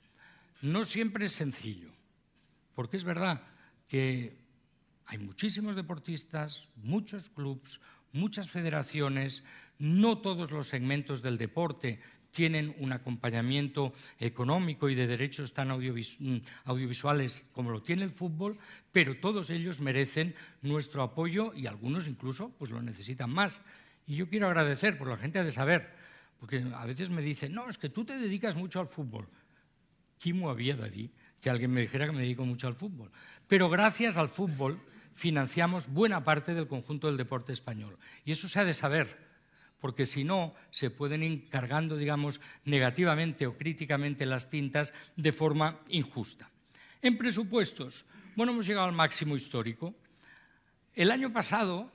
No 0.61 0.83
siempre 0.83 1.27
es 1.27 1.31
sencillo, 1.31 1.91
porque 2.73 2.97
es 2.97 3.03
verdad 3.03 3.43
que 3.87 4.37
hay 5.05 5.17
muchísimos 5.17 5.75
deportistas, 5.75 6.69
muchos 6.75 7.29
clubes, 7.29 7.81
muchas 8.13 8.49
federaciones, 8.49 9.43
no 9.79 10.19
todos 10.19 10.51
los 10.51 10.67
segmentos 10.67 11.21
del 11.21 11.37
deporte 11.37 11.99
tienen 12.31 12.73
un 12.77 12.93
acompañamiento 12.93 13.93
económico 14.19 14.89
y 14.89 14.95
de 14.95 15.07
derechos 15.07 15.53
tan 15.53 15.69
mm, 15.69 16.41
audiovisuales 16.65 17.45
como 17.51 17.71
lo 17.71 17.81
tiene 17.81 18.03
el 18.03 18.11
fútbol, 18.11 18.57
pero 18.91 19.19
todos 19.19 19.49
ellos 19.49 19.79
merecen 19.79 20.33
nuestro 20.61 21.03
apoyo 21.03 21.53
y 21.53 21.67
algunos 21.67 22.07
incluso 22.07 22.49
pues 22.57 22.71
lo 22.71 22.81
necesitan 22.81 23.29
más. 23.29 23.61
Y 24.07 24.15
yo 24.15 24.29
quiero 24.29 24.47
agradecer, 24.47 24.97
por 24.97 25.09
la 25.09 25.17
gente 25.17 25.43
de 25.43 25.51
saber, 25.51 25.93
porque 26.39 26.63
a 26.73 26.85
veces 26.85 27.09
me 27.09 27.21
dicen, 27.21 27.53
no, 27.53 27.69
es 27.69 27.77
que 27.77 27.89
tú 27.89 28.05
te 28.05 28.17
dedicas 28.17 28.55
mucho 28.55 28.79
al 28.79 28.87
fútbol. 28.87 29.27
¿Quién 30.19 30.43
había 30.45 30.75
que 31.41 31.49
alguien 31.49 31.71
me 31.71 31.81
dijera 31.81 32.05
que 32.05 32.11
me 32.11 32.21
dedico 32.21 32.45
mucho 32.45 32.67
al 32.67 32.75
fútbol? 32.75 33.11
Pero 33.47 33.69
gracias 33.69 34.17
al 34.17 34.29
fútbol 34.29 34.79
financiamos 35.13 35.87
buena 35.87 36.23
parte 36.23 36.53
del 36.53 36.67
conjunto 36.67 37.07
del 37.07 37.17
deporte 37.17 37.51
español. 37.51 37.97
Y 38.23 38.31
eso 38.31 38.47
se 38.47 38.59
ha 38.59 38.63
de 38.63 38.73
saber 38.73 39.31
porque 39.81 40.05
si 40.05 40.23
no 40.23 40.53
se 40.69 40.91
pueden 40.91 41.23
ir 41.23 41.49
cargando, 41.49 41.97
digamos, 41.97 42.39
negativamente 42.65 43.47
o 43.47 43.57
críticamente 43.57 44.27
las 44.27 44.49
tintas 44.49 44.93
de 45.17 45.31
forma 45.31 45.81
injusta. 45.89 46.49
En 47.01 47.17
presupuestos, 47.17 48.05
bueno, 48.35 48.53
hemos 48.53 48.67
llegado 48.67 48.87
al 48.87 48.93
máximo 48.93 49.35
histórico. 49.35 49.95
El 50.93 51.09
año 51.09 51.33
pasado, 51.33 51.91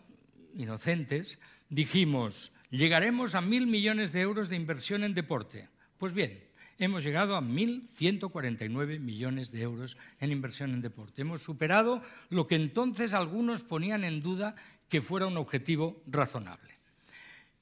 inocentes, 0.56 1.38
dijimos, 1.70 2.50
llegaremos 2.70 3.36
a 3.36 3.40
mil 3.40 3.68
millones 3.68 4.12
de 4.12 4.20
euros 4.20 4.48
de 4.48 4.56
inversión 4.56 5.04
en 5.04 5.14
deporte. 5.14 5.68
Pues 5.96 6.12
bien, 6.12 6.45
hemos 6.84 7.04
llegado 7.04 7.36
a 7.36 7.40
1.149 7.40 8.98
millones 8.98 9.50
de 9.50 9.62
euros 9.62 9.96
en 10.20 10.32
inversión 10.32 10.72
en 10.72 10.82
deporte. 10.82 11.22
Hemos 11.22 11.42
superado 11.42 12.02
lo 12.28 12.46
que 12.46 12.56
entonces 12.56 13.12
algunos 13.12 13.62
ponían 13.62 14.04
en 14.04 14.22
duda 14.22 14.54
que 14.88 15.00
fuera 15.00 15.26
un 15.26 15.36
objetivo 15.36 16.02
razonable. 16.06 16.74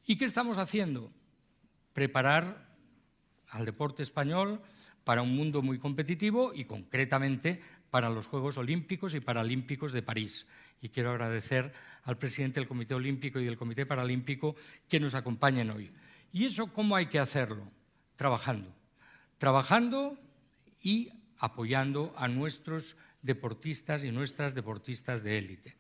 ¿Y 0.07 0.17
qué 0.17 0.25
estamos 0.25 0.59
haciendo? 0.59 1.11
Preparar 1.93 2.75
al 3.51 3.65
deporte 3.65 4.03
español 4.03 4.61
para 5.05 5.23
un 5.23 5.35
mundo 5.35 5.63
muy 5.63 5.79
competitivo 5.79 6.53
y 6.55 6.65
concretamente 6.65 7.61
para 7.91 8.11
los 8.11 8.27
Juegos 8.27 8.59
Olímpicos 8.59 9.15
y 9.15 9.21
Paralímpicos 9.21 9.93
de 9.93 10.03
París. 10.03 10.47
Y 10.83 10.89
quiero 10.89 11.13
agradecer 11.13 11.73
al 12.03 12.19
presidente 12.19 12.59
del 12.61 12.69
Comité 12.69 12.95
Olímpico 12.95 13.39
y 13.39 13.45
del 13.45 13.57
Comité 13.57 13.87
Paralímpico 13.87 14.57
que 14.89 15.01
nos 15.01 15.15
acompañen 15.15 15.71
hoy. 15.71 15.93
¿Y 16.33 16.47
eso 16.47 16.67
cómo 16.73 16.97
hay 16.97 17.07
que 17.07 17.21
hacerlo? 17.21 17.71
Trabajando. 18.17 18.84
Trabajando 19.39 20.19
y 20.83 21.11
apoyando 21.39 22.15
a 22.17 22.29
nuestros 22.29 22.97
deportistas 23.23 24.05
y 24.05 24.13
nuestras 24.13 24.55
deportistas 24.55 25.23
de 25.23 25.39
élite. 25.39 25.77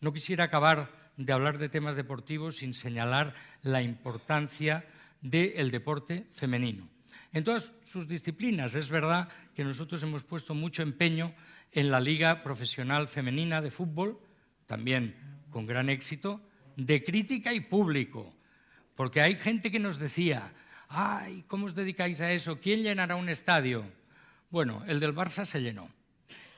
No 0.00 0.12
quisiera 0.12 0.44
acabar 0.44 0.90
de 1.16 1.32
hablar 1.32 1.58
de 1.58 1.68
temas 1.68 1.96
deportivos 1.96 2.56
sin 2.56 2.74
señalar 2.74 3.34
la 3.62 3.82
importancia 3.82 4.84
del 5.20 5.70
deporte 5.70 6.26
femenino. 6.32 6.88
En 7.32 7.44
todas 7.44 7.72
sus 7.84 8.08
disciplinas, 8.08 8.74
es 8.74 8.88
verdad 8.88 9.28
que 9.54 9.64
nosotros 9.64 10.02
hemos 10.02 10.24
puesto 10.24 10.54
mucho 10.54 10.82
empeño 10.82 11.34
en 11.72 11.90
la 11.90 12.00
Liga 12.00 12.42
Profesional 12.42 13.08
Femenina 13.08 13.60
de 13.60 13.70
Fútbol, 13.70 14.18
también 14.66 15.14
con 15.50 15.66
gran 15.66 15.90
éxito, 15.90 16.40
de 16.76 17.04
crítica 17.04 17.52
y 17.52 17.60
público, 17.60 18.34
porque 18.94 19.20
hay 19.20 19.36
gente 19.36 19.70
que 19.70 19.78
nos 19.78 19.98
decía, 19.98 20.52
ay, 20.88 21.44
¿cómo 21.48 21.66
os 21.66 21.74
dedicáis 21.74 22.20
a 22.20 22.32
eso? 22.32 22.60
¿Quién 22.60 22.82
llenará 22.82 23.16
un 23.16 23.28
estadio? 23.28 23.84
Bueno, 24.50 24.82
el 24.86 25.00
del 25.00 25.14
Barça 25.14 25.44
se 25.44 25.62
llenó 25.62 25.88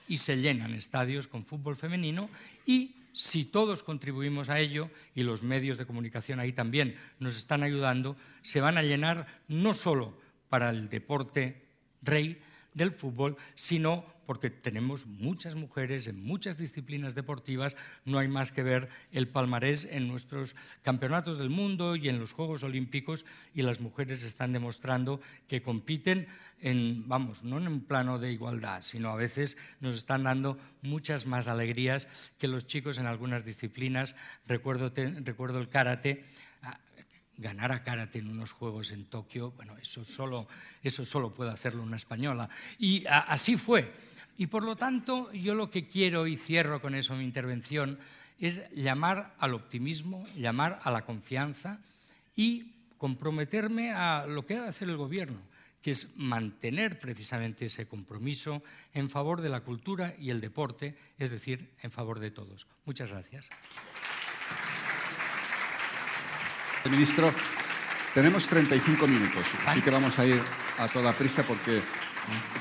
y 0.07 0.19
se 0.19 0.37
llenan 0.37 0.75
estadios 0.75 1.27
con 1.27 1.45
fútbol 1.45 1.77
femenino 1.77 2.29
y 2.67 2.95
si 3.19 3.45
todos 3.45 3.83
contribuimos 3.83 4.49
a 4.49 4.61
ello, 4.61 4.91
y 5.13 5.25
los 5.25 5.43
medios 5.43 5.77
de 5.77 5.87
comunicación 5.87 6.39
ahí 6.39 6.53
también 6.53 6.95
nos 7.19 7.37
están 7.37 7.65
ayudando, 7.65 8.17
se 8.43 8.61
van 8.61 8.79
a 8.79 8.83
llenar 8.83 9.27
no 9.49 9.75
solo 9.75 10.17
para 10.49 10.71
el 10.71 10.89
deporte 10.89 11.67
rey 12.01 12.41
del 12.75 12.93
fútbol, 12.93 13.37
sino 13.57 14.05
porque 14.29 14.51
tenemos 14.51 15.07
muchas 15.07 15.55
mujeres 15.55 16.07
en 16.07 16.23
muchas 16.23 16.59
disciplinas 16.59 17.15
deportivas, 17.15 17.79
no 18.05 18.19
hay 18.19 18.29
más 18.29 18.53
que 18.53 18.63
ver 18.63 18.91
el 19.11 19.27
palmarés 19.27 19.87
en 19.91 20.07
nuestros 20.07 20.55
campeonatos 20.83 21.39
del 21.39 21.49
mundo 21.49 21.97
y 21.97 22.11
en 22.11 22.19
los 22.19 22.33
Juegos 22.33 22.63
Olímpicos 22.63 23.25
y 23.55 23.63
las 23.63 23.81
mujeres 23.81 24.25
están 24.25 24.53
demostrando 24.53 25.23
que 25.49 25.63
compiten 25.63 26.27
en, 26.61 27.09
vamos, 27.09 27.43
no 27.43 27.57
en 27.57 27.69
un 27.69 27.81
plano 27.81 28.19
de 28.19 28.31
igualdad, 28.31 28.83
sino 28.83 29.09
a 29.09 29.17
veces 29.17 29.57
nos 29.81 29.97
están 29.97 30.25
dando 30.25 30.59
muchas 30.83 31.25
más 31.25 31.49
alegrías 31.49 32.07
que 32.37 32.49
los 32.49 32.67
chicos 32.67 32.99
en 32.99 33.07
algunas 33.07 33.47
disciplinas. 33.47 34.15
Recuerdo, 34.47 34.93
recuerdo 35.25 35.59
el 35.59 35.71
karate 35.71 36.27
ganar 37.39 37.73
a 37.73 37.83
karate 37.83 38.19
en 38.19 38.29
unos 38.29 38.53
juegos 38.53 38.91
en 38.91 39.07
Tokio, 39.07 39.53
bueno, 39.53 39.79
eso 39.79 40.05
solo, 40.05 40.49
eso 40.83 41.05
solo 41.05 41.33
puede 41.33 41.51
hacerlo 41.51 41.83
una 41.83 41.97
española. 41.97 42.51
Y 42.79 43.05
así 43.09 43.57
fue. 43.57 43.91
Y 44.39 44.47
por 44.47 44.63
lo 44.63 44.77
tanto, 44.77 45.33
yo 45.33 45.55
lo 45.55 45.69
que 45.69 45.89
quiero, 45.89 46.29
y 46.29 46.37
cierro 46.37 46.81
con 46.81 46.95
eso 46.95 47.15
mi 47.15 47.25
intervención, 47.25 47.99
es 48.39 48.71
llamar 48.71 49.35
al 49.41 49.53
optimismo, 49.53 50.27
llamar 50.37 50.81
a 50.85 50.93
la 50.93 51.05
confianza 51.05 51.81
y 52.37 52.71
comprometerme 52.99 53.91
a 53.91 54.27
lo 54.29 54.47
que 54.47 54.57
ha 54.57 54.63
de 54.63 54.69
hacer 54.69 54.89
el 54.89 54.97
gobierno, 54.97 55.41
que 55.83 55.91
es 55.91 56.17
mantener 56.17 57.01
precisamente 57.01 57.67
ese 57.67 57.89
compromiso 57.89 58.63
en 58.95 59.11
favor 59.11 59.41
de 59.41 59.49
la 59.49 59.63
cultura 59.63 60.15
y 60.21 60.31
el 60.31 60.41
deporte, 60.41 60.97
es 61.19 61.31
decir, 61.31 61.69
en 61.83 61.91
favor 61.91 62.21
de 62.21 62.31
todos. 62.31 62.69
Muchas 62.85 63.11
gracias. 63.11 63.51
Ministro, 66.89 67.35
tenemos 68.15 68.47
35 68.47 69.07
minutos, 69.09 69.45
así 69.67 69.83
que 69.83 69.91
vamos 69.91 70.17
a 70.19 70.25
ir 70.25 70.41
a 70.79 70.89
toda 70.89 71.13
prisa 71.13 71.43
porque 71.43 71.83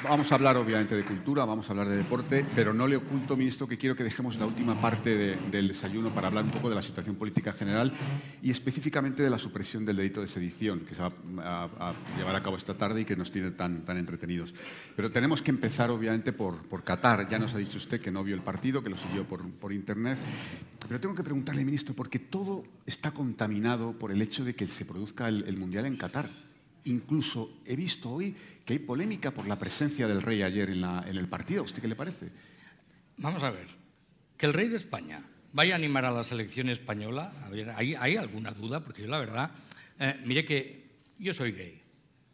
Vamos 0.04 0.32
a 0.32 0.36
hablar 0.36 0.56
obviamente 0.58 0.96
de 0.96 1.04
cultura, 1.04 1.44
vamos 1.44 1.68
a 1.68 1.72
hablar 1.72 1.90
de 1.90 1.98
deporte, 1.98 2.46
pero 2.56 2.74
no 2.74 2.88
le 2.88 2.96
oculto, 2.96 3.36
ministro, 3.36 3.68
que 3.68 3.78
quiero 3.78 3.96
que 3.96 4.04
dejemos 4.04 4.38
la 4.38 4.46
última 4.46 4.80
parte 4.80 5.38
del 5.52 5.68
desayuno 5.68 6.14
para 6.14 6.28
hablar 6.28 6.46
un 6.46 6.52
poco 6.52 6.70
de 6.70 6.76
la 6.76 6.82
situación 6.82 7.16
política 7.16 7.52
general 7.52 7.92
y 8.42 8.52
específicamente 8.52 9.24
de 9.24 9.30
la 9.30 9.40
supresión 9.40 9.86
del 9.86 9.98
delito 9.98 10.22
de 10.22 10.28
sedición 10.28 10.82
que 10.82 10.96
se 10.96 11.02
va 11.02 11.12
a, 11.40 11.94
llevar 12.18 12.36
a 12.36 12.44
cabo 12.44 12.58
esta 12.58 12.78
tarde 12.78 13.02
y 13.02 13.06
que 13.06 13.16
nos 13.16 13.32
tiene 13.32 13.52
tan, 13.52 13.84
tan 13.84 13.98
entretenidos. 13.98 14.54
Pero 14.96 15.12
tenemos 15.12 15.42
que 15.42 15.52
empezar 15.52 15.90
obviamente 15.90 16.32
por, 16.32 16.62
por 16.68 16.84
Qatar. 16.84 17.28
Ya 17.28 17.40
nos 17.40 17.54
ha 17.54 17.58
dicho 17.58 17.78
usted 17.78 18.00
que 18.00 18.12
no 18.12 18.24
vio 18.24 18.36
el 18.36 18.42
partido, 18.42 18.84
que 18.84 18.90
lo 18.90 18.98
siguió 18.98 19.28
por, 19.28 19.50
por 19.52 19.74
Internet. 19.74 20.20
Pero 20.88 21.00
tengo 21.00 21.16
que 21.16 21.24
preguntarle, 21.24 21.66
ministro, 21.66 21.96
porque 21.96 22.20
todo 22.20 22.64
está 22.86 23.12
contaminado 23.12 23.94
por 23.94 24.12
el 24.12 24.22
hecho 24.22 24.46
de 24.46 24.54
que 24.54 24.68
se 24.68 24.86
produzca 24.86 25.28
el, 25.28 25.44
el 25.48 25.58
Mundial 25.58 25.86
en 25.86 25.98
Qatar. 25.98 26.30
Incluso 26.86 27.50
he 27.66 27.76
visto 27.76 28.10
hoy 28.10 28.34
que 28.68 28.74
hay 28.74 28.80
polémica 28.80 29.32
por 29.32 29.48
la 29.48 29.58
presencia 29.58 30.10
del 30.10 30.22
rey 30.22 30.44
ayer 30.44 30.70
en, 30.70 30.84
el 30.84 31.30
partido. 31.30 31.62
¿A 31.62 31.64
usted 31.64 31.82
qué 31.82 31.88
le 31.88 31.96
parece? 31.96 32.30
Vamos 33.16 33.42
a 33.44 33.50
ver. 33.50 33.68
Que 34.36 34.46
el 34.46 34.52
rey 34.52 34.68
de 34.68 34.76
España 34.76 35.24
vaya 35.54 35.74
a 35.74 35.78
animar 35.78 36.04
a 36.04 36.12
la 36.12 36.22
selección 36.22 36.68
española, 36.68 37.32
a 37.46 37.50
ver, 37.50 37.70
¿hay, 37.70 38.18
alguna 38.18 38.52
duda? 38.52 38.84
Porque 38.84 39.04
yo 39.04 39.08
la 39.08 39.20
verdad, 39.20 39.52
eh, 40.00 40.20
mire 40.26 40.44
que 40.44 40.86
yo 41.18 41.34
soy 41.34 41.54
gay. 41.54 41.82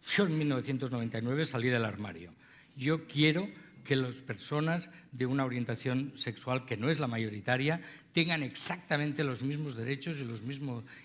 Yo 0.08 0.26
en 0.26 0.36
1999 0.36 1.46
salí 1.46 1.70
del 1.70 1.86
armario. 1.86 2.34
Yo 2.76 3.06
quiero 3.06 3.48
que 3.84 3.96
las 3.96 4.16
personas 4.16 4.90
de 5.12 5.28
una 5.28 5.46
orientación 5.46 6.14
sexual 6.16 6.66
que 6.66 6.78
no 6.78 6.90
es 6.90 7.00
la 7.00 7.08
mayoritaria 7.08 7.80
tengan 8.12 8.42
exactamente 8.42 9.24
los 9.24 9.44
mismos 9.44 9.76
derechos 9.76 10.18
y, 10.18 10.24
los 10.24 10.42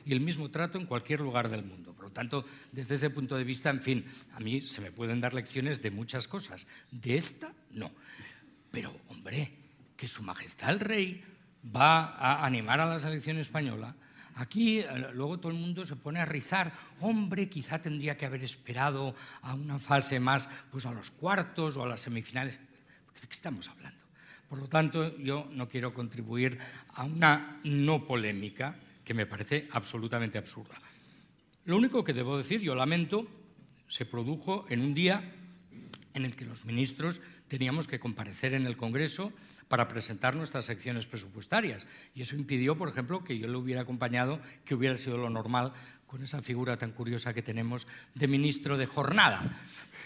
y 0.07 0.13
el 0.13 0.21
mismo 0.21 0.51
trato 0.51 0.79
en 0.79 0.87
cualquier 0.87 1.21
lugar 1.21 1.51
del 1.51 1.65
mundo. 1.65 1.95
Por 2.09 2.25
lo 2.25 2.31
tanto, 2.31 2.45
desde 2.73 2.95
ese 2.95 3.11
punto 3.11 3.37
de 3.37 3.45
vista, 3.45 3.71
en 3.71 3.83
fin, 3.83 4.05
a 4.33 4.41
mí 4.41 4.63
se 4.63 4.81
me 4.81 4.93
pueden 4.93 5.21
dar 5.21 5.35
lecciones 5.35 5.83
de 5.83 5.91
muchas 5.91 6.27
cosas. 6.27 6.67
De 6.91 7.17
esta, 7.17 7.53
no. 7.73 7.91
Pero, 8.71 8.97
hombre, 9.09 9.53
que 9.97 10.09
Su 10.09 10.23
Majestad 10.23 10.71
el 10.71 10.81
Rey 10.81 11.25
va 11.75 12.15
a 12.17 12.47
animar 12.47 12.81
a 12.81 12.87
la 12.87 12.99
selección 12.99 13.39
española 13.39 13.95
Aquí 14.39 14.79
eh, 14.79 14.87
luego 15.15 15.39
todo 15.39 15.51
el 15.51 15.59
mundo 15.59 15.85
se 15.85 15.97
pone 15.97 16.21
a 16.21 16.25
rizar, 16.25 16.73
hombre, 17.01 17.49
quizá 17.49 17.83
tendría 17.83 18.17
que 18.17 18.25
haber 18.25 18.45
esperado 18.45 19.15
a 19.43 19.55
una 19.55 19.81
fase 19.81 20.21
más, 20.21 20.49
pues 20.71 20.87
a 20.87 20.93
los 20.93 21.11
cuartos 21.11 21.77
o 21.77 21.83
a 21.83 21.89
las 21.89 22.01
semifinales. 22.01 22.55
¿De 22.55 23.27
qué 23.27 23.35
estamos 23.35 23.69
hablando? 23.69 23.99
Por 24.49 24.61
lo 24.61 24.69
tanto, 24.69 25.17
yo 25.19 25.49
no 25.51 25.69
quiero 25.69 25.93
contribuir 25.93 26.57
a 26.95 27.03
una 27.03 27.59
no 27.65 28.07
polémica 28.07 28.75
que 29.05 29.13
me 29.13 29.27
parece 29.27 29.67
absolutamente 29.73 30.39
absurda. 30.39 30.79
Lo 31.69 31.77
único 31.77 32.03
que 32.03 32.15
debo 32.15 32.39
decir, 32.39 32.63
yo 32.63 32.75
lamento, 32.75 33.27
se 33.89 34.07
produjo 34.07 34.65
en 34.71 34.81
un 34.81 34.95
día 34.95 35.35
en 36.15 36.25
el 36.25 36.35
que 36.35 36.47
los 36.47 36.65
ministros 36.65 37.21
teníamos 37.47 37.87
que 37.87 38.01
comparecer 38.01 38.55
en 38.55 38.65
el 38.65 38.79
Congreso 38.79 39.35
para 39.69 39.87
presentar 39.87 40.35
nuestras 40.35 40.65
secciones 40.65 41.05
presupuestarias. 41.05 41.87
Y 42.15 42.23
eso 42.23 42.37
impidió, 42.37 42.79
por 42.79 42.89
ejemplo, 42.89 43.23
que 43.23 43.39
yo 43.39 43.49
le 43.49 43.57
hubiera 43.59 43.83
acompañado, 43.83 44.41
que 44.65 44.75
hubiera 44.75 44.97
sido 44.97 45.19
lo 45.19 45.29
normal 45.29 45.75
con 46.07 46.23
esa 46.23 46.41
figura 46.41 46.79
tan 46.79 46.93
curiosa 46.93 47.35
que 47.35 47.43
tenemos 47.43 47.87
de 48.15 48.29
ministro 48.29 48.79
de 48.79 48.87
jornada. 48.87 49.43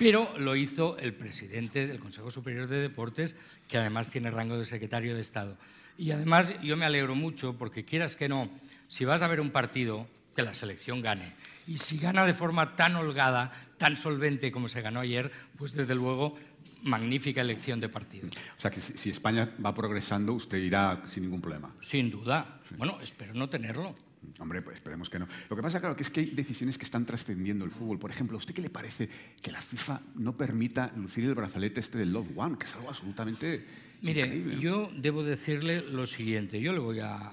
Pero 0.00 0.36
lo 0.38 0.56
hizo 0.56 0.98
el 0.98 1.14
presidente 1.14 1.86
del 1.86 2.00
Consejo 2.00 2.32
Superior 2.32 2.66
de 2.66 2.80
Deportes, 2.80 3.36
que 3.68 3.78
además 3.78 4.10
tiene 4.10 4.32
rango 4.32 4.58
de 4.58 4.64
secretario 4.64 5.14
de 5.14 5.20
Estado. 5.20 5.56
Y 5.96 6.10
además 6.10 6.60
yo 6.60 6.76
me 6.76 6.86
alegro 6.86 7.14
mucho 7.14 7.56
porque 7.56 7.84
quieras 7.84 8.16
que 8.16 8.28
no, 8.28 8.50
si 8.88 9.04
vas 9.04 9.22
a 9.22 9.28
ver 9.28 9.40
un 9.40 9.52
partido, 9.52 10.08
que 10.34 10.42
la 10.42 10.54
selección 10.54 11.02
gane. 11.02 11.34
Y 11.66 11.78
si 11.78 11.98
gana 11.98 12.24
de 12.24 12.34
forma 12.34 12.76
tan 12.76 12.96
holgada, 12.96 13.52
tan 13.78 13.96
solvente 13.96 14.50
como 14.52 14.68
se 14.68 14.80
ganó 14.80 15.00
ayer, 15.00 15.30
pues 15.56 15.72
desde 15.72 15.94
luego 15.94 16.36
magnífica 16.82 17.40
elección 17.40 17.80
de 17.80 17.88
partido. 17.88 18.28
O 18.58 18.60
sea 18.60 18.70
que 18.70 18.80
si 18.80 19.10
España 19.10 19.54
va 19.64 19.74
progresando, 19.74 20.32
usted 20.32 20.58
irá 20.58 21.02
sin 21.08 21.24
ningún 21.24 21.40
problema. 21.40 21.74
Sin 21.80 22.10
duda. 22.10 22.60
Bueno, 22.76 22.98
espero 23.02 23.34
no 23.34 23.48
tenerlo. 23.48 23.94
Hombre, 24.38 24.62
pues 24.62 24.74
esperemos 24.74 25.10
que 25.10 25.18
no. 25.18 25.26
Lo 25.50 25.56
que 25.56 25.62
pasa, 25.62 25.80
claro, 25.80 25.96
que 25.96 26.04
es 26.04 26.10
que 26.10 26.20
hay 26.20 26.26
decisiones 26.26 26.78
que 26.78 26.84
están 26.84 27.04
trascendiendo 27.04 27.64
el 27.64 27.70
fútbol. 27.70 27.98
Por 27.98 28.10
ejemplo, 28.10 28.36
¿a 28.36 28.38
usted 28.38 28.54
qué 28.54 28.62
le 28.62 28.70
parece 28.70 29.08
que 29.40 29.50
la 29.50 29.60
FIFA 29.60 30.00
no 30.16 30.36
permita 30.36 30.92
lucir 30.96 31.24
el 31.24 31.34
brazalete 31.34 31.80
este 31.80 31.98
del 31.98 32.12
Love 32.12 32.30
One, 32.36 32.58
que 32.58 32.66
es 32.66 32.74
algo 32.74 32.88
absolutamente 32.88 33.64
Mire, 34.02 34.58
yo 34.58 34.90
debo 34.96 35.22
decirle 35.22 35.80
lo 35.92 36.06
siguiente. 36.06 36.60
Yo 36.60 36.72
le 36.72 36.80
voy 36.80 36.98
a 36.98 37.32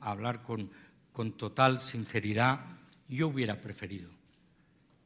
hablar 0.00 0.40
con, 0.40 0.70
con 1.16 1.32
total 1.32 1.80
sinceridad. 1.80 2.60
Yo 3.08 3.28
hubiera 3.28 3.62
preferido 3.62 4.10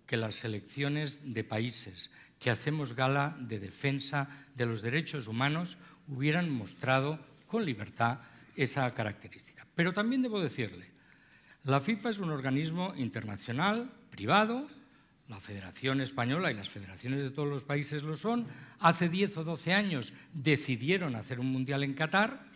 que 0.07 0.17
las 0.17 0.35
selecciones 0.35 1.33
de 1.35 1.45
países 1.45 2.11
que 2.41 2.51
hacemos 2.51 2.97
gala 2.97 3.37
de 3.39 3.61
defensa 3.61 4.27
de 4.57 4.67
los 4.67 4.83
derechos 4.83 5.29
humanos 5.29 5.79
hubieran 6.09 6.51
mostrado 6.51 7.21
con 7.47 7.65
libertad 7.65 8.19
esa 8.57 8.93
característica. 8.93 9.65
Pero 9.77 9.93
también 9.93 10.23
debo 10.23 10.43
decirle, 10.43 10.91
la 11.63 11.81
FIFA 11.81 12.11
es 12.11 12.19
un 12.19 12.31
organismo 12.31 12.93
internacional, 12.97 13.93
privado, 14.11 14.67
la 15.29 15.39
Federación 15.39 16.01
Española 16.01 16.51
y 16.51 16.57
las 16.57 16.69
federaciones 16.69 17.23
de 17.23 17.31
todos 17.31 17.49
los 17.49 17.63
países 17.63 18.03
lo 18.03 18.17
son. 18.17 18.49
Hace 18.81 19.09
10 19.09 19.37
o 19.37 19.45
12 19.45 19.75
años 19.75 20.13
decidieron 20.35 21.15
hacer 21.15 21.39
un 21.39 21.53
mundial 21.53 21.85
en 21.85 21.95
Qatar. 21.95 22.50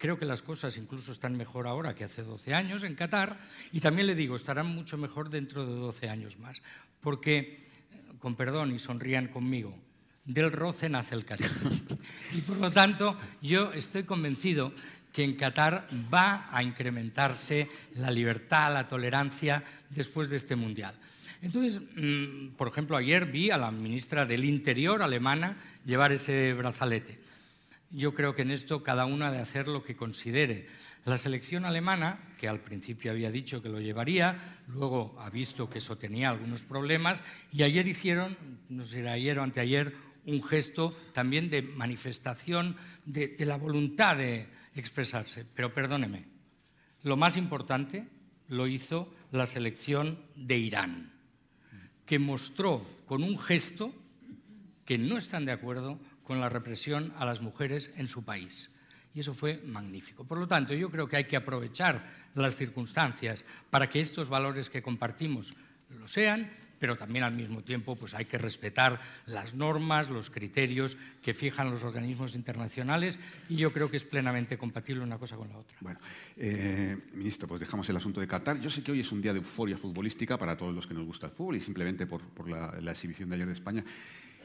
Creo 0.00 0.18
que 0.18 0.24
las 0.24 0.40
cosas 0.40 0.78
incluso 0.78 1.12
están 1.12 1.36
mejor 1.36 1.66
ahora 1.66 1.94
que 1.94 2.04
hace 2.04 2.22
12 2.22 2.54
años 2.54 2.84
en 2.84 2.94
Qatar. 2.94 3.38
Y 3.70 3.80
también 3.80 4.06
le 4.06 4.14
digo, 4.14 4.34
estarán 4.34 4.66
mucho 4.66 4.96
mejor 4.96 5.28
dentro 5.28 5.66
de 5.66 5.74
12 5.74 6.08
años 6.08 6.38
más. 6.38 6.62
Porque 7.02 7.68
con 8.18 8.34
perdón 8.34 8.74
y 8.74 8.78
sonrían 8.78 9.28
conmigo, 9.28 9.76
del 10.24 10.52
roce 10.52 10.88
nace 10.88 11.14
el 11.14 11.26
cariño. 11.26 11.50
Y 12.32 12.40
por 12.40 12.56
lo 12.56 12.70
tanto, 12.70 13.18
yo 13.42 13.74
estoy 13.74 14.04
convencido 14.04 14.72
que 15.12 15.22
en 15.22 15.34
Qatar 15.34 15.86
va 16.12 16.48
a 16.50 16.62
incrementarse 16.62 17.68
la 17.96 18.10
libertad, 18.10 18.72
la 18.72 18.88
tolerancia 18.88 19.62
después 19.90 20.30
de 20.30 20.36
este 20.36 20.56
Mundial. 20.56 20.94
Entonces, 21.42 21.82
mm, 21.96 22.54
por 22.56 22.68
ejemplo, 22.68 22.96
ayer 22.96 23.26
vi 23.26 23.50
a 23.50 23.58
la 23.58 23.70
ministra 23.70 24.24
del 24.24 24.46
Interior 24.46 25.02
alemana 25.02 25.58
llevar 25.84 26.12
ese 26.12 26.54
brazalete. 26.54 27.18
Yo 27.90 28.14
creo 28.14 28.34
que 28.34 28.42
en 28.42 28.52
esto 28.52 28.84
cada 28.84 29.04
uno 29.04 29.24
ha 29.24 29.32
de 29.32 29.40
hacer 29.40 29.66
lo 29.66 29.82
que 29.82 29.96
considere. 29.96 30.68
La 31.04 31.18
selección 31.18 31.64
alemana, 31.64 32.20
que 32.38 32.48
al 32.48 32.60
principio 32.60 33.10
había 33.10 33.32
dicho 33.32 33.62
que 33.62 33.68
lo 33.68 33.80
llevaría, 33.80 34.62
luego 34.68 35.16
ha 35.18 35.28
visto 35.28 35.68
que 35.68 35.78
eso 35.78 35.98
tenía 35.98 36.30
algunos 36.30 36.62
problemas 36.62 37.22
y 37.52 37.64
ayer 37.64 37.88
hicieron, 37.88 38.36
no 38.68 38.84
sé, 38.84 39.08
ayer 39.08 39.38
o 39.38 39.42
anteayer, 39.42 39.92
un 40.26 40.42
gesto 40.42 40.94
también 41.12 41.50
de 41.50 41.62
manifestación 41.62 42.76
de, 43.06 43.28
de 43.28 43.44
la 43.44 43.56
voluntad 43.56 44.16
de 44.16 44.46
expresarse. 44.76 45.44
Pero 45.44 45.74
perdóneme, 45.74 46.26
lo 47.02 47.16
más 47.16 47.36
importante 47.36 48.06
lo 48.46 48.68
hizo 48.68 49.12
la 49.32 49.46
selección 49.46 50.22
de 50.36 50.58
Irán, 50.58 51.12
que 52.06 52.18
mostró 52.18 52.86
con 53.06 53.24
un 53.24 53.38
gesto 53.38 53.92
que 54.84 54.98
no 54.98 55.16
están 55.16 55.44
de 55.44 55.52
acuerdo 55.52 55.98
con 56.30 56.40
la 56.40 56.48
represión 56.48 57.12
a 57.18 57.24
las 57.24 57.40
mujeres 57.40 57.90
en 57.96 58.06
su 58.06 58.22
país. 58.22 58.70
Y 59.12 59.18
eso 59.18 59.34
fue 59.34 59.60
magnífico. 59.66 60.22
Por 60.22 60.38
lo 60.38 60.46
tanto, 60.46 60.74
yo 60.74 60.88
creo 60.88 61.08
que 61.08 61.16
hay 61.16 61.24
que 61.24 61.34
aprovechar 61.34 62.06
las 62.34 62.54
circunstancias 62.54 63.44
para 63.68 63.90
que 63.90 63.98
estos 63.98 64.28
valores 64.28 64.70
que 64.70 64.80
compartimos, 64.80 65.54
lo 65.98 66.06
sean, 66.06 66.48
pero 66.78 66.96
también 66.96 67.24
al 67.24 67.34
mismo 67.34 67.64
tiempo 67.64 67.96
pues 67.96 68.14
hay 68.14 68.26
que 68.26 68.38
respetar 68.38 69.00
las 69.26 69.54
normas, 69.54 70.08
los 70.08 70.30
criterios 70.30 70.96
que 71.20 71.34
fijan 71.34 71.68
los 71.68 71.82
organismos 71.82 72.36
internacionales 72.36 73.18
y 73.48 73.56
yo 73.56 73.72
creo 73.72 73.90
que 73.90 73.96
es 73.96 74.04
plenamente 74.04 74.56
compatible 74.56 75.02
una 75.02 75.18
cosa 75.18 75.34
con 75.36 75.48
la 75.48 75.58
otra. 75.58 75.78
Bueno, 75.80 75.98
eh, 76.36 76.96
ministro, 77.12 77.48
pues 77.48 77.58
dejamos 77.58 77.88
el 77.88 77.96
asunto 77.96 78.20
de 78.20 78.28
Qatar. 78.28 78.60
Yo 78.60 78.70
sé 78.70 78.84
que 78.84 78.92
hoy 78.92 79.00
es 79.00 79.10
un 79.10 79.20
día 79.20 79.32
de 79.32 79.40
euforia 79.40 79.76
futbolística 79.76 80.38
para 80.38 80.56
todos 80.56 80.72
los 80.72 80.86
que 80.86 80.94
nos 80.94 81.04
gusta 81.04 81.26
el 81.26 81.32
fútbol 81.32 81.56
y 81.56 81.60
simplemente 81.60 82.06
por, 82.06 82.48
la, 82.48 82.80
la 82.80 82.92
exhibición 82.92 83.30
de 83.30 83.34
ayer 83.34 83.48
de 83.48 83.54
España. 83.54 83.84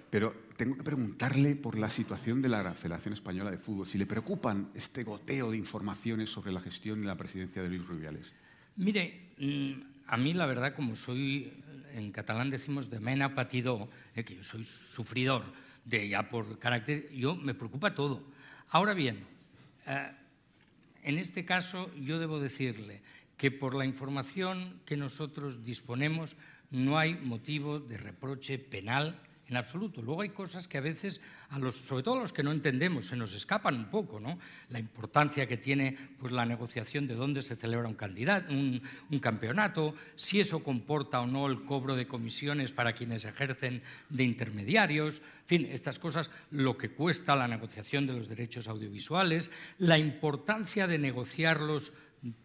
Pero 0.09 0.33
tengo 0.55 0.77
que 0.77 0.83
preguntarle 0.83 1.55
por 1.55 1.77
la 1.77 1.89
situación 1.89 2.41
de 2.41 2.49
la 2.49 2.73
Federación 2.73 3.13
Española 3.13 3.51
de 3.51 3.57
Fútbol, 3.57 3.87
si 3.87 3.97
le 3.97 4.05
preocupan 4.05 4.69
este 4.73 5.03
goteo 5.03 5.51
de 5.51 5.57
informaciones 5.57 6.29
sobre 6.29 6.51
la 6.51 6.61
gestión 6.61 7.03
y 7.03 7.05
la 7.05 7.15
presidencia 7.15 7.61
de 7.61 7.69
Luis 7.69 7.85
Rubiales. 7.85 8.31
Mire, 8.77 9.31
mm, 9.37 9.71
a 10.07 10.17
mí 10.17 10.33
la 10.33 10.45
verdad, 10.45 10.73
como 10.75 10.95
soy, 10.95 11.51
en 11.93 12.11
catalán 12.11 12.49
decimos 12.49 12.89
de 12.89 12.99
mena 12.99 13.33
patido, 13.33 13.89
eh, 14.15 14.23
que 14.23 14.35
yo 14.35 14.43
soy 14.43 14.63
sufridor 14.63 15.43
de 15.85 16.09
ya 16.09 16.29
por 16.29 16.59
carácter, 16.59 17.09
yo 17.11 17.35
me 17.35 17.53
preocupa 17.53 17.93
todo. 17.93 18.23
Ahora 18.69 18.93
bien, 18.93 19.19
eh, 19.87 20.11
en 21.03 21.17
este 21.17 21.45
caso 21.45 21.89
yo 21.95 22.19
debo 22.19 22.39
decirle 22.39 23.01
que 23.37 23.51
por 23.51 23.75
la 23.75 23.85
información 23.85 24.81
que 24.85 24.97
nosotros 24.97 25.63
disponemos 25.63 26.35
no 26.71 26.97
hay 26.97 27.13
motivo 27.13 27.79
de 27.79 27.97
reproche 27.97 28.57
penal 28.57 29.19
en 29.47 29.57
absoluto. 29.57 30.01
Luego 30.01 30.21
hay 30.21 30.29
cosas 30.29 30.67
que 30.67 30.77
a 30.77 30.81
veces, 30.81 31.21
sobre 31.71 32.03
todo 32.03 32.15
a 32.15 32.21
los 32.21 32.33
que 32.33 32.43
no 32.43 32.51
entendemos, 32.51 33.07
se 33.07 33.15
nos 33.15 33.33
escapan 33.33 33.75
un 33.75 33.85
poco, 33.85 34.19
¿no? 34.19 34.39
La 34.69 34.79
importancia 34.79 35.47
que 35.47 35.57
tiene 35.57 35.97
pues, 36.17 36.31
la 36.31 36.45
negociación 36.45 37.07
de 37.07 37.15
dónde 37.15 37.41
se 37.41 37.55
celebra 37.55 37.87
un, 37.87 37.97
un, 38.49 38.81
un 39.11 39.19
campeonato, 39.19 39.93
si 40.15 40.39
eso 40.39 40.63
comporta 40.63 41.21
o 41.21 41.27
no 41.27 41.47
el 41.47 41.63
cobro 41.63 41.95
de 41.95 42.07
comisiones 42.07 42.71
para 42.71 42.93
quienes 42.93 43.25
ejercen 43.25 43.83
de 44.09 44.23
intermediarios, 44.23 45.21
en 45.41 45.47
fin, 45.47 45.69
estas 45.71 45.99
cosas, 45.99 46.31
lo 46.49 46.77
que 46.77 46.89
cuesta 46.89 47.35
la 47.35 47.47
negociación 47.47 48.07
de 48.07 48.13
los 48.13 48.27
derechos 48.27 48.67
audiovisuales, 48.67 49.51
la 49.77 49.99
importancia 49.99 50.87
de 50.87 50.97
negociarlos 50.97 51.93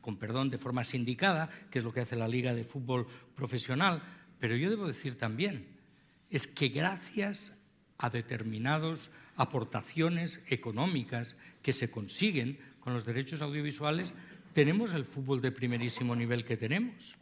con 0.02 0.18
perdón, 0.18 0.50
de 0.50 0.58
forma 0.58 0.84
sindicada, 0.84 1.48
que 1.70 1.78
es 1.78 1.84
lo 1.84 1.92
que 1.92 2.00
hace 2.00 2.16
la 2.16 2.28
Liga 2.28 2.54
de 2.54 2.64
Fútbol 2.64 3.06
Profesional, 3.34 4.02
pero 4.38 4.56
yo 4.56 4.70
debo 4.70 4.86
decir 4.86 5.16
también, 5.16 5.69
es 6.30 6.46
que 6.46 6.68
gracias 6.68 7.52
a 7.98 8.08
determinadas 8.08 9.10
aportaciones 9.36 10.40
económicas 10.48 11.36
que 11.62 11.72
se 11.72 11.90
consiguen 11.90 12.58
con 12.80 12.94
los 12.94 13.04
derechos 13.04 13.42
audiovisuales, 13.42 14.14
tenemos 14.52 14.92
el 14.92 15.04
fútbol 15.04 15.40
de 15.40 15.52
primerísimo 15.52 16.16
nivel 16.16 16.44
que 16.44 16.56
tenemos 16.56 17.16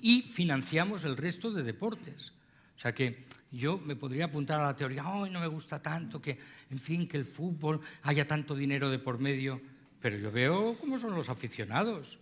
y 0.00 0.22
financiamos 0.22 1.04
el 1.04 1.16
resto 1.16 1.52
de 1.52 1.62
deportes. 1.62 2.32
O 2.76 2.80
sea 2.80 2.94
que 2.94 3.26
yo 3.52 3.78
me 3.78 3.96
podría 3.96 4.26
apuntar 4.26 4.60
a 4.60 4.66
la 4.66 4.76
teoría, 4.76 5.08
hoy 5.08 5.30
no 5.30 5.40
me 5.40 5.46
gusta 5.46 5.82
tanto 5.82 6.20
que, 6.20 6.38
en 6.70 6.78
fin, 6.78 7.06
que 7.06 7.18
el 7.18 7.26
fútbol 7.26 7.80
haya 8.02 8.26
tanto 8.26 8.54
dinero 8.54 8.88
de 8.88 8.98
por 8.98 9.18
medio, 9.18 9.60
pero 10.00 10.16
yo 10.16 10.32
veo 10.32 10.78
cómo 10.78 10.98
son 10.98 11.14
los 11.14 11.28
aficionados 11.28 12.18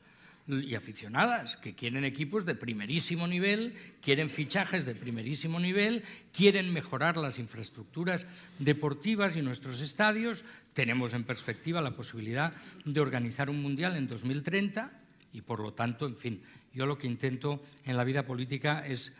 y 0.48 0.74
aficionadas 0.74 1.56
que 1.58 1.74
quieren 1.74 2.04
equipos 2.04 2.46
de 2.46 2.54
primerísimo 2.54 3.28
nivel, 3.28 3.74
quieren 4.00 4.30
fichajes 4.30 4.86
de 4.86 4.94
primerísimo 4.94 5.60
nivel, 5.60 6.02
quieren 6.32 6.72
mejorar 6.72 7.18
las 7.18 7.38
infraestructuras 7.38 8.26
deportivas 8.58 9.36
y 9.36 9.42
nuestros 9.42 9.82
estadios. 9.82 10.44
Tenemos 10.72 11.12
en 11.12 11.24
perspectiva 11.24 11.82
la 11.82 11.94
posibilidad 11.94 12.52
de 12.86 13.00
organizar 13.00 13.50
un 13.50 13.60
mundial 13.60 13.96
en 13.96 14.08
2030 14.08 14.90
y 15.34 15.42
por 15.42 15.60
lo 15.60 15.74
tanto, 15.74 16.06
en 16.06 16.16
fin, 16.16 16.42
yo 16.72 16.86
lo 16.86 16.96
que 16.96 17.06
intento 17.06 17.62
en 17.84 17.98
la 17.98 18.04
vida 18.04 18.24
política 18.24 18.86
es 18.86 19.12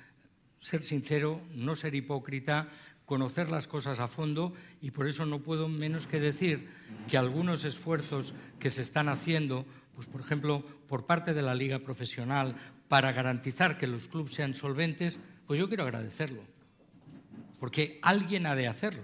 ser 0.59 0.83
sincero, 0.83 1.43
no 1.55 1.75
ser 1.75 1.95
hipócrita, 1.95 2.69
conocer 3.05 3.51
las 3.51 3.67
cosas 3.67 4.01
a 4.01 4.09
fondo 4.09 4.53
y 4.81 4.91
por 4.91 5.07
eso 5.07 5.27
no 5.27 5.41
puedo 5.41 5.69
menos 5.69 6.07
que 6.07 6.21
decir 6.21 6.69
que 7.09 7.17
algunos 7.17 7.65
esfuerzos 7.65 8.35
que 8.59 8.71
se 8.71 8.83
están 8.83 9.09
haciendo 9.09 9.65
pues, 9.99 10.07
por 10.07 10.21
ejemplo, 10.21 10.65
por 10.87 11.07
parte 11.07 11.35
de 11.35 11.43
la 11.43 11.57
Liga 11.57 11.81
Profesional 11.81 12.55
para 12.87 13.11
garantizar 13.11 13.77
que 13.77 13.89
los 13.89 14.07
clubes 14.07 14.33
sean 14.33 14.55
solventes, 14.55 15.19
pues 15.45 15.59
yo 15.59 15.67
quiero 15.67 15.83
agradecerlo, 15.83 16.41
porque 17.59 17.99
alguien 18.01 18.47
ha 18.47 18.55
de 18.55 18.69
hacerlo. 18.69 19.03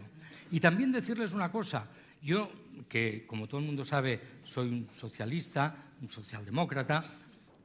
Y 0.52 0.60
también 0.60 0.92
decirles 0.92 1.32
una 1.32 1.50
cosa, 1.50 1.88
yo, 2.22 2.48
que 2.88 3.26
como 3.26 3.48
todo 3.48 3.58
el 3.58 3.66
mundo 3.66 3.84
sabe, 3.84 4.20
soy 4.44 4.68
un 4.68 4.86
socialista, 4.86 5.74
un 6.00 6.08
socialdemócrata, 6.08 7.04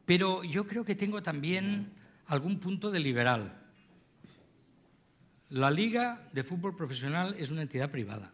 pero 0.08 0.44
yo 0.44 0.66
creo 0.66 0.84
que 0.84 0.96
tengo 0.96 1.22
también 1.22 1.92
algún 2.26 2.60
punto 2.60 2.90
de 2.90 3.00
liberal. 3.00 3.62
La 5.50 5.70
Liga 5.70 6.28
de 6.34 6.44
Fútbol 6.44 6.76
Profesional 6.76 7.36
es 7.38 7.52
una 7.52 7.62
entidad 7.62 7.92
privada. 7.92 8.34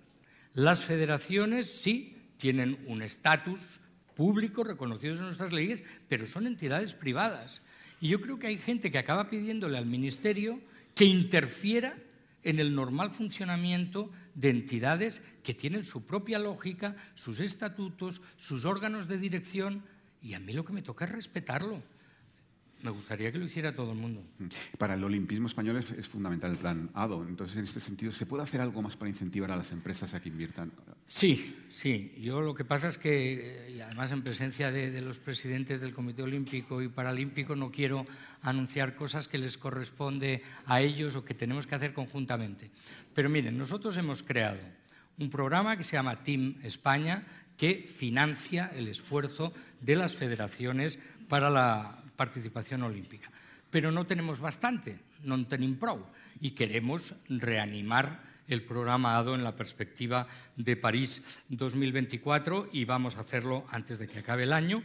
Las 0.54 0.86
federaciones 0.86 1.82
sí 1.82 2.32
tienen 2.38 2.82
un 2.88 3.02
estatus 3.02 3.82
públicos 4.16 4.66
reconocidos 4.66 5.20
en 5.20 5.26
nuestras 5.26 5.54
leyes, 5.54 5.84
pero 6.08 6.26
son 6.26 6.48
entidades 6.48 6.94
privadas. 6.94 7.62
Y 8.02 8.10
yo 8.10 8.20
creo 8.20 8.40
que 8.40 8.48
hay 8.48 8.58
gente 8.58 8.92
que 8.92 8.98
acaba 8.98 9.30
pidiéndole 9.30 9.78
al 9.78 9.86
Ministerio 9.86 10.60
que 10.96 11.06
interfiera 11.06 11.96
en 12.44 12.60
el 12.60 12.76
normal 12.76 13.12
funcionamiento 13.12 14.12
de 14.36 14.50
entidades 14.50 15.22
que 15.44 15.54
tienen 15.54 15.84
su 15.84 16.06
propia 16.06 16.40
lógica, 16.40 16.96
sus 17.16 17.40
estatutos, 17.40 18.22
sus 18.38 18.66
órganos 18.66 19.08
de 19.08 19.18
dirección, 19.18 19.84
y 20.22 20.34
a 20.34 20.40
mí 20.40 20.54
lo 20.54 20.64
que 20.64 20.74
me 20.74 20.82
toca 20.82 21.06
es 21.06 21.12
respetarlo. 21.12 21.82
Me 22.86 22.92
gustaría 22.92 23.32
que 23.32 23.40
lo 23.40 23.46
hiciera 23.46 23.74
todo 23.74 23.94
el 23.94 23.98
mundo. 23.98 24.22
Mm. 24.38 24.46
Para 24.78 24.94
el 24.94 25.04
olimpismo 25.04 25.48
español 25.48 25.78
es, 25.78 26.08
fundamental 26.08 26.52
el 26.52 26.58
plan 26.58 26.92
ADO. 26.94 27.26
Entonces, 27.28 27.58
en 27.58 27.64
este 27.64 27.80
sentido, 27.80 28.12
¿se 28.12 28.28
puede 28.28 28.44
hacer 28.44 28.62
algo 28.62 28.80
más 28.84 28.96
para 28.96 29.10
incentivar 29.10 29.50
a 29.50 29.56
las 29.56 29.72
empresas 29.72 30.14
a 30.14 30.20
que 30.20 30.30
inviertan? 30.30 30.72
Sí, 31.08 31.66
sí. 31.68 32.14
Yo 32.22 32.42
lo 32.42 32.54
que 32.54 32.64
pasa 32.64 32.88
es 32.88 33.00
que, 33.00 33.74
y 33.76 33.82
además 33.82 34.12
en 34.12 34.22
presencia 34.22 34.72
de, 34.72 35.02
los 35.02 35.18
presidentes 35.18 35.82
del 35.82 35.96
Comité 35.96 36.22
Olímpico 36.22 36.80
y 36.84 36.88
Paralímpico, 36.88 37.56
no 37.56 37.72
quiero 37.72 38.06
anunciar 38.44 38.96
cosas 38.96 39.28
que 39.28 39.40
les 39.40 39.58
corresponde 39.58 40.44
a 40.68 40.80
ellos 40.80 41.16
o 41.16 41.26
que 41.26 41.34
tenemos 41.34 41.66
que 41.66 41.74
hacer 41.74 41.92
conjuntamente. 41.92 42.70
Pero 43.16 43.32
miren, 43.32 43.58
nosotros 43.58 43.98
hemos 43.98 44.22
creado 44.22 44.60
un 45.18 45.32
programa 45.32 45.76
que 45.76 45.84
se 45.84 45.94
llama 45.94 46.24
Team 46.24 46.58
España, 46.62 47.24
que 47.58 47.88
financia 47.88 48.72
el 48.76 48.88
esfuerzo 48.90 49.54
de 49.82 49.96
las 49.96 50.14
federaciones 50.14 51.00
para 51.28 51.50
la 51.50 52.05
participación 52.16 52.84
olímpica. 52.84 53.32
Pero 53.70 53.92
no 53.92 54.06
tenemos 54.06 54.40
bastante, 54.40 55.00
no 55.24 55.44
tenemos 55.46 55.78
prou, 55.78 56.06
y 56.40 56.52
queremos 56.52 57.14
reanimar 57.30 58.24
el 58.48 58.64
programa 58.64 59.18
ADO 59.18 59.36
en 59.36 59.44
la 59.44 59.56
perspectiva 59.56 60.28
de 60.56 60.78
París 60.78 61.42
2024 61.50 62.70
y 62.72 62.86
vamos 62.86 63.18
a 63.18 63.22
hacerlo 63.22 63.66
antes 63.70 63.98
de 64.00 64.08
que 64.08 64.20
acabe 64.20 64.44
el 64.44 64.54
año, 64.54 64.84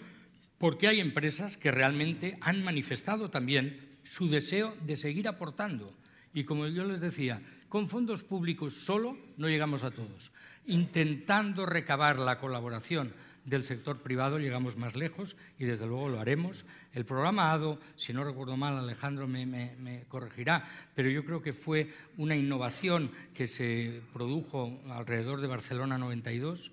porque 0.59 0.89
hay 0.89 1.01
empresas 1.01 1.57
que 1.57 1.71
realmente 1.71 2.39
han 2.41 2.65
manifestado 2.65 3.31
también 3.31 3.99
su 4.03 4.29
deseo 4.29 4.77
de 4.83 4.97
seguir 4.97 5.29
aportando. 5.29 5.95
Y 6.33 6.45
como 6.45 6.67
yo 6.67 6.85
les 6.85 7.01
decía, 7.01 7.41
con 7.69 7.89
fondos 7.89 8.23
públicos 8.25 8.75
solo 8.75 9.17
no 9.37 9.49
llegamos 9.49 9.85
a 9.85 9.91
todos. 9.91 10.33
Intentando 10.67 11.67
recabar 11.67 12.19
la 12.19 12.39
colaboración 12.39 13.13
del 13.45 13.65
sector 13.65 14.03
privado 14.03 14.39
llegamos 14.39 14.77
más 14.77 14.97
lejos 14.97 15.37
y 15.59 15.65
desde 15.65 15.87
luego 15.87 16.09
lo 16.09 16.21
haremos. 16.21 16.65
El 16.93 17.05
programa 17.05 17.53
ADO, 17.53 17.79
si 17.97 18.13
no 18.13 18.25
recuerdo 18.25 18.57
mal, 18.57 18.79
Alejandro 18.79 19.27
me, 19.27 20.05
corregirá, 20.09 20.69
pero 20.95 21.09
yo 21.11 21.25
creo 21.25 21.43
que 21.43 21.53
fue 21.53 21.93
una 22.17 22.37
innovación 22.37 23.11
que 23.35 23.47
se 23.47 24.03
produjo 24.13 24.81
alrededor 24.91 25.41
de 25.41 25.49
Barcelona 25.49 25.99
92, 25.99 26.73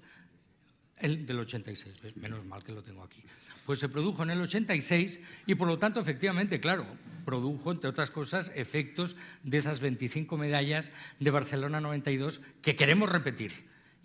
el 0.97 1.25
del 1.25 1.39
86, 1.39 1.95
menos 2.15 2.45
mal 2.45 2.63
que 2.63 2.71
lo 2.71 2.83
tengo 2.83 3.03
aquí. 3.03 3.23
Pues 3.65 3.79
se 3.79 3.89
produjo 3.89 4.23
en 4.23 4.29
el 4.29 4.41
86 4.41 5.19
y 5.45 5.55
por 5.55 5.67
lo 5.67 5.77
tanto, 5.77 5.99
efectivamente, 5.99 6.61
claro, 6.61 6.85
produjo, 7.25 7.71
entre 7.71 7.89
otras 7.89 8.11
cosas, 8.11 8.51
efectos 8.55 9.17
de 9.43 9.57
esas 9.57 9.81
25 9.81 10.37
medallas 10.37 10.93
de 11.19 11.31
Barcelona 11.31 11.81
92 11.81 12.39
que 12.61 12.77
queremos 12.77 13.09
repetir 13.09 13.51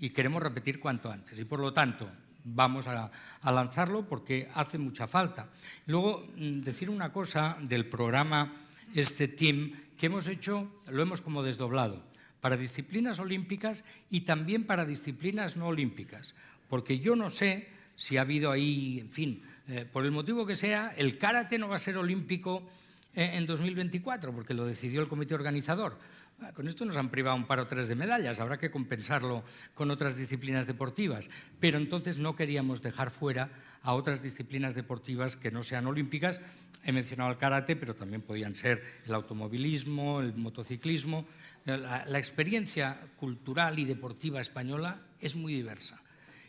y 0.00 0.10
queremos 0.10 0.42
repetir 0.42 0.80
cuanto 0.80 1.12
antes. 1.12 1.38
Y 1.38 1.44
por 1.44 1.60
lo 1.60 1.72
tanto, 1.72 2.10
vamos 2.44 2.86
a, 2.86 3.10
lanzarlo 3.44 4.06
porque 4.08 4.48
hace 4.54 4.78
mucha 4.78 5.06
falta. 5.06 5.50
Luego, 5.86 6.26
mm, 6.36 6.60
decir 6.60 6.90
una 6.90 7.12
cosa 7.12 7.56
del 7.60 7.86
programa, 7.86 8.66
este 8.94 9.28
team, 9.28 9.72
que 9.96 10.06
hemos 10.06 10.26
hecho, 10.26 10.82
lo 10.88 11.02
hemos 11.02 11.20
como 11.20 11.42
desdoblado, 11.42 12.02
para 12.40 12.56
disciplinas 12.56 13.18
olímpicas 13.20 13.84
y 14.10 14.22
también 14.22 14.64
para 14.64 14.84
disciplinas 14.84 15.56
no 15.56 15.66
olímpicas, 15.66 16.34
porque 16.68 16.98
yo 16.98 17.14
no 17.14 17.30
sé 17.30 17.68
si 17.94 18.16
ha 18.16 18.22
habido 18.22 18.50
ahí, 18.50 18.98
en 18.98 19.10
fin, 19.10 19.42
eh, 19.68 19.86
por 19.90 20.04
el 20.04 20.10
motivo 20.10 20.44
que 20.44 20.56
sea, 20.56 20.92
el 20.96 21.18
karate 21.18 21.58
no 21.58 21.68
va 21.68 21.76
a 21.76 21.78
ser 21.78 21.96
olímpico 21.96 22.66
eh, 23.14 23.30
en 23.34 23.46
2024, 23.46 24.32
porque 24.32 24.54
lo 24.54 24.66
decidió 24.66 25.00
el 25.00 25.08
comité 25.08 25.34
organizador. 25.34 25.98
Ah, 26.44 26.52
con 26.52 26.66
esto 26.66 26.84
nos 26.84 26.96
han 26.96 27.08
privado 27.08 27.36
un 27.36 27.46
par 27.46 27.60
o 27.60 27.68
tres 27.68 27.86
de 27.86 27.94
medallas, 27.94 28.40
habrá 28.40 28.58
que 28.58 28.70
compensarlo 28.70 29.44
con 29.74 29.92
otras 29.92 30.16
disciplinas 30.16 30.66
deportivas. 30.66 31.30
Pero 31.60 31.78
entonces 31.78 32.18
no 32.18 32.34
queríamos 32.34 32.82
dejar 32.82 33.12
fuera 33.12 33.50
a 33.82 33.94
otras 33.94 34.22
disciplinas 34.22 34.74
deportivas 34.74 35.36
que 35.36 35.52
no 35.52 35.62
sean 35.62 35.86
olímpicas. 35.86 36.40
He 36.82 36.90
mencionado 36.90 37.30
el 37.30 37.38
karate, 37.38 37.76
pero 37.76 37.94
también 37.94 38.22
podían 38.22 38.56
ser 38.56 38.82
el 39.06 39.14
automovilismo, 39.14 40.20
el 40.20 40.34
motociclismo. 40.34 41.26
La, 41.64 42.04
la 42.06 42.18
experiencia 42.18 42.98
cultural 43.16 43.78
y 43.78 43.84
deportiva 43.84 44.40
española 44.40 45.00
es 45.20 45.36
muy 45.36 45.54
diversa. 45.54 46.02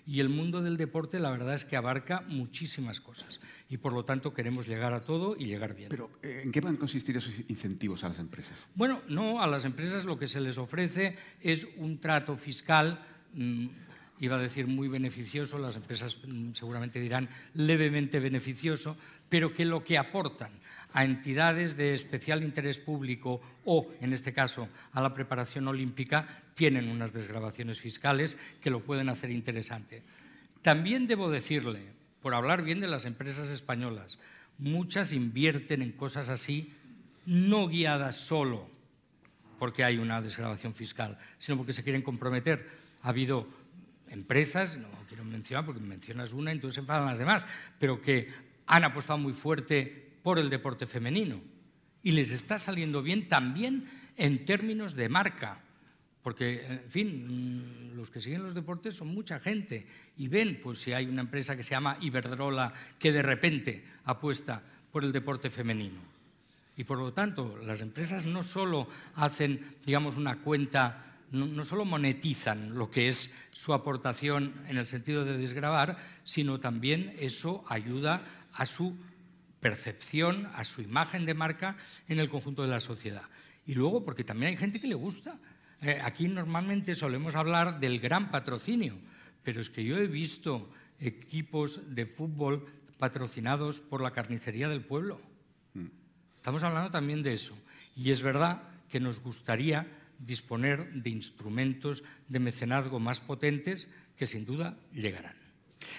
Y 0.05 0.19
el 0.19 0.29
mundo 0.29 0.61
del 0.61 0.75
deporte, 0.75 1.19
la 1.19 1.31
verdad 1.31 1.53
es 1.53 1.63
que 1.63 1.77
abarca 1.77 2.23
muchísimas 2.27 2.99
cosas. 2.99 3.39
Y 3.69 3.77
por 3.77 3.93
lo 3.93 4.03
tanto 4.03 4.33
queremos 4.33 4.67
llegar 4.67 4.93
a 4.93 5.01
todo 5.01 5.35
y 5.37 5.45
llegar 5.45 5.75
bien. 5.75 5.89
Pero, 5.89 6.11
eh, 6.21 6.41
¿en 6.43 6.51
qué 6.51 6.59
van 6.59 6.75
a 6.75 6.79
consistir 6.79 7.15
esos 7.15 7.33
incentivos 7.47 8.03
a 8.03 8.09
las 8.09 8.19
empresas? 8.19 8.67
Bueno, 8.75 9.01
no, 9.07 9.41
a 9.41 9.47
las 9.47 9.63
empresas 9.65 10.03
lo 10.03 10.19
que 10.19 10.27
se 10.27 10.41
les 10.41 10.57
ofrece 10.57 11.15
es 11.41 11.67
un 11.77 11.99
trato 11.99 12.35
fiscal. 12.35 13.05
Iba 14.19 14.37
a 14.37 14.39
decir 14.39 14.67
muy 14.67 14.87
beneficioso, 14.87 15.57
las 15.57 15.75
empresas 15.75 16.17
seguramente 16.53 16.99
dirán 16.99 17.29
levemente 17.55 18.19
beneficioso, 18.19 18.95
pero 19.29 19.53
que 19.53 19.65
lo 19.65 19.83
que 19.83 19.97
aportan 19.97 20.51
a 20.93 21.03
entidades 21.03 21.75
de 21.75 21.93
especial 21.93 22.43
interés 22.43 22.77
público 22.77 23.41
o, 23.65 23.91
en 23.99 24.13
este 24.13 24.31
caso, 24.31 24.69
a 24.93 25.01
la 25.01 25.13
preparación 25.13 25.67
olímpica, 25.67 26.27
tienen 26.53 26.89
unas 26.89 27.13
desgrabaciones 27.13 27.79
fiscales 27.79 28.37
que 28.61 28.69
lo 28.69 28.81
pueden 28.81 29.09
hacer 29.09 29.31
interesante. 29.31 30.03
También 30.61 31.07
debo 31.07 31.29
decirle, 31.29 31.81
por 32.21 32.35
hablar 32.35 32.63
bien 32.63 32.79
de 32.79 32.87
las 32.87 33.05
empresas 33.05 33.49
españolas, 33.49 34.19
muchas 34.59 35.11
invierten 35.13 35.81
en 35.81 35.91
cosas 35.91 36.29
así, 36.29 36.71
no 37.25 37.67
guiadas 37.67 38.15
solo 38.15 38.69
porque 39.57 39.83
hay 39.83 39.97
una 39.97 40.21
desgrabación 40.21 40.73
fiscal, 40.73 41.17
sino 41.37 41.57
porque 41.57 41.73
se 41.73 41.83
quieren 41.83 42.01
comprometer. 42.01 42.67
Ha 43.01 43.09
habido 43.09 43.47
empresas, 44.13 44.77
no 44.77 44.87
quiero 45.07 45.25
mencionar 45.25 45.65
porque 45.65 45.81
mencionas 45.81 46.33
una, 46.33 46.51
entonces 46.51 46.75
se 46.75 46.81
enfadan 46.81 47.05
las 47.05 47.19
demás, 47.19 47.45
pero 47.79 48.01
que 48.01 48.29
han 48.65 48.83
apostado 48.83 49.19
muy 49.19 49.33
fuerte 49.33 50.13
por 50.23 50.39
el 50.39 50.49
deporte 50.49 50.87
femenino 50.87 51.41
y 52.01 52.11
les 52.11 52.31
está 52.31 52.59
saliendo 52.59 53.01
bien 53.01 53.27
también 53.27 53.89
en 54.17 54.45
términos 54.45 54.95
de 54.95 55.09
marca, 55.09 55.61
porque, 56.21 56.65
en 56.65 56.89
fin, 56.89 57.91
mm, 57.91 57.95
los 57.95 58.09
que 58.09 58.21
siguen 58.21 58.43
los 58.43 58.53
deportes 58.53 58.95
son 58.95 59.07
mucha 59.07 59.39
gente 59.39 59.85
y 60.17 60.27
ven, 60.27 60.59
pues 60.61 60.79
si 60.79 60.93
hay 60.93 61.05
una 61.05 61.21
empresa 61.21 61.55
que 61.55 61.63
se 61.63 61.71
llama 61.71 61.97
Iberdrola 61.99 62.73
que 62.99 63.11
de 63.11 63.21
repente 63.21 63.83
apuesta 64.05 64.61
por 64.91 65.03
el 65.03 65.11
deporte 65.11 65.49
femenino. 65.49 65.99
Y 66.75 66.85
por 66.85 66.97
lo 66.97 67.13
tanto, 67.13 67.57
las 67.63 67.81
empresas 67.81 68.25
no 68.25 68.41
solo 68.41 68.87
hacen, 69.15 69.75
digamos, 69.85 70.15
una 70.15 70.37
cuenta 70.37 71.12
no, 71.33 71.65
solo 71.65 71.83
monetizan 71.83 72.77
lo 72.77 72.91
que 72.91 73.07
es 73.07 73.33
su 73.51 73.73
aportación 73.73 74.53
en 74.67 74.77
el 74.77 74.85
sentido 74.85 75.25
de 75.25 75.37
desgravar, 75.37 75.97
sino 76.23 76.59
también 76.59 77.15
eso 77.19 77.63
ayuda 77.67 78.21
a 78.53 78.67
su 78.67 78.95
percepción, 79.59 80.47
a 80.53 80.63
su 80.63 80.81
imagen 80.81 81.25
de 81.25 81.33
marca 81.33 81.75
en 82.07 82.19
el 82.19 82.29
conjunto 82.29 82.61
de 82.61 82.67
la 82.67 82.79
sociedad. 82.79 83.23
Y 83.65 83.73
luego, 83.73 84.05
porque 84.05 84.23
también 84.23 84.51
hay 84.51 84.57
gente 84.57 84.79
que 84.79 84.87
le 84.87 84.95
gusta. 84.95 85.39
Eh, 85.81 85.99
aquí 86.03 86.27
normalmente 86.27 86.93
solemos 86.93 87.35
hablar 87.35 87.79
del 87.79 87.99
gran 87.99 88.29
patrocinio, 88.29 88.95
pero 89.43 89.59
es 89.59 89.71
que 89.71 89.83
yo 89.83 89.97
he 89.97 90.07
visto 90.07 90.69
equipos 90.99 91.95
de 91.95 92.05
fútbol 92.05 92.67
patrocinados 92.99 93.79
por 93.79 94.01
la 94.01 94.11
carnicería 94.11 94.69
del 94.69 94.85
pueblo. 94.85 95.19
Mm. 95.73 95.87
Estamos 96.35 96.61
hablando 96.61 96.91
también 96.91 97.23
de 97.23 97.33
eso. 97.33 97.57
Y 97.95 98.11
es 98.11 98.21
verdad 98.21 98.61
que 98.87 98.99
nos 98.99 99.19
gustaría 99.19 99.87
disponer 100.25 100.91
de 100.93 101.09
instrumentos 101.09 102.03
de 102.27 102.39
mecenazgo 102.39 102.99
más 102.99 103.19
potentes 103.19 103.89
que 104.17 104.25
sin 104.25 104.45
duda 104.45 104.77
llegarán. 104.91 105.35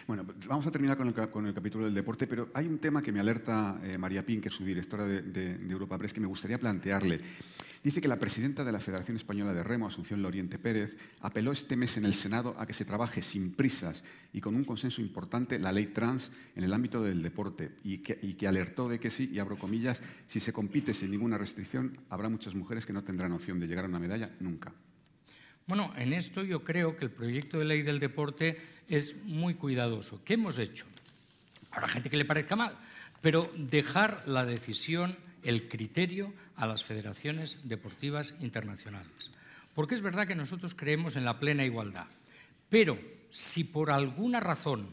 Bueno, 0.07 0.25
vamos 0.49 0.67
a 0.67 0.71
terminar 0.71 0.97
con 0.97 1.09
el, 1.47 1.55
capítulo 1.55 1.85
del 1.85 1.95
deporte, 1.95 2.27
pero 2.27 2.51
hay 2.55 2.67
un 2.67 2.79
tema 2.79 3.03
que 3.03 3.13
me 3.13 3.21
alerta 3.21 3.79
eh, 3.83 3.99
María 3.99 4.25
Pin, 4.25 4.41
que 4.41 4.49
es 4.49 4.55
su 4.55 4.65
directora 4.65 5.07
de 5.07 5.59
Europa 5.69 5.99
Press, 5.99 6.13
que 6.13 6.21
me 6.21 6.27
gustaría 6.27 6.59
plantearle. 6.59 7.21
Dice 7.85 8.01
que 8.01 8.09
la 8.09 8.19
presidenta 8.19 8.65
de 8.65 8.73
la 8.73 8.81
Federación 8.81 9.19
Española 9.19 9.53
de 9.53 9.63
Remo, 9.63 9.87
Asunción 9.87 10.23
Loriente 10.23 10.59
Pérez, 10.59 10.97
apeló 11.21 11.53
este 11.53 11.77
mes 11.77 11.99
en 11.99 12.07
el 12.07 12.15
Senado 12.15 12.57
a 12.59 12.67
que 12.67 12.73
se 12.73 12.87
trabaje 12.87 13.21
sin 13.21 13.53
prisas 13.53 14.03
y 14.33 14.41
con 14.41 14.55
un 14.55 14.65
consenso 14.65 15.03
importante 15.03 15.59
la 15.59 15.71
ley 15.71 15.89
trans 15.89 16.31
en 16.57 16.65
el 16.65 16.73
ámbito 16.73 17.03
del 17.03 17.21
deporte 17.21 17.73
y 17.85 17.99
que, 17.99 18.49
alertó 18.49 18.89
de 18.89 18.99
que 18.99 19.11
sí, 19.11 19.29
y 19.31 19.39
abro 19.39 19.59
comillas, 19.59 20.01
si 20.27 20.41
se 20.41 20.51
compite 20.51 20.95
sin 20.95 21.11
ninguna 21.11 21.37
restricción, 21.37 22.01
habrá 22.09 22.31
muchas 22.31 22.55
mujeres 22.55 22.87
que 22.87 22.95
no 22.95 23.05
tendrán 23.05 23.33
opción 23.33 23.61
de 23.61 23.67
llegar 23.67 23.85
a 23.85 23.89
una 23.89 23.99
medalla 23.99 24.35
nunca. 24.41 24.73
Bueno, 25.67 25.93
en 25.99 26.15
esto 26.15 26.43
yo 26.43 26.65
creo 26.65 26.97
que 26.97 27.05
el 27.05 27.11
proyecto 27.11 27.59
de 27.59 27.67
ley 27.67 27.83
del 27.83 28.01
deporte 28.01 28.57
es 28.89 29.25
muy 29.25 29.57
cuidadoso. 29.57 30.25
¿Qué 30.25 30.35
hemos 30.35 30.59
hecho? 30.59 30.87
Habrá 31.71 31.89
gente 31.89 32.09
que 32.09 32.17
le 32.17 32.25
parezca 32.25 32.57
mal, 32.57 32.79
pero 33.21 33.53
dejar 33.59 34.23
la 34.27 34.47
decisión 34.47 35.19
el 35.43 35.69
criterio 35.69 36.33
a 36.57 36.67
las 36.67 36.85
federaciones 36.85 37.59
deportivas 37.65 38.35
internacionales. 38.41 39.31
Porque 39.75 39.95
es 39.95 40.03
verdad 40.03 40.27
que 40.27 40.37
nosotros 40.37 40.75
creemos 40.75 41.17
en 41.17 41.25
la 41.25 41.41
plena 41.41 41.65
igualdad, 41.65 42.07
pero 42.69 42.99
si 43.31 43.65
por 43.65 43.91
alguna 43.91 44.41
razón 44.41 44.89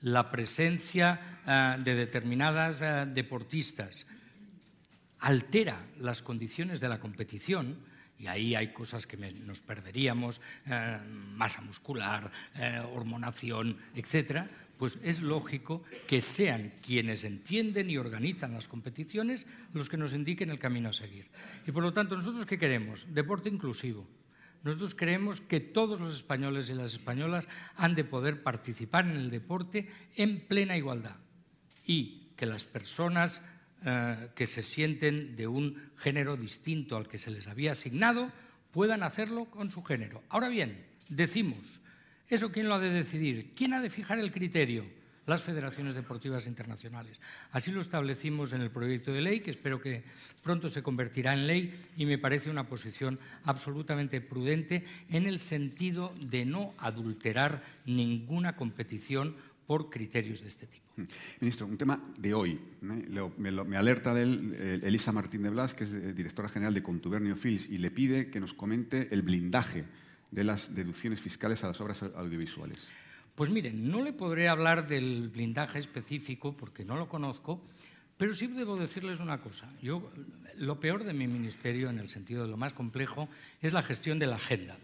la 0.00 0.30
presencia 0.30 1.20
eh, 1.46 1.76
de 1.82 1.94
determinadas 1.94 2.82
eh, 2.82 3.06
deportistas 3.06 4.06
altera 5.20 5.80
las 5.98 6.20
condiciones 6.20 6.80
de 6.80 6.88
la 6.88 7.00
competición, 7.00 7.78
y 8.18 8.26
ahí 8.26 8.54
hay 8.54 8.72
cosas 8.72 9.06
que 9.06 9.16
nos 9.16 9.60
perderíamos, 9.60 10.40
eh, 10.66 10.98
masa 11.36 11.62
muscular, 11.62 12.30
hormonación, 12.92 13.76
etcétera, 13.94 14.48
pues 14.78 14.98
es 15.02 15.22
lógico 15.22 15.82
que 16.06 16.20
sean 16.20 16.72
quienes 16.82 17.24
entienden 17.24 17.90
y 17.90 17.96
organizan 17.96 18.54
las 18.54 18.68
competiciones 18.68 19.46
los 19.72 19.88
que 19.88 19.96
nos 19.96 20.12
indiquen 20.12 20.50
el 20.50 20.58
camino 20.58 20.88
a 20.88 20.92
seguir. 20.92 21.26
Y 21.66 21.72
por 21.72 21.82
lo 21.82 21.92
tanto, 21.92 22.16
¿nosotros 22.16 22.46
qué 22.46 22.58
queremos? 22.58 23.06
Deporte 23.10 23.48
inclusivo. 23.48 24.06
Nosotros 24.62 24.94
creemos 24.94 25.40
que 25.42 25.60
todos 25.60 26.00
los 26.00 26.16
españoles 26.16 26.70
y 26.70 26.74
las 26.74 26.94
españolas 26.94 27.48
han 27.76 27.94
de 27.94 28.04
poder 28.04 28.42
participar 28.42 29.04
en 29.06 29.16
el 29.16 29.30
deporte 29.30 29.90
en 30.16 30.40
plena 30.40 30.76
igualdad 30.76 31.16
y 31.84 32.32
que 32.36 32.46
las 32.46 32.64
personas 32.64 33.42
eh, 33.84 34.30
que 34.34 34.46
se 34.46 34.62
sienten 34.62 35.36
de 35.36 35.46
un 35.46 35.92
género 35.96 36.38
distinto 36.38 36.96
al 36.96 37.06
que 37.06 37.18
se 37.18 37.30
les 37.30 37.46
había 37.46 37.72
asignado 37.72 38.32
puedan 38.72 39.02
hacerlo 39.02 39.44
con 39.44 39.70
su 39.70 39.84
género. 39.84 40.22
Ahora 40.30 40.48
bien, 40.48 40.86
decimos, 41.10 41.82
¿Eso 42.28 42.50
quién 42.50 42.68
lo 42.68 42.74
ha 42.74 42.78
de 42.78 42.90
decidir? 42.90 43.52
¿Quién 43.54 43.74
ha 43.74 43.82
de 43.82 43.90
fijar 43.90 44.18
el 44.18 44.32
criterio? 44.32 44.84
Las 45.26 45.42
federaciones 45.42 45.94
deportivas 45.94 46.46
internacionales. 46.46 47.20
Así 47.50 47.70
lo 47.70 47.80
establecimos 47.80 48.52
en 48.52 48.60
el 48.60 48.70
proyecto 48.70 49.12
de 49.12 49.22
ley, 49.22 49.40
que 49.40 49.50
espero 49.50 49.80
que 49.80 50.04
pronto 50.42 50.68
se 50.68 50.82
convertirá 50.82 51.32
en 51.32 51.46
ley 51.46 51.74
y 51.96 52.04
me 52.04 52.18
parece 52.18 52.50
una 52.50 52.68
posición 52.68 53.18
absolutamente 53.44 54.20
prudente 54.20 54.84
en 55.08 55.26
el 55.26 55.38
sentido 55.38 56.14
de 56.20 56.44
no 56.44 56.74
adulterar 56.78 57.62
ninguna 57.86 58.54
competición 58.54 59.34
por 59.66 59.88
criterios 59.88 60.42
de 60.42 60.48
este 60.48 60.66
tipo. 60.66 60.84
Mm. 60.96 61.02
Ministro, 61.40 61.66
un 61.66 61.78
tema 61.78 62.02
de 62.18 62.34
hoy. 62.34 62.60
Me, 62.80 63.76
alerta 63.78 64.12
de 64.14 64.22
él 64.22 64.80
Elisa 64.82 65.12
Martín 65.12 65.42
de 65.42 65.50
Blas, 65.50 65.74
que 65.74 65.84
es 65.84 65.92
eh, 65.92 66.12
directora 66.12 66.48
general 66.48 66.74
de 66.74 66.82
Contubernio 66.82 67.36
Fils, 67.36 67.68
y 67.70 67.78
le 67.78 67.90
pide 67.90 68.30
que 68.30 68.40
nos 68.40 68.52
comente 68.52 69.08
el 69.10 69.22
blindaje 69.22 69.84
de 70.34 70.44
las 70.44 70.74
deducciones 70.74 71.20
fiscales 71.20 71.62
a 71.62 71.68
las 71.68 71.80
obras 71.80 72.02
audiovisuales? 72.02 72.78
Pues 73.34 73.50
miren, 73.50 73.90
no 73.90 74.02
le 74.02 74.12
podré 74.12 74.48
hablar 74.48 74.86
del 74.86 75.28
blindaje 75.28 75.78
específico 75.78 76.56
porque 76.56 76.84
no 76.84 76.96
lo 76.96 77.08
conozco, 77.08 77.62
pero 78.16 78.34
sí 78.34 78.46
debo 78.46 78.76
decirles 78.76 79.20
una 79.20 79.40
cosa. 79.40 79.72
Yo, 79.82 80.10
lo 80.56 80.78
peor 80.78 81.04
de 81.04 81.14
mi 81.14 81.26
ministerio, 81.26 81.90
en 81.90 81.98
el 81.98 82.08
sentido 82.08 82.44
de 82.44 82.50
lo 82.50 82.56
más 82.56 82.72
complejo, 82.72 83.28
es 83.60 83.72
la 83.72 83.82
gestión 83.82 84.18
de 84.18 84.26
la 84.26 84.36
agenda. 84.36 84.76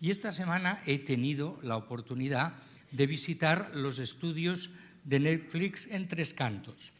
Y 0.00 0.10
esta 0.10 0.32
semana 0.32 0.82
he 0.86 0.98
tenido 0.98 1.58
la 1.62 1.76
oportunidad 1.76 2.54
de 2.90 3.06
visitar 3.06 3.74
los 3.74 3.98
estudios 3.98 4.70
de 5.04 5.20
Netflix 5.20 5.86
en 5.90 6.08
Tres 6.08 6.32
Cantos. 6.32 6.92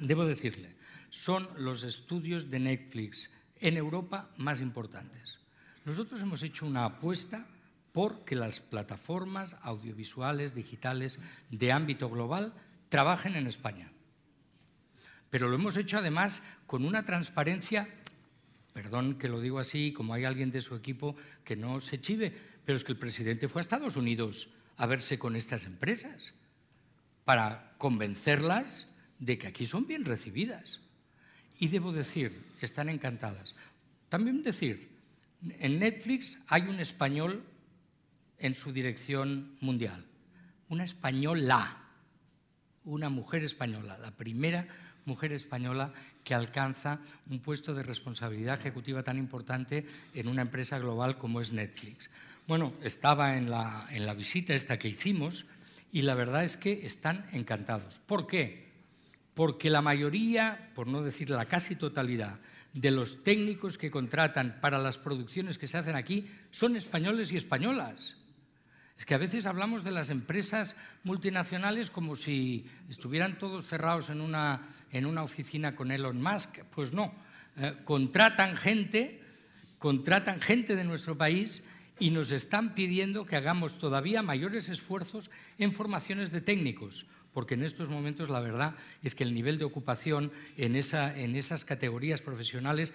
Debo 0.00 0.24
decirle, 0.24 0.74
son 1.10 1.48
los 1.58 1.82
estudios 1.82 2.50
de 2.50 2.60
Netflix 2.60 3.30
en 3.60 3.76
Europa 3.76 4.30
más 4.38 4.60
importantes. 4.60 5.39
Nosotros 5.84 6.20
hemos 6.20 6.42
hecho 6.42 6.66
una 6.66 6.84
apuesta 6.84 7.46
por 7.92 8.24
que 8.24 8.36
las 8.36 8.60
plataformas 8.60 9.56
audiovisuales 9.62 10.54
digitales 10.54 11.18
de 11.50 11.72
ámbito 11.72 12.08
global 12.08 12.54
trabajen 12.88 13.36
en 13.36 13.46
España. 13.46 13.90
Pero 15.30 15.48
lo 15.48 15.56
hemos 15.56 15.76
hecho 15.76 15.98
además 15.98 16.42
con 16.66 16.84
una 16.84 17.04
transparencia, 17.04 17.88
perdón 18.72 19.16
que 19.16 19.28
lo 19.28 19.40
digo 19.40 19.58
así, 19.58 19.92
como 19.92 20.14
hay 20.14 20.24
alguien 20.24 20.50
de 20.50 20.60
su 20.60 20.74
equipo 20.74 21.16
que 21.44 21.56
no 21.56 21.80
se 21.80 22.00
chive, 22.00 22.36
pero 22.64 22.76
es 22.76 22.84
que 22.84 22.92
el 22.92 22.98
presidente 22.98 23.48
fue 23.48 23.60
a 23.60 23.62
Estados 23.62 23.96
Unidos 23.96 24.50
a 24.76 24.86
verse 24.86 25.18
con 25.18 25.36
estas 25.36 25.66
empresas 25.66 26.34
para 27.24 27.74
convencerlas 27.78 28.88
de 29.18 29.38
que 29.38 29.46
aquí 29.46 29.66
son 29.66 29.86
bien 29.86 30.04
recibidas. 30.04 30.80
Y 31.58 31.68
debo 31.68 31.92
decir, 31.92 32.42
están 32.60 32.88
encantadas. 32.88 33.54
También 34.08 34.42
decir 34.42 34.89
En 35.48 35.78
Netflix 35.78 36.38
hay 36.48 36.62
un 36.62 36.80
español 36.80 37.44
en 38.38 38.54
su 38.54 38.72
dirección 38.72 39.54
mundial, 39.60 40.04
una 40.68 40.84
española, 40.84 41.76
una 42.84 43.08
mujer 43.08 43.44
española, 43.44 43.98
la 43.98 44.10
primera 44.12 44.66
mujer 45.04 45.32
española 45.32 45.92
que 46.24 46.34
alcanza 46.34 47.00
un 47.28 47.40
puesto 47.40 47.74
de 47.74 47.82
responsabilidad 47.82 48.58
ejecutiva 48.58 49.02
tan 49.02 49.18
importante 49.18 49.86
en 50.14 50.28
una 50.28 50.42
empresa 50.42 50.78
global 50.78 51.18
como 51.18 51.40
es 51.40 51.52
Netflix. 51.52 52.10
Bueno, 52.46 52.72
estaba 52.82 53.36
en 53.36 53.50
la, 53.50 53.86
en 53.90 54.06
la 54.06 54.14
visita 54.14 54.54
esta 54.54 54.78
que 54.78 54.88
hicimos 54.88 55.46
y 55.92 56.02
la 56.02 56.14
verdad 56.14 56.44
es 56.44 56.56
que 56.56 56.86
están 56.86 57.26
encantados. 57.32 57.98
¿Por 57.98 58.26
qué? 58.26 58.68
Porque 59.34 59.70
la 59.70 59.82
mayoría, 59.82 60.70
por 60.74 60.86
no 60.86 61.02
decir 61.02 61.30
la 61.30 61.46
casi 61.46 61.76
totalidad, 61.76 62.40
de 62.72 62.90
los 62.90 63.24
técnicos 63.24 63.78
que 63.78 63.90
contratan 63.90 64.58
para 64.60 64.78
las 64.78 64.98
producciones 64.98 65.58
que 65.58 65.66
se 65.66 65.78
hacen 65.78 65.96
aquí 65.96 66.30
son 66.50 66.76
españoles 66.76 67.32
y 67.32 67.36
españolas. 67.36 68.16
Es 68.98 69.06
que 69.06 69.14
a 69.14 69.18
veces 69.18 69.46
hablamos 69.46 69.82
de 69.82 69.92
las 69.92 70.10
empresas 70.10 70.76
multinacionales 71.04 71.88
como 71.88 72.16
si 72.16 72.66
estuvieran 72.90 73.38
todos 73.38 73.66
cerrados 73.66 74.10
en 74.10 74.20
una, 74.20 74.68
en 74.92 75.06
una 75.06 75.22
oficina 75.22 75.74
con 75.74 75.90
Elon 75.90 76.20
Musk. 76.20 76.58
Pues 76.70 76.92
no, 76.92 77.14
eh, 77.56 77.76
contratan 77.84 78.56
gente, 78.56 79.22
contratan 79.78 80.40
gente 80.40 80.76
de 80.76 80.84
nuestro 80.84 81.16
país 81.16 81.64
y 81.98 82.10
nos 82.10 82.30
están 82.30 82.74
pidiendo 82.74 83.24
que 83.24 83.36
hagamos 83.36 83.78
todavía 83.78 84.22
mayores 84.22 84.68
esfuerzos 84.68 85.30
en 85.58 85.72
formaciones 85.72 86.30
de 86.30 86.42
técnicos, 86.42 87.06
porque 87.32 87.54
en 87.54 87.62
estos 87.62 87.88
momentos 87.88 88.28
la 88.28 88.40
verdad 88.40 88.74
es 89.02 89.14
que 89.14 89.24
el 89.24 89.34
nivel 89.34 89.58
de 89.58 89.64
ocupación 89.64 90.32
en, 90.56 90.76
esa, 90.76 91.16
en 91.16 91.36
esas 91.36 91.64
categorías 91.64 92.22
profesionales 92.22 92.92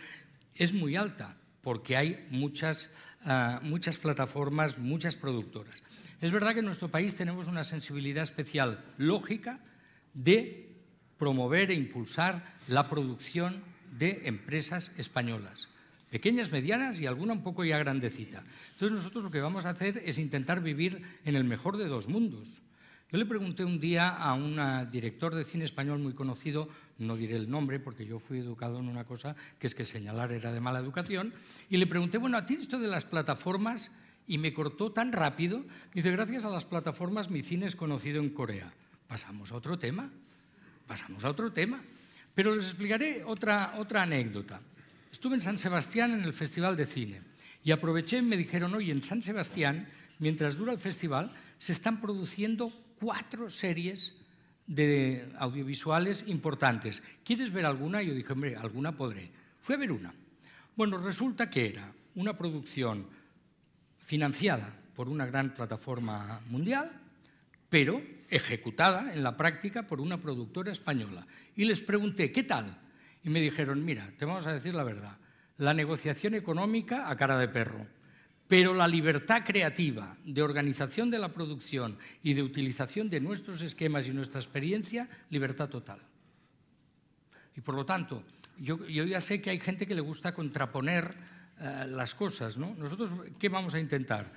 es 0.55 0.73
muy 0.73 0.95
alta, 0.95 1.37
porque 1.61 1.97
hay 1.97 2.25
muchas, 2.29 2.89
ah, 3.23 3.59
muchas 3.63 3.97
plataformas, 3.97 4.77
muchas 4.77 5.15
productoras. 5.15 5.83
Es 6.21 6.31
verdad 6.31 6.53
que 6.53 6.59
en 6.59 6.65
nuestro 6.65 6.89
país 6.89 7.15
tenemos 7.15 7.47
una 7.47 7.63
sensibilidad 7.63 8.23
especial 8.23 8.83
lógica 8.97 9.59
de 10.13 10.75
promover 11.17 11.71
e 11.71 11.75
impulsar 11.75 12.55
la 12.67 12.89
producción 12.89 13.63
de 13.97 14.23
empresas 14.25 14.91
españolas, 14.97 15.69
pequeñas, 16.09 16.51
medianas 16.51 16.99
y 16.99 17.05
alguna 17.05 17.33
un 17.33 17.43
poco 17.43 17.63
ya 17.63 17.77
grandecita. 17.77 18.43
Entonces 18.73 18.97
nosotros 18.97 19.23
lo 19.23 19.31
que 19.31 19.41
vamos 19.41 19.65
a 19.65 19.71
hacer 19.71 20.01
es 20.05 20.17
intentar 20.17 20.61
vivir 20.61 21.01
en 21.25 21.35
el 21.35 21.43
mejor 21.43 21.77
de 21.77 21.87
dos 21.87 22.07
mundos. 22.07 22.61
Yo 23.11 23.17
le 23.19 23.25
pregunté 23.25 23.63
un 23.63 23.79
día 23.79 24.09
a 24.09 24.33
un 24.33 24.59
director 24.91 25.35
de 25.35 25.45
cine 25.45 25.65
español 25.65 25.99
muy 25.99 26.13
conocido, 26.13 26.67
no 26.97 27.15
diré 27.15 27.35
el 27.35 27.49
nombre 27.49 27.79
porque 27.79 28.05
yo 28.05 28.19
fui 28.19 28.39
educado 28.39 28.79
en 28.79 28.89
una 28.89 29.05
cosa 29.05 29.35
que 29.59 29.67
es 29.67 29.75
que 29.75 29.85
señalar 29.85 30.31
era 30.31 30.51
de 30.51 30.59
mala 30.59 30.79
educación, 30.79 31.33
y 31.69 31.77
le 31.77 31.87
pregunté, 31.87 32.17
bueno, 32.17 32.37
¿a 32.37 32.45
ti 32.45 32.55
esto 32.55 32.79
de 32.79 32.87
las 32.87 33.05
plataformas 33.05 33.91
y 34.27 34.37
me 34.37 34.53
cortó 34.53 34.91
tan 34.91 35.11
rápido. 35.11 35.63
Dice, 35.93 36.11
gracias 36.11 36.45
a 36.45 36.49
las 36.49 36.65
plataformas 36.65 37.29
mi 37.29 37.41
cine 37.41 37.67
es 37.67 37.75
conocido 37.75 38.21
en 38.21 38.29
Corea. 38.29 38.73
Pasamos 39.07 39.51
a 39.51 39.55
otro 39.55 39.77
tema, 39.77 40.09
pasamos 40.87 41.23
a 41.25 41.29
otro 41.29 41.51
tema. 41.51 41.81
Pero 42.33 42.55
les 42.55 42.65
explicaré 42.65 43.23
otra, 43.23 43.75
otra 43.77 44.03
anécdota. 44.03 44.59
Estuve 45.11 45.35
en 45.35 45.41
San 45.41 45.57
Sebastián 45.57 46.11
en 46.11 46.23
el 46.23 46.33
Festival 46.33 46.75
de 46.75 46.85
Cine 46.85 47.21
y 47.63 47.71
aproveché 47.71 48.17
y 48.17 48.23
me 48.23 48.35
dijeron, 48.35 48.73
oye, 48.73 48.91
en 48.91 49.01
San 49.01 49.23
Sebastián, 49.23 49.87
mientras 50.19 50.57
dura 50.57 50.73
el 50.73 50.79
festival, 50.79 51.31
se 51.57 51.71
están 51.71 52.01
produciendo 52.01 52.73
cuatro 53.05 53.51
series 53.51 54.15
de 54.65 55.29
audiovisuales 55.37 56.23
importantes. 56.25 57.03
¿Quieres 57.23 57.53
ver 57.53 57.63
alguna? 57.63 58.01
Yo 58.01 58.15
dije, 58.15 58.33
hombre, 58.33 58.55
alguna 58.55 58.97
podré. 58.97 59.29
Fui 59.61 59.75
a 59.75 59.77
ver 59.77 59.91
una. 59.91 60.11
Bueno, 60.75 60.97
resulta 60.97 61.47
que 61.47 61.69
era 61.69 61.93
una 62.15 62.35
producción 62.35 63.05
financiada 63.99 64.75
por 64.95 65.07
una 65.07 65.27
gran 65.27 65.53
plataforma 65.53 66.41
mundial, 66.49 66.99
pero 67.69 68.01
ejecutada 68.27 69.13
en 69.13 69.21
la 69.21 69.37
práctica 69.37 69.85
por 69.85 70.01
una 70.01 70.19
productora 70.19 70.71
española. 70.71 71.27
Y 71.55 71.65
les 71.65 71.81
pregunté, 71.81 72.31
¿qué 72.31 72.41
tal? 72.41 72.75
Y 73.23 73.29
me 73.29 73.39
dijeron, 73.39 73.85
mira, 73.85 74.11
te 74.17 74.25
vamos 74.25 74.47
a 74.47 74.53
decir 74.53 74.73
la 74.73 74.83
verdad, 74.83 75.15
la 75.57 75.75
negociación 75.75 76.33
económica 76.33 77.07
a 77.07 77.15
cara 77.15 77.37
de 77.37 77.49
perro, 77.49 77.85
pero 78.47 78.73
la 78.73 78.87
libertad 78.87 79.43
creativa 79.43 80.17
de 80.23 80.41
organización 80.41 81.09
de 81.09 81.19
la 81.19 81.33
producción 81.33 81.97
y 82.21 82.33
de 82.33 82.43
utilización 82.43 83.09
de 83.09 83.19
nuestros 83.19 83.61
esquemas 83.61 84.07
y 84.07 84.11
nuestra 84.11 84.39
experiencia, 84.39 85.09
libertad 85.29 85.69
total. 85.69 85.99
Y 87.55 87.61
por 87.61 87.75
lo 87.75 87.85
tanto, 87.85 88.23
yo, 88.59 88.85
ya 88.85 89.19
sé 89.19 89.41
que 89.41 89.49
hay 89.49 89.59
gente 89.59 89.87
que 89.87 89.95
le 89.95 90.01
gusta 90.01 90.33
contraponer 90.33 91.15
eh, 91.59 91.85
las 91.89 92.13
cosas. 92.13 92.57
¿no? 92.57 92.75
Nosotros, 92.75 93.09
¿qué 93.39 93.49
vamos 93.49 93.73
a 93.73 93.79
intentar? 93.79 94.31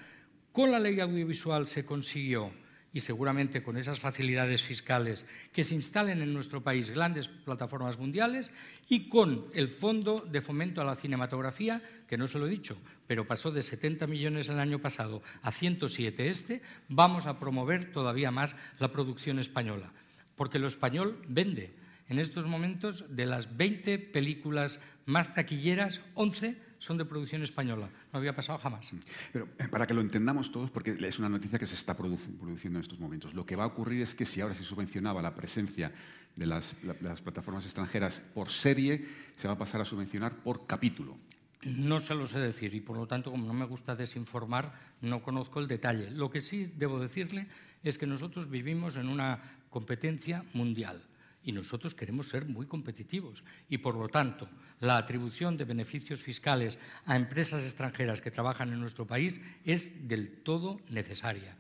Con 0.53 0.71
la 0.71 0.79
ley 0.79 1.01
audiovisual 1.01 1.69
se 1.69 1.85
consiguió, 1.85 2.51
y 2.93 3.01
seguramente 3.01 3.63
con 3.63 3.77
esas 3.77 4.01
facilidades 4.01 4.63
fiscales, 4.63 5.27
que 5.53 5.65
se 5.65 5.75
instalen 5.75 6.23
en 6.23 6.33
nuestro 6.33 6.63
país 6.63 6.91
grandes 6.91 7.29
plataformas 7.29 7.99
mundiales 7.99 8.51
y 8.89 9.09
con 9.09 9.47
el 9.55 9.69
Fondo 9.69 10.27
de 10.31 10.41
Fomento 10.41 10.81
a 10.81 10.85
la 10.85 10.97
Cinematografía, 10.97 11.83
que 12.07 12.17
no 12.17 12.27
se 12.27 12.39
lo 12.39 12.47
he 12.47 12.51
dicho, 12.51 12.79
pero 13.07 13.27
pasó 13.27 13.51
de 13.51 13.63
70 13.63 14.07
millones 14.07 14.49
el 14.49 14.59
año 14.59 14.79
pasado 14.79 15.23
a 15.43 15.53
107 15.53 16.29
este, 16.29 16.63
vamos 16.89 17.27
a 17.27 17.39
promover 17.39 17.93
todavía 17.93 18.31
más 18.31 18.57
la 18.79 18.89
producción 18.89 19.39
española, 19.39 19.93
porque 20.37 20.59
lo 20.59 20.67
español 20.67 21.21
vende. 21.29 21.75
En 22.09 22.19
estos 22.19 22.47
momentos, 22.47 23.05
de 23.15 23.27
las 23.27 23.59
20 23.59 23.99
películas 23.99 24.81
más 25.05 25.35
taquilleras, 25.35 26.01
11 26.15 26.68
son 26.79 26.97
de 26.99 27.05
producción 27.05 27.43
española. 27.43 27.89
No 28.13 28.19
había 28.19 28.35
pasado 28.35 28.59
jamás. 28.59 28.93
Pero 29.33 29.49
eh, 29.59 29.69
para 29.69 29.87
que 29.87 29.95
lo 29.95 30.01
entendamos 30.01 30.53
todos, 30.53 30.71
porque 30.71 30.97
es 30.99 31.19
una 31.19 31.29
noticia 31.29 31.59
que 31.59 31.67
se 31.67 31.75
está 31.75 31.97
produciendo 31.97 32.79
en 32.79 32.83
estos 32.83 32.99
momentos, 32.99 33.35
lo 33.35 33.45
que 33.45 33.57
va 33.57 33.65
a 33.65 33.67
ocurrir 33.67 34.03
es 34.03 34.15
que 34.15 34.25
si 34.25 34.41
ahora 34.41 34.55
se 34.55 34.65
subvencionaba 34.65 35.23
la 35.23 35.35
presencia 35.35 35.93
de 36.37 36.47
las, 36.47 36.75
las 37.01 37.21
plataformas 37.21 37.65
extranjeras 37.65 38.23
por 38.35 38.49
serie, 38.49 39.07
se 39.35 39.49
va 39.49 39.55
a 39.55 39.59
pasar 39.59 39.81
a 39.81 39.85
subvencionar 39.85 40.37
por 40.37 40.67
capítulo. 40.67 41.17
No 41.65 41.99
se 41.99 42.15
lo 42.15 42.29
sé 42.29 42.39
decir 42.39 42.73
y 42.75 42.81
por 42.81 42.97
lo 42.97 43.09
tanto, 43.09 43.33
como 43.33 43.45
no 43.45 43.53
me 43.53 43.67
gusta 43.67 43.97
desinformar, 43.97 44.73
no 45.01 45.23
conozco 45.23 45.59
el 45.59 45.67
detalle. 45.67 46.11
Lo 46.13 46.31
que 46.31 46.41
sí 46.41 46.73
debo 46.77 47.01
decirle 47.01 47.49
es 47.83 47.99
que 47.99 48.07
nosotros 48.07 48.49
vivimos 48.49 48.97
en 48.97 49.09
una 49.09 49.43
competencia 49.69 50.45
mundial 50.55 51.03
y 51.49 51.53
nosotros 51.53 51.95
queremos 51.95 52.29
ser 52.29 52.45
muy 52.45 52.67
competitivos 52.67 53.43
y 53.71 53.79
por 53.79 53.95
lo 53.95 54.11
tanto 54.11 54.47
la 54.81 54.99
atribución 54.99 55.57
de 55.57 55.65
beneficios 55.65 56.21
fiscales 56.21 56.79
a 57.07 57.17
empresas 57.17 57.63
extranjeras 57.65 58.21
que 58.21 58.31
trabajan 58.31 58.71
en 58.71 58.79
nuestro 58.81 59.07
país 59.07 59.41
es 59.65 60.07
del 60.07 60.29
todo 60.45 60.79
necesaria 60.91 61.57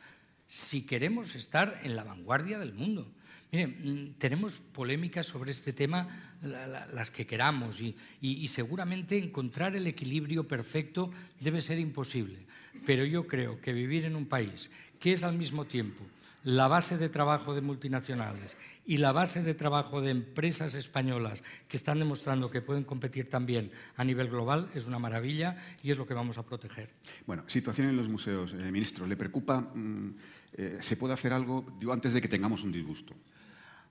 si 0.46 0.82
queremos 0.82 1.34
estar 1.34 1.80
en 1.84 1.96
la 1.96 2.04
vanguardia 2.04 2.58
del 2.58 2.74
mundo. 2.74 3.10
Miren, 3.50 3.76
mm, 3.80 4.18
tenemos 4.18 4.58
polémicas 4.58 5.26
sobre 5.26 5.52
este 5.52 5.72
tema, 5.72 6.36
las 6.42 7.10
que 7.10 7.26
queramos, 7.26 7.80
y 7.80 8.48
seguramente 8.48 9.18
encontrar 9.18 9.74
el 9.76 9.86
equilibrio 9.86 10.48
perfecto 10.48 11.10
debe 11.40 11.60
ser 11.60 11.78
imposible. 11.78 12.46
Pero 12.86 13.04
yo 13.04 13.26
creo 13.26 13.60
que 13.60 13.72
vivir 13.72 14.04
en 14.04 14.16
un 14.16 14.26
país 14.26 14.70
que 15.00 15.12
es 15.12 15.22
al 15.22 15.36
mismo 15.36 15.64
tiempo 15.64 16.04
la 16.44 16.68
base 16.68 16.96
de 16.96 17.08
trabajo 17.08 17.54
de 17.54 17.60
multinacionales 17.60 18.56
y 18.86 18.98
la 18.98 19.12
base 19.12 19.42
de 19.42 19.54
trabajo 19.54 20.00
de 20.00 20.10
empresas 20.10 20.74
españolas 20.74 21.42
que 21.66 21.76
están 21.76 21.98
demostrando 21.98 22.50
que 22.50 22.62
pueden 22.62 22.84
competir 22.84 23.28
también 23.28 23.72
a 23.96 24.04
nivel 24.04 24.28
global 24.28 24.70
es 24.74 24.86
una 24.86 24.98
maravilla 24.98 25.56
y 25.82 25.90
es 25.90 25.98
lo 25.98 26.06
que 26.06 26.14
vamos 26.14 26.38
a 26.38 26.44
proteger. 26.44 26.90
Bueno, 27.26 27.44
situación 27.48 27.88
en 27.88 27.96
los 27.96 28.08
museos, 28.08 28.52
eh, 28.52 28.70
ministro. 28.70 29.06
¿Le 29.06 29.16
preocupa? 29.16 29.60
Mm, 29.60 30.14
eh, 30.54 30.78
¿Se 30.80 30.96
puede 30.96 31.14
hacer 31.14 31.32
algo 31.32 31.66
digo, 31.78 31.92
antes 31.92 32.12
de 32.12 32.20
que 32.20 32.28
tengamos 32.28 32.62
un 32.62 32.72
disgusto? 32.72 33.14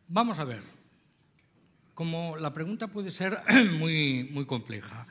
Vamos 0.08 0.40
a 0.40 0.46
ver. 0.46 0.64
Como 1.94 2.38
la 2.38 2.54
pregunta 2.54 2.88
puede 2.88 3.12
ser 3.12 3.38
muy, 3.80 4.30
muy 4.32 4.46
compleja, 4.46 5.08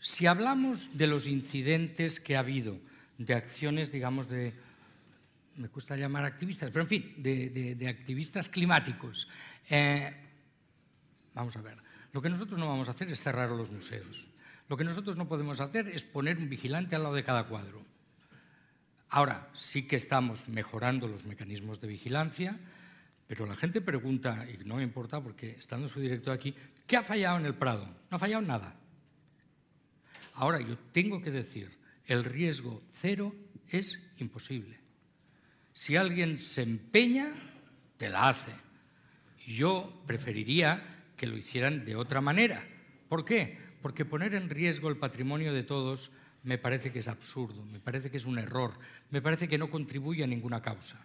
si 0.00 0.26
hablamos 0.26 0.96
de 0.96 1.06
los 1.06 1.26
incidentes 1.26 2.20
que 2.20 2.36
ha 2.36 2.40
habido, 2.40 2.78
de 3.18 3.34
acciones, 3.34 3.92
digamos, 3.92 4.28
de 4.28 4.54
me 5.56 5.68
gusta 5.68 5.96
llamar 5.96 6.24
activistas, 6.24 6.70
pero 6.70 6.82
en 6.82 6.88
fin, 6.88 7.14
de, 7.18 7.86
activistas 7.88 8.48
climáticos. 8.48 9.28
Eh, 9.68 10.12
vamos 11.34 11.56
a 11.56 11.62
ver, 11.62 11.78
lo 12.12 12.22
que 12.22 12.30
nosotros 12.30 12.58
no 12.58 12.68
vamos 12.68 12.88
a 12.88 12.92
hacer 12.92 13.10
es 13.10 13.20
cerrar 13.20 13.50
los 13.50 13.70
museos. 13.70 14.28
Lo 14.68 14.76
que 14.76 14.84
nosotros 14.84 15.16
no 15.16 15.28
podemos 15.28 15.60
hacer 15.60 15.88
es 15.88 16.04
poner 16.04 16.38
un 16.38 16.48
vigilante 16.48 16.96
al 16.96 17.02
lado 17.02 17.14
de 17.14 17.24
cada 17.24 17.44
cuadro. 17.44 17.84
Ahora, 19.08 19.50
sí 19.54 19.86
que 19.88 19.96
estamos 19.96 20.48
mejorando 20.48 21.08
los 21.08 21.24
mecanismos 21.24 21.80
de 21.80 21.88
vigilancia, 21.88 22.56
pero 23.26 23.46
la 23.46 23.56
gente 23.56 23.80
pregunta, 23.80 24.46
y 24.48 24.64
no 24.64 24.76
me 24.76 24.82
importa 24.82 25.20
porque 25.20 25.50
estando 25.50 25.88
su 25.88 26.00
director 26.00 26.32
aquí, 26.32 26.54
¿qué 26.86 26.96
ha 26.96 27.02
fallado 27.02 27.38
en 27.38 27.46
el 27.46 27.54
Prado? 27.54 27.86
No 28.10 28.16
ha 28.16 28.18
fallado 28.18 28.42
nada. 28.42 28.76
Ahora, 30.34 30.60
yo 30.60 30.78
tengo 30.92 31.20
que 31.20 31.30
decir, 31.30 31.76
el 32.06 32.24
riesgo 32.24 32.82
cero 32.92 33.34
es 33.68 34.12
imposible. 34.18 34.79
Si 35.80 35.96
alguien 35.96 36.38
se 36.38 36.60
empeña, 36.60 37.32
te 37.96 38.10
la 38.10 38.28
hace. 38.28 38.52
Yo 39.46 40.02
preferiría 40.06 40.84
que 41.16 41.26
lo 41.26 41.38
hicieran 41.38 41.86
de 41.86 41.96
otra 41.96 42.20
manera. 42.20 42.62
¿Por 43.08 43.24
qué? 43.24 43.56
Porque 43.80 44.04
poner 44.04 44.34
en 44.34 44.50
riesgo 44.50 44.90
el 44.90 44.98
patrimonio 44.98 45.54
de 45.54 45.62
todos 45.62 46.10
me 46.42 46.58
parece 46.58 46.92
que 46.92 46.98
es 46.98 47.08
absurdo, 47.08 47.64
me 47.64 47.80
parece 47.80 48.10
que 48.10 48.18
es 48.18 48.26
un 48.26 48.38
error, 48.38 48.78
me 49.08 49.22
parece 49.22 49.48
que 49.48 49.56
no 49.56 49.70
contribuye 49.70 50.22
a 50.22 50.26
ninguna 50.26 50.60
causa. 50.60 51.02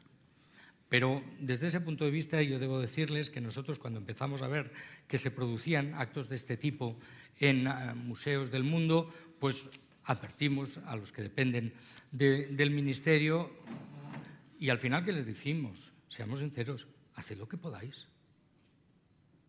Pero 0.89 1.23
desde 1.39 1.67
ese 1.67 1.79
punto 1.79 2.03
de 2.03 2.11
vista 2.11 2.41
yo 2.41 2.59
debo 2.59 2.81
decirles 2.81 3.29
que 3.29 3.39
nosotros 3.39 3.79
cuando 3.79 4.01
empezamos 4.01 4.41
a 4.41 4.49
ver 4.49 4.73
que 5.07 5.17
se 5.17 5.31
producían 5.31 5.93
actos 5.93 6.27
de 6.27 6.35
este 6.35 6.57
tipo 6.57 6.99
en 7.39 7.67
ah, 7.67 7.95
museos 7.95 8.51
del 8.51 8.65
mundo, 8.65 9.09
pues 9.39 9.69
advertimos 10.03 10.79
a 10.79 10.97
los 10.97 11.13
que 11.13 11.21
dependen 11.21 11.73
del 12.11 12.71
ministerio 12.71 13.49
y 14.59 14.69
al 14.69 14.79
final 14.79 15.03
que 15.03 15.13
les 15.13 15.25
decimos, 15.25 15.91
seamos 16.09 16.39
sinceros, 16.39 16.87
haced 17.15 17.37
lo 17.37 17.47
que 17.47 17.57
podáis. 17.57 18.07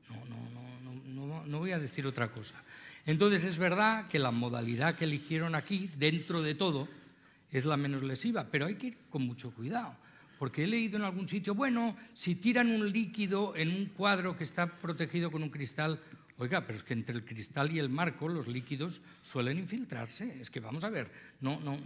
No, 0.09 0.25
no, 0.27 0.51
no, 0.51 1.27
no, 1.27 1.47
no 1.47 1.59
voy 1.59 1.73
a 1.73 1.79
decir 1.79 2.07
otra 2.07 2.31
cosa. 2.31 2.63
Entonces 3.07 3.45
es 3.45 3.59
verdad 3.59 4.09
que 4.09 4.19
la 4.19 4.33
modalidad 4.33 4.97
que 4.97 5.05
eligieron 5.05 5.55
aquí, 5.55 5.91
dentro 5.97 6.43
de 6.43 6.55
todo, 6.55 6.89
es 7.51 7.65
la 7.65 7.77
menos 7.77 8.03
lesiva, 8.03 8.49
pero 8.51 8.67
hay 8.67 8.75
que 8.75 8.89
ir 8.89 8.99
con 9.09 9.23
mucho 9.23 9.53
cuidado. 9.53 9.97
Porque 10.39 10.65
he 10.65 10.67
leído 10.67 10.99
en 10.99 11.05
algún 11.05 11.29
sitio, 11.29 11.55
bueno, 11.55 11.97
si 12.13 12.35
tiran 12.35 12.69
un 12.69 12.93
líquido 12.93 13.57
en 13.57 13.71
un 13.71 13.87
cuadro 13.87 14.37
que 14.37 14.45
está 14.45 14.67
protegido 14.77 15.31
con 15.31 15.43
un 15.43 15.49
cristal, 15.49 15.99
oiga, 16.37 16.67
pero 16.67 16.79
es 16.79 16.85
que 16.85 16.93
entre 16.93 17.15
el 17.15 17.25
cristal 17.25 17.73
y 17.73 17.79
el 17.79 17.89
marco 17.89 18.29
los 18.29 18.47
líquidos 18.47 19.01
suelen 19.23 19.59
infiltrarse. 19.59 20.41
Es 20.41 20.51
que 20.51 20.61
vamos 20.61 20.85
a 20.85 20.91
ver, 20.91 21.11
no, 21.41 21.59
no. 21.61 21.79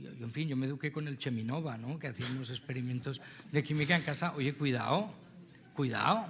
Yo, 0.00 0.10
en 0.10 0.30
fin, 0.30 0.48
yo 0.48 0.56
me 0.56 0.66
eduqué 0.66 0.92
con 0.92 1.08
el 1.08 1.18
Cheminova, 1.18 1.76
¿no? 1.76 1.98
Que 1.98 2.08
hacía 2.08 2.26
unos 2.26 2.50
experimentos 2.50 3.20
de 3.50 3.62
química 3.62 3.96
en 3.96 4.02
casa. 4.02 4.34
Oye, 4.36 4.54
cuidado, 4.54 5.06
cuidado. 5.74 6.26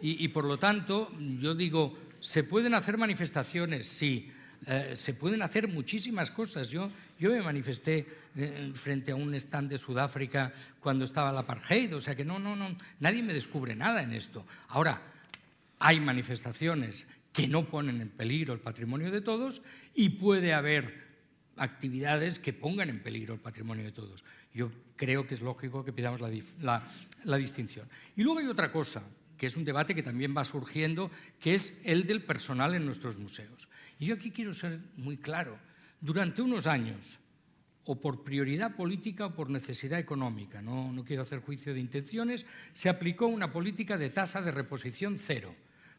y 0.00 0.28
por 0.28 0.44
lo 0.44 0.58
tanto, 0.58 1.10
yo 1.40 1.54
digo, 1.54 1.98
se 2.20 2.44
pueden 2.44 2.74
hacer 2.74 2.98
manifestaciones, 2.98 3.88
sí. 3.88 4.30
Eh, 4.66 4.94
se 4.96 5.14
pueden 5.14 5.42
hacer 5.42 5.68
muchísimas 5.68 6.30
cosas. 6.30 6.68
Yo, 6.68 6.90
yo 7.18 7.30
me 7.30 7.42
manifesté 7.42 8.06
eh, 8.36 8.72
frente 8.74 9.12
a 9.12 9.16
un 9.16 9.34
stand 9.34 9.70
de 9.70 9.78
Sudáfrica 9.78 10.52
cuando 10.80 11.04
estaba 11.04 11.32
la 11.32 11.40
apartheid, 11.40 11.94
o 11.94 12.00
sea 12.00 12.16
que 12.16 12.24
no, 12.24 12.38
no, 12.38 12.56
no, 12.56 12.76
nadie 13.00 13.22
me 13.22 13.32
descubre 13.32 13.76
nada 13.76 14.02
en 14.02 14.12
esto. 14.12 14.44
Ahora, 14.68 15.00
hay 15.78 16.00
manifestaciones 16.00 17.06
que 17.32 17.46
no 17.46 17.66
ponen 17.66 18.00
en 18.00 18.08
peligro 18.08 18.52
el 18.52 18.60
patrimonio 18.60 19.10
de 19.12 19.20
todos 19.20 19.62
y 19.94 20.10
puede 20.10 20.52
haber 20.52 21.07
actividades 21.58 22.38
que 22.38 22.52
pongan 22.52 22.88
en 22.88 23.02
peligro 23.02 23.34
el 23.34 23.40
patrimonio 23.40 23.84
de 23.84 23.92
todos. 23.92 24.24
Yo 24.54 24.70
creo 24.96 25.26
que 25.26 25.34
es 25.34 25.40
lógico 25.40 25.84
que 25.84 25.92
pidamos 25.92 26.20
la 26.20 27.38
distinción. 27.38 27.88
Y 28.16 28.22
luego 28.22 28.40
hay 28.40 28.46
otra 28.46 28.72
cosa 28.72 29.02
que 29.38 29.46
es 29.46 29.56
un 29.56 29.64
debate 29.64 29.94
que 29.94 30.02
también 30.02 30.34
va 30.36 30.44
surgiendo, 30.44 31.10
que 31.40 31.54
es 31.54 31.74
el 31.84 32.04
del 32.06 32.22
personal 32.22 32.74
en 32.74 32.84
nuestros 32.84 33.16
museos. 33.18 33.68
Y 33.98 34.06
yo 34.06 34.16
aquí 34.16 34.32
quiero 34.32 34.52
ser 34.52 34.80
muy 34.96 35.16
claro. 35.16 35.58
Durante 36.00 36.42
unos 36.42 36.66
años, 36.66 37.20
o 37.84 38.00
por 38.00 38.22
prioridad 38.22 38.76
política 38.76 39.26
o 39.26 39.34
por 39.34 39.48
necesidad 39.48 39.98
económica, 39.98 40.60
no, 40.60 40.92
no 40.92 41.04
quiero 41.04 41.22
hacer 41.22 41.40
juicio 41.40 41.72
de 41.72 41.80
intenciones, 41.80 42.44
se 42.72 42.88
aplicó 42.88 43.26
una 43.28 43.50
política 43.52 43.96
de 43.96 44.10
tasa 44.10 44.42
de 44.42 44.50
reposición 44.50 45.18
cero. 45.18 45.54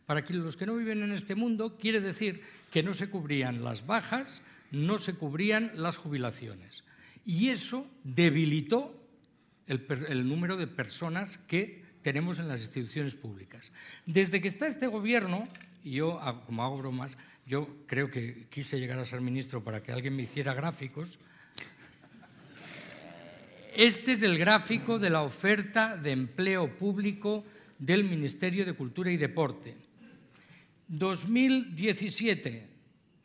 Para 0.05 0.21
los 0.27 0.57
que 0.57 0.65
no 0.65 0.75
viven 0.75 1.03
en 1.03 1.11
este 1.11 1.35
mundo, 1.35 1.77
quiere 1.77 2.01
decir 2.01 2.41
que 2.69 2.83
no 2.83 2.93
se 2.93 3.09
cubrían 3.09 3.63
las 3.63 3.85
bajas, 3.85 4.41
no 4.71 4.97
se 4.97 5.13
cubrían 5.13 5.71
las 5.75 5.97
jubilaciones. 5.97 6.83
Y 7.25 7.49
eso 7.49 7.87
debilitó 8.03 8.95
el, 9.67 10.27
número 10.27 10.57
de 10.57 10.67
personas 10.67 11.37
que 11.37 11.83
tenemos 12.01 12.39
en 12.39 12.47
las 12.47 12.61
instituciones 12.61 13.15
públicas. 13.15 13.71
Desde 14.05 14.41
que 14.41 14.47
está 14.47 14.67
este 14.67 14.87
gobierno, 14.87 15.47
y 15.83 15.91
yo, 15.91 16.19
como 16.45 16.63
hago 16.63 16.77
bromas, 16.77 17.17
yo 17.45 17.67
creo 17.85 18.09
que 18.09 18.47
quise 18.49 18.79
llegar 18.79 18.99
a 18.99 19.05
ser 19.05 19.21
ministro 19.21 19.63
para 19.63 19.83
que 19.83 19.91
alguien 19.91 20.15
me 20.15 20.23
hiciera 20.23 20.53
gráficos. 20.53 21.19
Este 23.75 24.13
es 24.13 24.23
el 24.23 24.37
gráfico 24.37 24.97
de 24.99 25.09
la 25.09 25.21
oferta 25.21 25.95
de 25.95 26.11
empleo 26.11 26.77
público 26.77 27.45
del 27.77 28.03
Ministerio 28.03 28.65
de 28.65 28.73
Cultura 28.73 29.11
y 29.11 29.17
Deporte. 29.17 29.77
2017 30.87 32.78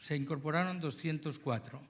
se 0.05 0.14
incorporaron 0.14 0.80
204. 0.80 1.80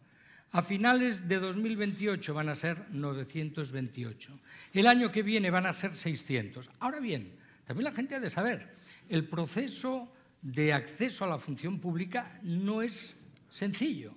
A 0.53 0.63
finales 0.63 1.27
de 1.27 1.41
2028 1.41 2.33
van 2.33 2.49
a 2.49 2.55
ser 2.55 2.79
928. 2.93 4.39
El 4.73 4.87
año 4.87 5.11
que 5.11 5.25
viene 5.25 5.51
van 5.51 5.67
a 5.67 5.73
ser 5.73 5.97
600. 5.97 6.71
Ahora 6.79 7.01
bien, 7.01 7.33
también 7.67 7.91
la 7.91 7.97
gente 7.97 8.15
ha 8.15 8.21
de 8.21 8.31
saber, 8.31 8.71
el 9.09 9.27
proceso 9.27 10.09
de 10.43 10.73
acceso 10.73 11.25
a 11.25 11.29
la 11.29 11.41
función 11.41 11.81
pública 11.81 12.39
no 12.45 12.83
es 12.83 13.17
sencillo. 13.51 14.15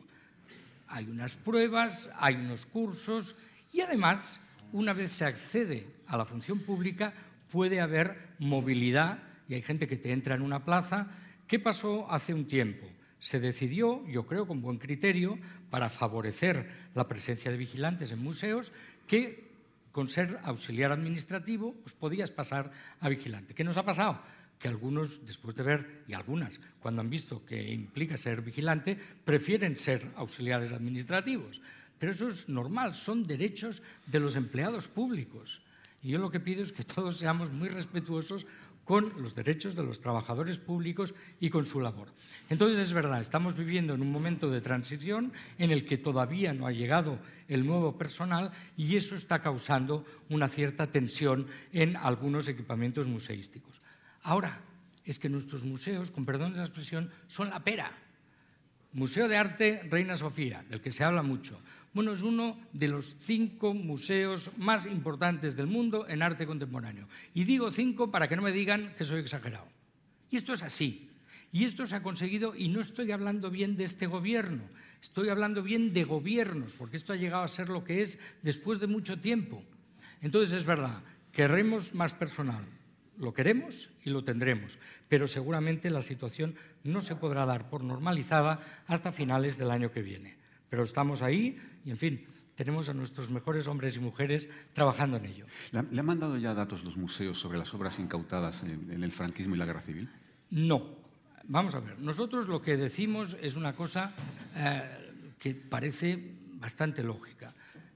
Hay 0.90 1.10
unas 1.10 1.36
pruebas, 1.36 2.12
hay 2.20 2.36
unos 2.36 2.68
cursos 2.68 3.36
y 3.74 3.82
además, 3.82 4.42
una 4.74 4.94
vez 4.94 5.12
se 5.12 5.26
accede 5.26 5.88
a 6.06 6.18
la 6.18 6.26
función 6.26 6.60
pública, 6.60 7.16
puede 7.52 7.82
haber 7.82 8.36
movilidad 8.38 9.24
y 9.50 9.56
hay 9.56 9.64
gente 9.64 9.88
que 9.88 9.98
te 9.98 10.12
entra 10.14 10.36
en 10.36 10.44
una 10.44 10.64
plaza. 10.64 11.08
¿Qué 11.48 11.58
pasó 11.58 12.06
hace 12.12 12.36
un 12.36 12.48
tiempo? 12.48 12.88
Se 13.20 13.40
decidió, 13.40 14.06
yo 14.08 14.26
creo 14.26 14.48
con 14.48 14.62
buen 14.62 14.78
criterio, 14.78 15.38
para 15.70 15.90
favorecer 15.90 16.70
la 16.94 17.08
presencia 17.08 17.52
de 17.52 17.58
vigilantes 17.58 18.12
en 18.12 18.20
museos, 18.20 18.72
que 19.08 19.48
con 19.92 20.10
ser 20.10 20.38
auxiliar 20.44 20.92
administrativo 20.92 21.74
pues 21.82 21.96
podías 21.96 22.30
pasar 22.30 22.72
a 23.00 23.10
vigilante. 23.10 23.56
¿Qué 23.56 23.64
nos 23.64 23.78
ha 23.78 23.86
pasado? 23.86 24.22
Que 24.60 24.68
algunos, 24.68 25.26
después 25.26 25.56
de 25.56 25.64
ver, 25.64 26.04
y 26.08 26.14
algunas, 26.14 26.60
cuando 26.80 27.02
han 27.02 27.10
visto 27.10 27.46
que 27.46 27.74
implica 27.74 28.18
ser 28.18 28.42
vigilante, 28.42 28.98
prefieren 29.26 29.78
ser 29.78 30.06
auxiliares 30.16 30.72
administrativos. 30.72 31.62
Pero 31.98 32.12
eso 32.12 32.28
es 32.28 32.48
normal, 32.48 32.94
son 32.94 33.26
derechos 33.26 33.82
de 34.06 34.20
los 34.20 34.36
empleados 34.36 34.88
públicos. 34.88 35.62
Y 36.04 36.10
yo 36.10 36.20
lo 36.20 36.30
que 36.30 36.40
pido 36.40 36.62
es 36.62 36.72
que 36.72 36.84
todos 36.96 37.18
seamos 37.18 37.52
muy 37.52 37.70
respetuosos 37.70 38.46
con 38.88 39.12
los 39.22 39.36
derechos 39.36 39.76
de 39.76 39.84
los 39.84 40.00
trabajadores 40.00 40.60
públicos 40.60 41.14
y 41.42 41.50
con 41.50 41.66
su 41.66 41.82
labor. 41.82 42.08
Entonces 42.48 42.80
es 42.80 42.94
verdad, 42.94 43.20
estamos 43.20 43.58
viviendo 43.58 43.94
en 43.94 44.02
un 44.02 44.10
momento 44.10 44.50
de 44.50 44.62
transición 44.62 45.34
en 45.58 45.72
el 45.72 45.86
que 45.86 45.98
todavía 45.98 46.54
no 46.54 46.66
ha 46.66 46.72
llegado 46.72 47.20
el 47.50 47.66
nuevo 47.66 47.98
personal 47.98 48.50
y 48.78 48.96
eso 48.96 49.16
está 49.16 49.42
causando 49.42 50.06
una 50.30 50.48
cierta 50.48 50.90
tensión 50.90 51.48
en 51.74 51.98
algunos 51.98 52.48
equipamientos 52.48 53.08
museísticos. 53.08 53.82
Ahora, 54.22 54.62
es 55.04 55.20
que 55.20 55.28
nuestros 55.28 55.64
museos, 55.64 56.10
con 56.10 56.26
perdón 56.26 56.54
de 56.54 56.60
la 56.60 56.64
expresión, 56.64 57.12
son 57.28 57.50
la 57.50 57.62
pera. 57.66 57.92
Museo 58.94 59.28
de 59.28 59.36
Arte 59.36 59.86
Reina 59.92 60.16
Sofía, 60.16 60.64
del 60.70 60.80
que 60.80 60.94
se 60.94 61.04
habla 61.04 61.24
mucho. 61.24 61.60
Bueno, 61.98 62.14
es 62.14 62.22
uno 62.22 62.56
de 62.74 62.90
los 62.90 63.16
cinco 63.18 63.74
museos 63.74 64.52
más 64.58 64.86
importantes 64.86 65.56
del 65.56 65.66
mundo 65.66 66.08
en 66.08 66.22
arte 66.22 66.46
contemporáneo. 66.46 67.08
Y 67.34 67.44
digo 67.44 67.72
cinco 67.72 68.12
para 68.12 68.30
que 68.30 68.36
no 68.36 68.44
me 68.44 68.52
digan 68.52 68.94
que 68.96 69.04
soy 69.04 69.20
exagerado. 69.20 69.66
Y 70.30 70.38
esto 70.38 70.54
es 70.54 70.62
así. 70.62 71.10
Y 71.52 71.66
esto 71.66 71.88
se 71.88 71.96
ha 71.96 72.04
conseguido, 72.04 72.54
y 72.56 72.70
no 72.70 72.82
estoy 72.82 73.12
hablando 73.12 73.50
bien 73.50 73.78
de 73.78 73.86
este 73.86 74.06
gobierno, 74.06 74.62
estoy 75.02 75.30
hablando 75.30 75.64
bien 75.64 75.92
de 75.92 76.04
gobiernos, 76.04 76.74
porque 76.74 76.98
esto 76.98 77.14
ha 77.14 77.16
llegado 77.16 77.42
a 77.42 77.48
ser 77.48 77.70
lo 77.70 77.84
que 77.84 78.04
es 78.04 78.20
después 78.44 78.80
de 78.80 78.86
mucho 78.86 79.20
tiempo. 79.20 79.64
Entonces 80.22 80.54
es 80.54 80.66
verdad, 80.66 81.02
queremos 81.32 81.96
más 81.96 82.14
personal, 82.14 82.64
lo 83.18 83.34
queremos 83.34 83.90
y 84.06 84.12
lo 84.12 84.24
tendremos, 84.24 84.78
pero 85.10 85.26
seguramente 85.26 85.90
la 85.90 86.04
situación 86.04 86.54
no 86.84 87.02
se 87.02 87.16
podrá 87.16 87.48
dar 87.48 87.72
por 87.72 87.84
normalizada 87.84 88.62
hasta 88.86 89.12
finales 89.12 89.58
del 89.58 89.72
año 89.72 89.90
que 89.90 90.04
viene. 90.04 90.38
Pero 90.70 90.84
estamos 90.84 91.22
ahí 91.22 91.58
y, 91.86 91.92
en 91.92 91.98
fin, 91.98 92.26
tenemos 92.56 92.90
a 92.90 92.94
nuestros 92.94 93.30
mejores 93.30 93.68
hombres 93.68 93.96
y 93.96 94.00
mujeres 94.00 94.50
trabajando 94.74 95.18
en 95.18 95.26
ello. 95.26 95.46
¿Le, 95.72 96.00
han 96.00 96.06
mandado 96.06 96.38
ya 96.38 96.54
datos 96.54 96.84
los 96.84 96.98
museos 96.98 97.40
sobre 97.40 97.58
las 97.58 97.74
obras 97.74 98.00
incautadas 98.00 98.64
en, 98.64 99.04
el 99.04 99.12
franquismo 99.12 99.56
y 99.56 99.58
la 99.60 99.66
guerra 99.66 99.82
civil? 99.82 100.10
No. 100.50 100.98
Vamos 101.50 101.76
a 101.76 101.80
ver, 101.80 101.98
nosotros 102.00 102.50
lo 102.50 102.62
que 102.62 102.76
decimos 102.76 103.38
es 103.42 103.56
una 103.56 103.74
cosa 103.74 104.14
eh, 104.54 105.36
que 105.40 105.54
parece 105.54 106.36
bastante 106.56 107.04
lógica. 107.04 107.54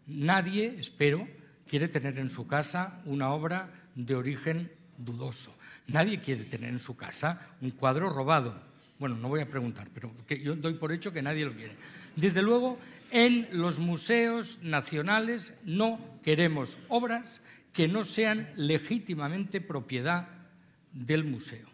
Nadie, 0.07 0.75
espero, 0.79 1.27
quiere 1.67 1.87
tener 1.87 2.17
en 2.19 2.29
su 2.29 2.47
casa 2.47 3.01
una 3.05 3.33
obra 3.33 3.67
de 3.95 4.15
origen 4.15 4.71
dudoso. 4.97 5.53
Nadie 5.87 6.21
quiere 6.21 6.45
tener 6.45 6.69
en 6.69 6.79
su 6.79 6.95
casa 6.95 7.49
un 7.61 7.71
cuadro 7.71 8.09
robado. 8.09 8.61
Bueno, 8.99 9.17
no 9.17 9.29
voy 9.29 9.41
a 9.41 9.49
preguntar, 9.49 9.89
pero 9.93 10.13
yo 10.29 10.55
doy 10.55 10.75
por 10.75 10.91
hecho 10.91 11.11
que 11.11 11.21
nadie 11.21 11.43
lo 11.43 11.53
quiere. 11.53 11.75
Desde 12.15 12.41
luego, 12.41 12.77
en 13.11 13.47
los 13.51 13.79
museos 13.79 14.59
nacionales 14.63 15.53
no 15.63 15.99
queremos 16.23 16.77
obras 16.89 17.41
que 17.73 17.87
no 17.87 18.03
sean 18.03 18.47
legítimamente 18.55 19.61
propiedad 19.61 20.27
del 20.93 21.23
museo. 21.23 21.67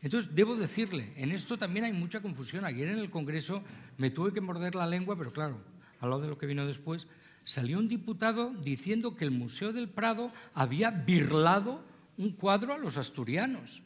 Entonces, 0.00 0.34
debo 0.34 0.56
decirle, 0.56 1.12
en 1.16 1.32
esto 1.32 1.58
también 1.58 1.84
hay 1.84 1.92
mucha 1.92 2.20
confusión. 2.20 2.64
Ayer 2.64 2.88
en 2.88 2.98
el 2.98 3.10
Congreso 3.10 3.62
me 3.96 4.10
tuve 4.10 4.32
que 4.32 4.40
morder 4.40 4.74
la 4.74 4.86
lengua, 4.86 5.16
pero 5.16 5.32
claro, 5.32 5.60
al 6.00 6.10
lado 6.10 6.22
de 6.22 6.28
lo 6.28 6.38
que 6.38 6.46
vino 6.46 6.66
después, 6.66 7.06
salió 7.42 7.78
un 7.78 7.88
diputado 7.88 8.52
diciendo 8.62 9.16
que 9.16 9.24
el 9.24 9.30
Museo 9.30 9.72
del 9.72 9.88
Prado 9.88 10.32
había 10.54 10.90
birlado 10.90 11.84
un 12.16 12.32
cuadro 12.32 12.74
a 12.74 12.78
los 12.78 12.96
asturianos. 12.96 13.82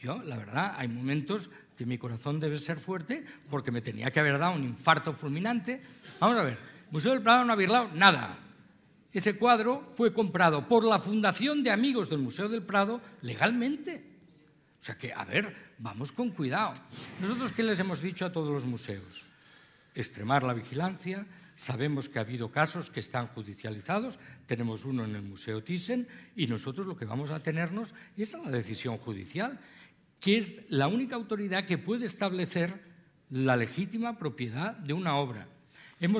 Yo, 0.00 0.22
la 0.22 0.36
verdad, 0.36 0.74
hay 0.76 0.88
momentos 0.88 1.50
que 1.78 1.86
mi 1.86 1.96
corazón 1.96 2.40
debe 2.40 2.58
ser 2.58 2.76
fuerte 2.76 3.24
porque 3.48 3.70
me 3.70 3.80
tenía 3.80 4.10
que 4.10 4.18
haber 4.18 4.36
dado 4.36 4.56
un 4.56 4.64
infarto 4.64 5.12
fulminante. 5.12 5.80
Vamos 6.18 6.36
a 6.36 6.42
ver, 6.42 6.58
Museo 6.90 7.12
del 7.12 7.22
Prado 7.22 7.44
no 7.44 7.52
ha 7.52 7.56
virlado 7.56 7.90
nada. 7.94 8.36
Ese 9.12 9.38
cuadro 9.38 9.88
fue 9.94 10.12
comprado 10.12 10.66
por 10.66 10.82
la 10.84 10.98
Fundación 10.98 11.62
de 11.62 11.70
Amigos 11.70 12.10
del 12.10 12.18
Museo 12.18 12.48
del 12.48 12.64
Prado 12.64 13.00
legalmente. 13.22 14.04
O 14.80 14.82
sea 14.82 14.98
que, 14.98 15.12
a 15.12 15.24
ver, 15.24 15.54
vamos 15.78 16.10
con 16.10 16.30
cuidado. 16.30 16.74
Nosotros, 17.20 17.52
¿qué 17.52 17.62
les 17.62 17.78
hemos 17.78 18.02
dicho 18.02 18.26
a 18.26 18.32
todos 18.32 18.50
los 18.50 18.64
museos? 18.64 19.22
Extremar 19.94 20.42
la 20.42 20.54
vigilancia. 20.54 21.26
Sabemos 21.54 22.08
que 22.08 22.18
ha 22.18 22.22
habido 22.22 22.50
casos 22.50 22.90
que 22.90 22.98
están 22.98 23.28
judicializados. 23.28 24.18
Tenemos 24.46 24.84
uno 24.84 25.04
en 25.04 25.14
el 25.14 25.22
Museo 25.22 25.62
Thyssen 25.62 26.08
y 26.34 26.48
nosotros 26.48 26.86
lo 26.86 26.96
que 26.96 27.04
vamos 27.04 27.30
a 27.30 27.40
tenernos 27.40 27.94
es 28.16 28.32
la 28.32 28.50
decisión 28.50 28.98
judicial, 28.98 29.60
que 30.20 30.36
es 30.36 30.62
la 30.68 30.88
única 30.88 31.16
autoridad 31.16 31.66
que 31.66 31.78
puede 31.78 32.06
establecer 32.06 32.82
la 33.30 33.56
legítima 33.56 34.18
propiedad 34.18 34.76
de 34.76 34.92
una 34.92 35.16
obra 35.16 35.48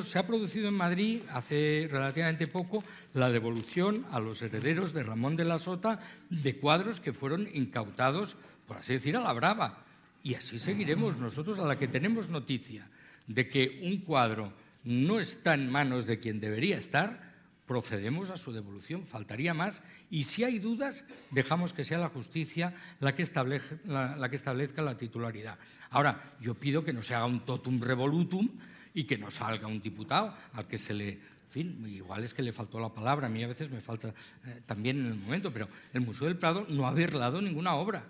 se 0.00 0.18
ha 0.18 0.26
producido 0.26 0.68
en 0.68 0.74
Madrid 0.74 1.20
hace 1.30 1.88
relativamente 1.90 2.46
poco 2.46 2.82
la 3.14 3.30
devolución 3.30 4.04
a 4.10 4.18
los 4.18 4.42
herederos 4.42 4.92
de 4.92 5.04
Ramón 5.04 5.36
de 5.36 5.44
la 5.44 5.58
Sota 5.58 6.00
de 6.30 6.56
cuadros 6.56 7.00
que 7.00 7.12
fueron 7.12 7.48
incautados, 7.52 8.36
por 8.66 8.78
así 8.78 8.94
decir, 8.94 9.16
a 9.16 9.20
la 9.20 9.32
brava. 9.32 9.84
Y 10.24 10.34
así 10.34 10.58
seguiremos 10.58 11.18
nosotros 11.18 11.58
a 11.60 11.66
la 11.66 11.78
que 11.78 11.86
tenemos 11.86 12.28
noticia 12.28 12.88
de 13.28 13.48
que 13.48 13.80
un 13.84 13.98
cuadro 13.98 14.52
no 14.84 15.20
está 15.20 15.54
en 15.54 15.70
manos 15.70 16.06
de 16.06 16.18
quien 16.18 16.40
debería 16.40 16.76
estar, 16.76 17.27
procedemos 17.68 18.30
a 18.30 18.36
su 18.36 18.52
devolución, 18.52 19.04
faltaría 19.04 19.54
más, 19.54 19.82
y 20.10 20.24
si 20.24 20.42
hay 20.42 20.58
dudas, 20.58 21.04
dejamos 21.30 21.72
que 21.72 21.84
sea 21.84 21.98
la 21.98 22.08
justicia 22.08 22.74
la 22.98 23.14
que, 23.14 23.22
establezca 23.22 24.82
la 24.82 24.96
titularidad. 24.96 25.58
Ahora, 25.90 26.34
yo 26.40 26.54
pido 26.54 26.82
que 26.82 26.92
no 26.92 27.04
se 27.04 27.14
haga 27.14 27.26
un 27.26 27.44
totum 27.44 27.80
revolutum, 27.80 28.48
y 28.94 29.04
que 29.04 29.16
no 29.16 29.30
salga 29.30 29.68
un 29.68 29.80
diputado 29.80 30.34
al 30.54 30.66
que 30.66 30.76
se 30.76 30.92
le... 30.92 31.08
En 31.08 31.50
fin, 31.50 31.86
igual 31.86 32.24
es 32.24 32.34
que 32.34 32.42
le 32.42 32.52
faltó 32.52 32.80
la 32.80 32.92
palabra, 32.92 33.28
a 33.28 33.30
mí 33.30 33.42
a 33.44 33.46
veces 33.46 33.70
me 33.70 33.80
falta 33.80 34.08
eh, 34.08 34.60
también 34.66 34.98
en 34.98 35.06
el 35.06 35.14
momento, 35.14 35.52
pero 35.52 35.68
el 35.94 36.00
Museo 36.02 36.26
del 36.26 36.36
Prado 36.36 36.66
no 36.68 36.86
ha 36.86 36.92
virlado 36.92 37.40
ninguna 37.40 37.74
obra. 37.74 38.04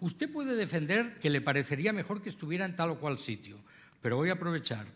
Usted 0.00 0.32
puede 0.32 0.56
defender 0.56 1.18
que 1.20 1.28
le 1.28 1.42
parecería 1.42 1.92
mejor 1.92 2.22
que 2.22 2.30
estuviera 2.30 2.64
en 2.64 2.74
tal 2.74 2.90
o 2.90 2.98
cual 2.98 3.18
sitio, 3.18 3.58
pero 4.00 4.16
voy 4.16 4.30
a 4.30 4.32
aprovechar. 4.32 4.86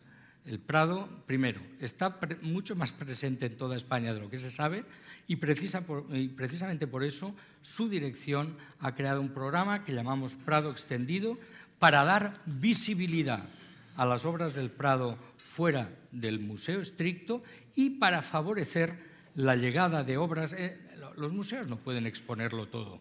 El 0.46 0.60
Prado, 0.60 1.08
primero, 1.26 1.60
está 1.80 2.18
mucho 2.42 2.76
más 2.76 2.92
presente 2.92 3.46
en 3.46 3.56
toda 3.56 3.76
España 3.76 4.14
de 4.14 4.20
lo 4.20 4.30
que 4.30 4.38
se 4.38 4.50
sabe 4.50 4.84
y, 5.26 5.36
precisa 5.36 5.84
y 6.12 6.28
precisamente 6.28 6.86
por 6.86 7.02
eso 7.02 7.34
su 7.62 7.88
dirección 7.88 8.56
ha 8.78 8.94
creado 8.94 9.20
un 9.20 9.30
programa 9.30 9.84
que 9.84 9.92
llamamos 9.92 10.34
Prado 10.34 10.70
Extendido 10.70 11.36
para 11.80 12.04
dar 12.04 12.40
visibilidad 12.46 13.48
a 13.96 14.06
las 14.06 14.24
obras 14.24 14.54
del 14.54 14.70
Prado 14.70 15.18
fuera 15.36 15.90
del 16.12 16.38
museo 16.38 16.80
estricto 16.80 17.42
y 17.74 17.90
para 17.90 18.22
favorecer 18.22 18.96
la 19.34 19.56
llegada 19.56 20.04
de 20.04 20.16
obras. 20.16 20.52
Eh, 20.52 20.78
los 21.16 21.32
museos 21.32 21.66
no 21.66 21.76
pueden 21.76 22.06
exponerlo 22.06 22.68
todo, 22.68 23.00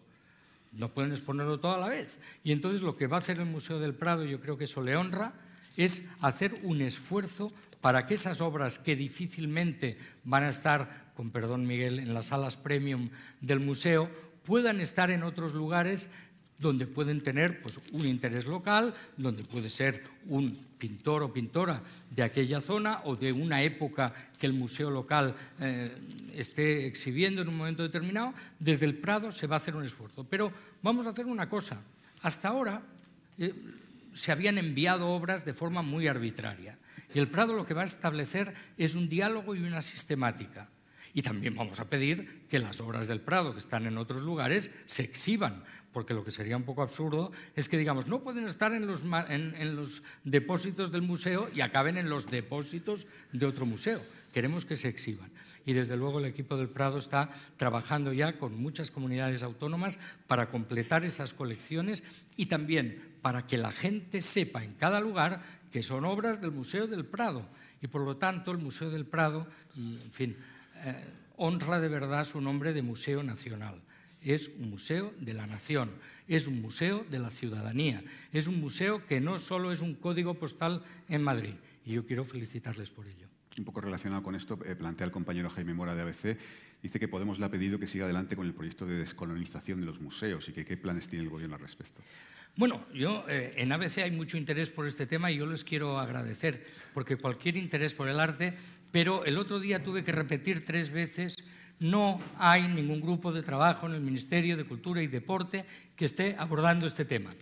no 0.72 0.92
pueden 0.92 1.12
exponerlo 1.12 1.60
todo 1.60 1.76
a 1.76 1.78
la 1.78 1.88
vez. 1.88 2.18
Y 2.42 2.50
entonces 2.50 2.82
lo 2.82 2.96
que 2.96 3.06
va 3.06 3.18
a 3.18 3.20
hacer 3.20 3.38
el 3.38 3.46
Museo 3.46 3.78
del 3.78 3.94
Prado, 3.94 4.24
yo 4.24 4.40
creo 4.40 4.58
que 4.58 4.64
eso 4.64 4.82
le 4.82 4.96
honra, 4.96 5.45
es 5.76 6.02
hacer 6.20 6.58
un 6.62 6.80
esfuerzo 6.80 7.52
para 7.80 8.06
que 8.06 8.14
esas 8.14 8.40
obras 8.40 8.78
que 8.78 8.96
difícilmente 8.96 9.98
van 10.24 10.44
a 10.44 10.48
estar, 10.48 11.12
con 11.14 11.30
perdón 11.30 11.66
Miguel, 11.66 11.98
en 11.98 12.14
las 12.14 12.26
salas 12.26 12.56
premium 12.56 13.10
del 13.40 13.60
museo, 13.60 14.10
puedan 14.44 14.80
estar 14.80 15.10
en 15.10 15.22
otros 15.22 15.54
lugares 15.54 16.08
donde 16.58 16.86
pueden 16.86 17.22
tener 17.22 17.60
pues, 17.60 17.78
un 17.92 18.06
interés 18.06 18.46
local, 18.46 18.94
donde 19.16 19.44
puede 19.44 19.68
ser 19.68 20.02
un 20.26 20.56
pintor 20.78 21.22
o 21.22 21.32
pintora 21.32 21.80
de 22.10 22.22
aquella 22.22 22.60
zona 22.60 23.02
o 23.04 23.16
de 23.16 23.32
una 23.32 23.62
época 23.62 24.12
que 24.38 24.46
el 24.46 24.52
museo 24.52 24.90
local 24.90 25.34
eh, 25.60 25.92
esté 26.34 26.86
exhibiendo 26.86 27.42
en 27.42 27.48
un 27.48 27.56
momento 27.56 27.82
determinado, 27.82 28.32
desde 28.58 28.86
el 28.86 28.96
Prado 28.96 29.32
se 29.32 29.46
va 29.46 29.56
a 29.56 29.58
hacer 29.58 29.76
un 29.76 29.84
esfuerzo. 29.84 30.24
Pero 30.24 30.50
vamos 30.82 31.06
a 31.06 31.10
hacer 31.10 31.26
una 31.26 31.48
cosa. 31.48 31.80
Hasta 32.22 32.48
ahora 32.48 32.82
eh, 33.38 33.52
se 34.16 34.32
habían 34.32 34.58
enviado 34.58 35.08
obras 35.08 35.44
de 35.44 35.54
forma 35.54 35.82
muy 35.82 36.08
arbitraria 36.08 36.78
y 37.14 37.18
el 37.18 37.28
Prado 37.28 37.54
lo 37.54 37.66
que 37.66 37.74
va 37.74 37.82
a 37.82 37.86
establecer 37.86 38.54
es 38.76 38.94
un 38.94 39.08
diálogo 39.08 39.54
y 39.54 39.62
una 39.62 39.82
sistemática. 39.82 40.68
Y 41.14 41.22
también 41.22 41.56
vamos 41.56 41.80
a 41.80 41.88
pedir 41.88 42.42
que 42.48 42.58
las 42.58 42.80
obras 42.80 43.08
del 43.08 43.22
Prado 43.22 43.54
que 43.54 43.58
están 43.58 43.86
en 43.86 43.96
otros 43.96 44.20
lugares 44.20 44.70
se 44.84 45.02
exhiban, 45.02 45.64
porque 45.92 46.12
lo 46.12 46.24
que 46.24 46.30
sería 46.30 46.58
un 46.58 46.64
poco 46.64 46.82
absurdo 46.82 47.32
es 47.54 47.70
que 47.70 47.78
digamos, 47.78 48.06
no 48.06 48.22
pueden 48.22 48.46
estar 48.46 48.74
en 48.74 48.86
los, 48.86 49.02
en, 49.30 49.76
los 49.76 50.02
depósitos 50.24 50.92
del 50.92 51.00
museo 51.00 51.48
y 51.54 51.62
acaben 51.62 51.96
en 51.96 52.10
los 52.10 52.26
depósitos 52.30 53.06
de 53.32 53.46
otro 53.46 53.64
museo. 53.64 54.02
Queremos 54.34 54.66
que 54.66 54.76
se 54.76 54.88
exhiban. 54.88 55.30
Y 55.64 55.72
desde 55.72 55.96
luego 55.96 56.18
el 56.18 56.26
equipo 56.26 56.58
del 56.58 56.68
Prado 56.68 56.98
está 56.98 57.30
trabajando 57.56 58.12
ya 58.12 58.38
con 58.38 58.54
muchas 58.54 58.90
comunidades 58.90 59.42
autónomas 59.42 59.98
para 60.26 60.50
completar 60.50 61.04
esas 61.06 61.32
colecciones 61.32 62.04
y 62.36 62.46
también 62.46 63.15
para 63.26 63.44
que 63.44 63.58
la 63.58 63.72
gente 63.72 64.20
sepa 64.20 64.62
en 64.62 64.74
cada 64.74 65.00
lugar 65.00 65.42
que 65.72 65.82
son 65.82 66.04
obras 66.04 66.40
del 66.40 66.52
Museo 66.52 66.86
del 66.86 67.04
Prado. 67.04 67.44
Y 67.82 67.88
por 67.88 68.02
lo 68.02 68.18
tanto 68.18 68.52
el 68.52 68.58
Museo 68.58 68.88
del 68.88 69.04
Prado, 69.04 69.48
en 69.74 70.12
fin, 70.12 70.36
eh, 70.84 71.04
honra 71.34 71.80
de 71.80 71.88
verdad 71.88 72.24
su 72.24 72.40
nombre 72.40 72.72
de 72.72 72.82
Museo 72.82 73.24
Nacional 73.24 73.82
es 74.22 74.46
un 74.60 74.70
museo 74.70 75.12
de 75.18 75.34
la 75.34 75.48
nación, 75.48 75.90
es 76.28 76.46
un 76.46 76.62
museo 76.62 77.04
de 77.10 77.18
la 77.18 77.30
ciudadanía, 77.30 78.04
es 78.32 78.46
un 78.46 78.60
museo 78.60 79.04
que 79.08 79.20
no 79.20 79.38
solo 79.38 79.72
es 79.72 79.80
un 79.80 79.96
código 79.96 80.34
postal 80.34 80.84
en 81.08 81.24
Madrid. 81.24 81.54
Y 81.84 81.94
yo 81.94 82.06
quiero 82.06 82.24
felicitarles 82.24 82.90
por 82.90 83.08
ello. 83.08 83.26
Un 83.58 83.64
poco 83.64 83.80
relacionado 83.80 84.22
con 84.22 84.36
esto, 84.36 84.56
eh, 84.64 84.76
plantea 84.76 85.04
el 85.04 85.12
compañero 85.12 85.50
Jaime 85.50 85.74
Mora 85.74 85.96
de 85.96 86.02
ABC, 86.02 86.38
dice 86.82 86.98
que 86.98 87.08
Podemos 87.08 87.38
le 87.38 87.46
ha 87.46 87.50
pedido 87.50 87.78
que 87.78 87.86
siga 87.86 88.04
adelante 88.04 88.36
con 88.36 88.46
el 88.46 88.54
proyecto 88.54 88.86
de 88.86 88.98
descolonización 88.98 89.80
de 89.80 89.86
los 89.86 90.00
museos 90.00 90.48
y 90.48 90.52
que 90.52 90.64
qué 90.64 90.76
planes 90.76 91.08
tiene 91.08 91.24
el 91.24 91.30
gobierno 91.30 91.56
al 91.56 91.62
respecto. 91.62 92.02
Bueno, 92.56 92.86
yo 92.94 93.24
eh, 93.28 93.54
en 93.58 93.70
ABC 93.72 93.98
hay 93.98 94.10
mucho 94.12 94.38
interés 94.38 94.70
por 94.70 94.86
este 94.86 95.06
tema 95.06 95.30
y 95.30 95.36
yo 95.36 95.46
les 95.46 95.62
quiero 95.62 95.98
agradecer, 95.98 96.64
porque 96.94 97.16
cualquier 97.16 97.56
interés 97.56 97.92
por 97.92 98.08
el 98.08 98.18
arte, 98.18 98.54
pero 98.90 99.24
el 99.26 99.36
otro 99.36 99.60
día 99.60 99.82
tuve 99.82 100.02
que 100.02 100.12
repetir 100.12 100.64
tres 100.64 100.90
veces 100.90 101.34
no 101.78 102.18
hay 102.38 102.66
ningún 102.68 103.00
grupo 103.00 103.32
de 103.32 103.42
trabajo 103.42 103.86
en 103.86 103.94
el 103.94 104.00
Ministerio 104.00 104.56
de 104.56 104.64
Cultura 104.64 105.02
y 105.02 105.06
Deporte 105.06 105.64
que 105.94 106.06
esté 106.06 106.34
abordando 106.38 106.86
este 106.86 107.04
tema. 107.04 107.34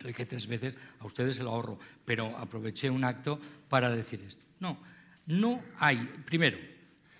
Lo 0.00 0.08
dije 0.08 0.26
tres 0.26 0.46
veces, 0.46 0.76
a 1.00 1.06
ustedes 1.06 1.36
se 1.36 1.42
lo 1.42 1.50
ahorro, 1.50 1.78
pero 2.04 2.36
aproveché 2.36 2.90
un 2.90 3.04
acto 3.04 3.40
para 3.68 3.90
decir 3.90 4.22
esto. 4.26 4.44
No, 4.60 4.78
no 5.26 5.62
hay, 5.78 5.96
primero, 6.24 6.58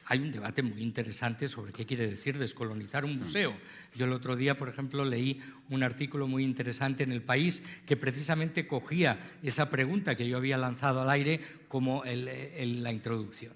hay 0.07 0.21
un 0.21 0.33
debate 0.33 0.63
muy 0.63 0.83
interesante 0.83 1.49
sobre 1.49 1.73
qué 1.73 1.87
quiere 1.87 2.07
decir 2.07 2.39
descolonizar 2.39 3.05
un 3.05 3.19
museo. 3.19 3.57
Yo 3.95 4.05
el 4.05 4.13
otro 4.13 4.37
día, 4.37 4.57
por 4.57 4.69
ejemplo, 4.69 5.05
leí 5.05 5.41
un 5.71 5.83
artículo 5.83 6.27
muy 6.27 6.45
interesante 6.45 7.05
en 7.05 7.13
El 7.13 7.23
País 7.23 7.63
que 7.87 7.97
precisamente 7.97 8.67
cogía 8.67 9.19
esa 9.43 9.71
pregunta 9.71 10.15
que 10.15 10.29
yo 10.29 10.37
había 10.37 10.59
lanzado 10.59 11.01
al 11.01 11.11
aire 11.11 11.41
como 11.69 12.05
la 12.05 12.93
introducción. 12.93 13.55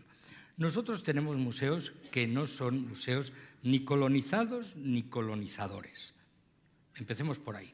Nosotros 0.56 1.02
tenemos 1.02 1.36
museos 1.36 1.92
que 2.10 2.26
no 2.26 2.46
son 2.46 2.88
museos 2.88 3.32
ni 3.62 3.84
colonizados 3.84 4.74
ni 4.76 5.04
colonizadores. 5.04 6.14
Empecemos 6.96 7.38
por 7.38 7.56
ahí. 7.56 7.72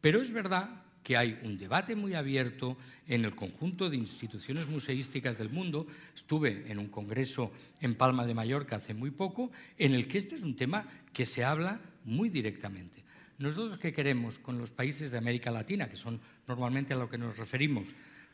Pero 0.00 0.22
es 0.22 0.30
verdad 0.30 0.85
que 1.06 1.16
hay 1.16 1.38
un 1.44 1.56
debate 1.56 1.94
muy 1.94 2.14
abierto 2.14 2.76
en 3.06 3.24
el 3.24 3.36
conjunto 3.36 3.88
de 3.88 3.96
instituciones 3.96 4.66
museísticas 4.66 5.38
del 5.38 5.50
mundo. 5.50 5.86
Estuve 6.16 6.64
en 6.66 6.80
un 6.80 6.88
congreso 6.88 7.52
en 7.80 7.94
Palma 7.94 8.26
de 8.26 8.34
Mallorca 8.34 8.74
hace 8.74 8.92
muy 8.92 9.12
poco, 9.12 9.52
en 9.78 9.94
el 9.94 10.08
que 10.08 10.18
este 10.18 10.34
es 10.34 10.42
un 10.42 10.56
tema 10.56 10.84
que 11.12 11.24
se 11.24 11.44
habla 11.44 11.80
muy 12.06 12.28
directamente. 12.28 13.04
Nosotros 13.38 13.78
que 13.78 13.92
queremos 13.92 14.40
con 14.40 14.58
los 14.58 14.72
países 14.72 15.12
de 15.12 15.18
América 15.18 15.52
Latina, 15.52 15.88
que 15.88 15.96
son 15.96 16.20
normalmente 16.48 16.92
a 16.92 16.96
lo 16.96 17.08
que 17.08 17.18
nos 17.18 17.36
referimos, 17.38 17.86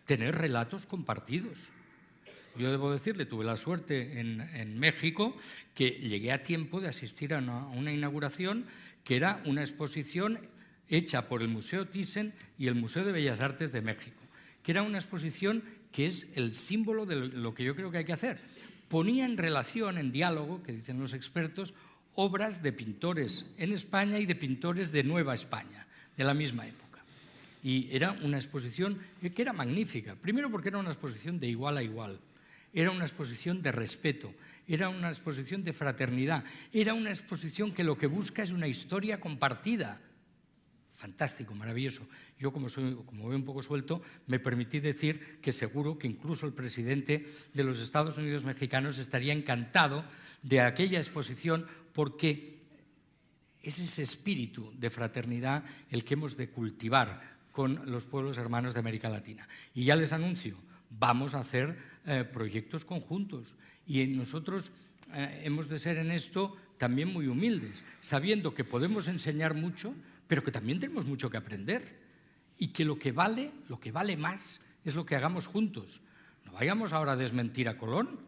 tener 0.06 0.34
relatos 0.34 0.86
compartidos 0.86 1.68
yo 2.56 2.70
debo 2.70 2.92
decirle, 2.92 3.24
tuve 3.24 3.44
la 3.44 3.56
suerte 3.56 4.20
en, 4.20 4.78
México 4.78 5.34
que 5.74 5.90
llegué 5.90 6.32
a 6.32 6.42
tiempo 6.42 6.80
de 6.82 6.88
asistir 6.88 7.32
a 7.32 7.38
una, 7.38 7.92
inauguración 7.92 8.66
que 9.04 9.16
era 9.16 9.40
una 9.46 9.62
exposición 9.62 10.38
hecha 10.96 11.28
por 11.28 11.42
el 11.42 11.48
Museo 11.48 11.88
Thyssen 11.88 12.32
y 12.58 12.68
el 12.68 12.74
Museo 12.74 13.04
de 13.04 13.12
Bellas 13.12 13.40
Artes 13.40 13.72
de 13.72 13.80
México, 13.80 14.22
que 14.62 14.72
era 14.72 14.82
una 14.82 14.98
exposición 14.98 15.62
que 15.90 16.06
es 16.06 16.28
el 16.34 16.54
símbolo 16.54 17.06
de 17.06 17.16
lo 17.16 17.54
que 17.54 17.64
yo 17.64 17.74
creo 17.74 17.90
que 17.90 17.98
hay 17.98 18.04
que 18.04 18.12
hacer. 18.12 18.38
Ponía 18.88 19.24
en 19.24 19.36
relación, 19.36 19.98
en 19.98 20.12
diálogo, 20.12 20.62
que 20.62 20.72
dicen 20.72 21.00
los 21.00 21.14
expertos, 21.14 21.74
obras 22.14 22.62
de 22.62 22.72
pintores 22.72 23.46
en 23.56 23.72
España 23.72 24.18
y 24.18 24.26
de 24.26 24.34
pintores 24.34 24.92
de 24.92 25.02
Nueva 25.02 25.34
España, 25.34 25.86
de 26.16 26.24
la 26.24 26.34
misma 26.34 26.66
época. 26.66 27.02
Y 27.62 27.88
era 27.90 28.12
una 28.22 28.36
exposición 28.36 28.98
que 29.20 29.42
era 29.42 29.52
magnífica, 29.52 30.14
primero 30.14 30.50
porque 30.50 30.68
era 30.68 30.78
una 30.78 30.90
exposición 30.90 31.40
de 31.40 31.48
igual 31.48 31.78
a 31.78 31.82
igual 31.82 32.20
era 32.72 32.90
una 32.90 33.04
exposición 33.04 33.62
de 33.62 33.72
respeto, 33.72 34.32
era 34.66 34.88
una 34.88 35.08
exposición 35.08 35.64
de 35.64 35.72
fraternidad, 35.72 36.44
era 36.72 36.94
una 36.94 37.10
exposición 37.10 37.72
que 37.72 37.84
lo 37.84 37.98
que 37.98 38.06
busca 38.06 38.42
es 38.42 38.50
una 38.50 38.66
historia 38.66 39.20
compartida. 39.20 40.00
Fantástico, 41.02 41.52
maravilloso. 41.56 42.06
Yo, 42.38 42.52
como, 42.52 42.68
soy, 42.68 42.94
como 43.04 43.24
voy 43.24 43.34
un 43.34 43.44
poco 43.44 43.60
suelto, 43.60 44.02
me 44.28 44.38
permití 44.38 44.78
decir 44.78 45.40
que 45.42 45.50
seguro 45.50 45.98
que 45.98 46.06
incluso 46.06 46.46
el 46.46 46.52
presidente 46.52 47.26
de 47.52 47.64
los 47.64 47.80
Estados 47.80 48.18
Unidos 48.18 48.44
mexicanos 48.44 48.98
estaría 48.98 49.32
encantado 49.32 50.04
de 50.42 50.60
aquella 50.60 50.98
exposición 50.98 51.66
porque 51.92 52.62
es 53.62 53.80
ese 53.80 54.02
espíritu 54.02 54.72
de 54.78 54.90
fraternidad 54.90 55.64
el 55.90 56.04
que 56.04 56.14
hemos 56.14 56.36
de 56.36 56.50
cultivar 56.50 57.34
con 57.50 57.90
los 57.90 58.04
pueblos 58.04 58.38
hermanos 58.38 58.74
de 58.74 58.80
América 58.80 59.08
Latina. 59.08 59.48
Y 59.74 59.84
ya 59.84 59.96
les 59.96 60.12
anuncio, 60.12 60.56
vamos 60.88 61.34
a 61.34 61.40
hacer 61.40 61.76
eh, 62.06 62.22
proyectos 62.22 62.84
conjuntos 62.84 63.56
y 63.88 64.06
nosotros 64.06 64.70
eh, 65.12 65.42
hemos 65.44 65.68
de 65.68 65.80
ser 65.80 65.98
en 65.98 66.12
esto 66.12 66.56
también 66.78 67.12
muy 67.12 67.26
humildes, 67.26 67.84
sabiendo 67.98 68.54
que 68.54 68.62
podemos 68.62 69.08
enseñar 69.08 69.54
mucho, 69.54 69.94
pero 70.26 70.42
que 70.42 70.52
también 70.52 70.80
tenemos 70.80 71.06
mucho 71.06 71.30
que 71.30 71.36
aprender 71.36 72.00
y 72.58 72.68
que 72.68 72.84
lo 72.84 72.98
que 72.98 73.12
vale, 73.12 73.50
lo 73.68 73.80
que 73.80 73.92
vale 73.92 74.16
más 74.16 74.60
es 74.84 74.94
lo 74.94 75.06
que 75.06 75.16
hagamos 75.16 75.46
juntos. 75.46 76.00
No 76.44 76.52
vayamos 76.52 76.92
ahora 76.92 77.12
a 77.12 77.16
desmentir 77.16 77.68
a 77.68 77.78
Colón, 77.78 78.20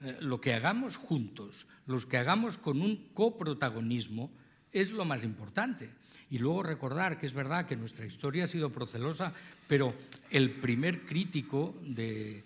eh, 0.00 0.16
lo 0.20 0.40
que 0.40 0.54
hagamos 0.54 0.96
juntos, 0.96 1.66
los 1.86 2.06
que 2.06 2.16
hagamos 2.16 2.58
con 2.58 2.80
un 2.80 3.08
coprotagonismo 3.12 4.30
es 4.72 4.92
lo 4.92 5.04
más 5.04 5.24
importante. 5.24 5.90
Y 6.30 6.38
luego 6.38 6.62
recordar 6.62 7.18
que 7.18 7.26
es 7.26 7.32
verdad 7.32 7.66
que 7.66 7.76
nuestra 7.76 8.06
historia 8.06 8.44
ha 8.44 8.46
sido 8.46 8.70
procelosa, 8.70 9.32
pero 9.66 9.94
el 10.30 10.52
primer 10.52 11.04
crítico 11.04 11.74
de, 11.82 12.44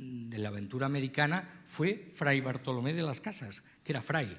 de 0.00 0.38
la 0.38 0.48
aventura 0.48 0.86
americana 0.86 1.62
fue 1.66 2.08
Fray 2.14 2.40
Bartolomé 2.40 2.94
de 2.94 3.02
las 3.02 3.20
Casas, 3.20 3.62
que 3.84 3.92
era 3.92 4.00
fray. 4.00 4.34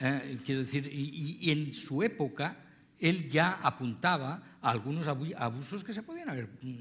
Eh, 0.00 0.38
quiero 0.44 0.62
decir, 0.62 0.86
y, 0.90 1.50
en 1.50 1.74
su 1.74 2.02
época 2.02 2.56
él 3.02 3.28
ya 3.28 3.58
apuntaba 3.60 4.58
a 4.62 4.70
algunos 4.70 5.08
abusos 5.08 5.82
que 5.82 5.92
se 5.92 6.04
podían 6.04 6.30
haber. 6.30 6.48
Mm, 6.62 6.78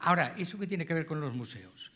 ahora, 0.00 0.34
¿eso 0.38 0.56
qué 0.56 0.68
tiene 0.68 0.86
que 0.86 0.94
ver 0.94 1.04
con 1.04 1.20
los 1.20 1.34
museos? 1.34 1.90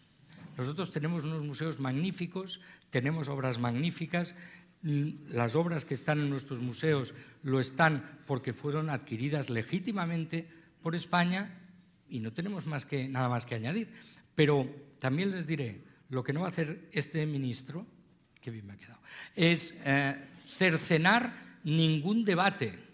Nosotros 0.59 0.91
tenemos 0.91 1.23
unos 1.23 1.43
museos 1.43 1.79
magníficos, 1.79 2.61
tenemos 2.91 3.29
obras 3.29 3.61
magníficas, 3.61 4.35
mm, 4.83 5.29
las 5.29 5.55
obras 5.55 5.85
que 5.85 5.95
están 5.95 6.19
en 6.19 6.29
nuestros 6.29 6.59
museos 6.59 7.15
lo 7.45 7.61
están 7.61 8.21
porque 8.27 8.53
fueron 8.53 8.91
adquiridas 8.91 9.49
legítimamente 9.49 10.49
por 10.83 10.97
España 10.97 11.63
y 12.09 12.19
no 12.19 12.33
tenemos 12.33 12.67
más 12.67 12.85
que, 12.85 13.07
nada 13.09 13.29
más 13.29 13.47
que 13.47 13.55
añadir. 13.55 13.93
Pero 14.35 14.69
también 14.99 15.31
les 15.31 15.47
diré, 15.47 15.85
lo 16.09 16.25
que 16.25 16.33
no 16.33 16.41
va 16.41 16.47
a 16.47 16.51
hacer 16.51 16.89
este 16.91 17.25
ministro, 17.27 17.87
que 18.41 18.51
bien 18.51 18.67
me 18.67 18.73
ha 18.73 18.77
quedado, 18.77 19.01
es 19.37 19.73
eh, 19.85 20.17
cercenar 20.49 21.59
ningún 21.63 22.25
debate. 22.25 22.86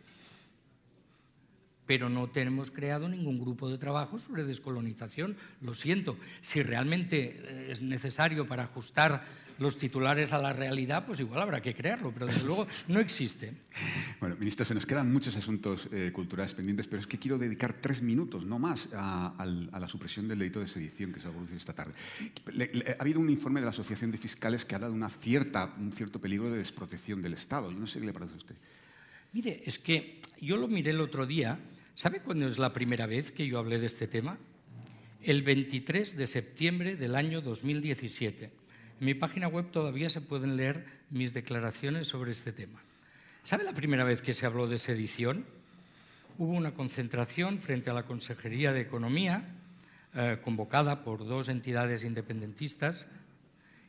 Pero 1.93 2.09
no 2.09 2.27
tenemos 2.31 2.71
creado 2.71 3.07
ningún 3.07 3.39
grupo 3.39 3.69
de 3.69 3.77
trabajo 3.77 4.19
sobre 4.19 4.45
descolonización. 4.45 5.37
Lo 5.61 5.75
siento. 5.75 6.17
Si 6.41 6.63
realmente 6.63 7.39
eh, 7.45 7.69
es 7.71 7.83
necesario 7.83 8.47
para 8.47 8.63
ajustar 8.63 9.23
los 9.59 9.77
titulares 9.77 10.33
a 10.33 10.39
la 10.39 10.55
realidad, 10.55 11.05
pues 11.05 11.21
igual 11.21 11.43
habrá 11.43 11.61
que 11.61 11.75
crearlo, 11.75 12.11
pero 12.11 12.25
desde 12.29 12.45
luego 12.45 12.67
no 12.89 12.99
existe. 12.99 13.53
Bueno, 14.21 14.37
ministra, 14.39 14.65
se 14.65 14.73
nos 14.73 14.87
quedan 14.87 15.13
muchos 15.13 15.37
asuntos 15.37 15.89
eh, 15.93 16.13
culturales 16.15 16.55
pendientes, 16.55 16.87
pero 16.87 17.01
es 17.01 17.07
que 17.09 17.19
quiero 17.19 17.37
dedicar 17.37 17.75
tres 17.75 18.01
minutos, 18.01 18.47
no 18.47 18.59
más, 18.59 18.89
a, 18.95 19.45
la 19.45 19.89
supresión 19.89 20.29
del 20.29 20.39
delito 20.39 20.61
de 20.61 20.69
sedición 20.69 21.13
que 21.13 21.21
se 21.21 21.27
ha 21.27 21.31
producido 21.31 21.59
esta 21.59 21.75
tarde. 21.75 21.93
ha 22.97 23.03
habido 23.03 23.21
un 23.21 23.29
informe 23.29 23.61
de 23.61 23.67
la 23.67 23.73
Asociación 23.73 24.13
de 24.13 24.19
Fiscales 24.19 24.65
que 24.65 24.77
habla 24.77 24.87
de 24.87 24.95
una 24.95 25.09
cierta, 25.11 25.75
un 25.77 25.93
cierto 25.93 26.21
peligro 26.21 26.51
de 26.53 26.59
desprotección 26.59 27.21
del 27.21 27.35
Estado. 27.35 27.71
Yo 27.71 27.79
no 27.79 27.87
sé 27.87 27.99
qué 27.99 28.07
le 28.07 28.13
parece 28.15 28.33
a 28.33 28.37
usted. 28.37 28.55
Mire, 29.33 29.63
es 29.67 29.79
que 29.79 30.21
yo 30.41 30.57
lo 30.57 30.69
miré 30.69 30.91
el 30.91 31.01
otro 31.01 31.27
día. 31.27 31.59
¿Sabe 31.95 32.21
cuándo 32.21 32.49
es 32.49 32.59
la 32.59 32.73
primera 32.73 33.07
vez 33.07 33.33
que 33.33 33.47
yo 33.47 33.59
hablé 33.59 33.79
de 33.79 33.85
este 33.85 34.09
tema? 34.09 34.39
El 35.21 35.43
23 35.43 36.17
de 36.17 36.27
septiembre 36.27 36.97
del 36.97 37.15
año 37.15 37.43
2017. 37.43 38.45
En 38.47 38.53
mi 39.07 39.13
página 39.13 39.47
web 39.47 39.71
todavía 39.71 40.09
se 40.09 40.23
pueden 40.23 40.57
leer 40.57 40.87
mis 41.11 41.35
declaraciones 41.35 42.07
sobre 42.07 42.31
este 42.31 42.51
tema. 42.51 42.83
¿Sabe 43.43 43.65
la 43.65 43.75
primera 43.75 44.05
vez 44.05 44.23
que 44.23 44.33
se 44.33 44.47
habló 44.47 44.67
de 44.67 44.79
sedición? 44.79 45.45
Hubo 46.39 46.53
una 46.55 46.73
concentración 46.73 47.61
frente 47.61 47.91
a 47.91 47.95
la 47.95 48.07
Consejería 48.07 48.73
de 48.73 48.81
Economía, 48.81 49.45
eh, 50.15 50.39
convocada 50.43 51.05
por 51.05 51.27
dos 51.27 51.51
entidades 51.51 52.05
independentistas, 52.05 53.07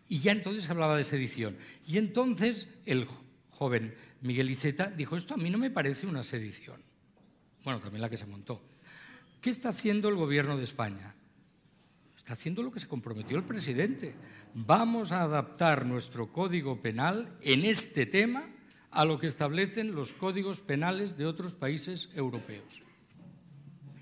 y 0.10 0.20
ya 0.20 0.34
entonces 0.34 0.66
se 0.66 0.72
hablaba 0.72 0.98
de 0.98 1.06
sedición. 1.06 1.58
Y 1.88 2.00
entonces 2.00 2.68
el 2.86 3.08
joven 3.50 3.96
Miguel 4.20 4.52
Iceta 4.52 4.92
dijo, 4.92 5.16
esto 5.16 5.36
a 5.36 5.38
mí 5.38 5.50
no 5.50 5.58
me 5.58 5.72
parece 5.72 6.06
una 6.06 6.22
sedición. 6.22 6.93
Bueno, 7.64 7.80
también 7.80 8.02
la 8.02 8.10
que 8.10 8.18
se 8.18 8.26
montó. 8.26 8.62
¿Qué 9.42 9.50
está 9.50 9.70
haciendo 9.70 10.10
el 10.10 10.16
gobierno 10.16 10.58
de 10.58 10.64
España? 10.64 11.16
Está 12.18 12.34
haciendo 12.34 12.64
lo 12.64 12.72
que 12.72 12.80
se 12.80 12.88
comprometió 12.88 13.38
el 13.38 13.44
presidente. 13.44 14.16
Vamos 14.54 15.12
a 15.12 15.24
adaptar 15.24 15.86
nuestro 15.86 16.32
código 16.32 16.82
penal 16.82 17.38
en 17.42 17.66
este 17.66 18.06
tema 18.06 18.44
a 18.92 19.06
lo 19.06 19.20
que 19.20 19.28
establecen 19.28 19.96
los 19.96 20.14
códigos 20.14 20.60
penales 20.60 21.18
de 21.18 21.26
otros 21.26 21.56
países 21.56 22.10
europeos. 22.14 22.84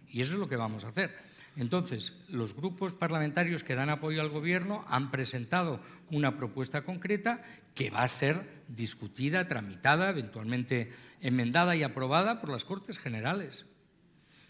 Y 0.09 0.21
eso 0.21 0.33
es 0.33 0.39
lo 0.39 0.49
que 0.49 0.57
vamos 0.57 0.83
a 0.83 0.89
hacer. 0.89 1.15
Entonces, 1.57 2.21
los 2.29 2.55
grupos 2.55 2.95
parlamentarios 2.95 3.63
que 3.63 3.75
dan 3.75 3.89
apoyo 3.89 4.21
al 4.21 4.29
Gobierno 4.29 4.85
han 4.87 5.11
presentado 5.11 5.81
una 6.09 6.37
propuesta 6.37 6.83
concreta 6.83 7.41
que 7.75 7.89
va 7.89 8.03
a 8.03 8.07
ser 8.07 8.63
discutida, 8.67 9.47
tramitada, 9.47 10.09
eventualmente 10.09 10.91
enmendada 11.19 11.75
y 11.75 11.83
aprobada 11.83 12.41
por 12.41 12.49
las 12.49 12.65
Cortes 12.65 12.99
Generales. 12.99 13.65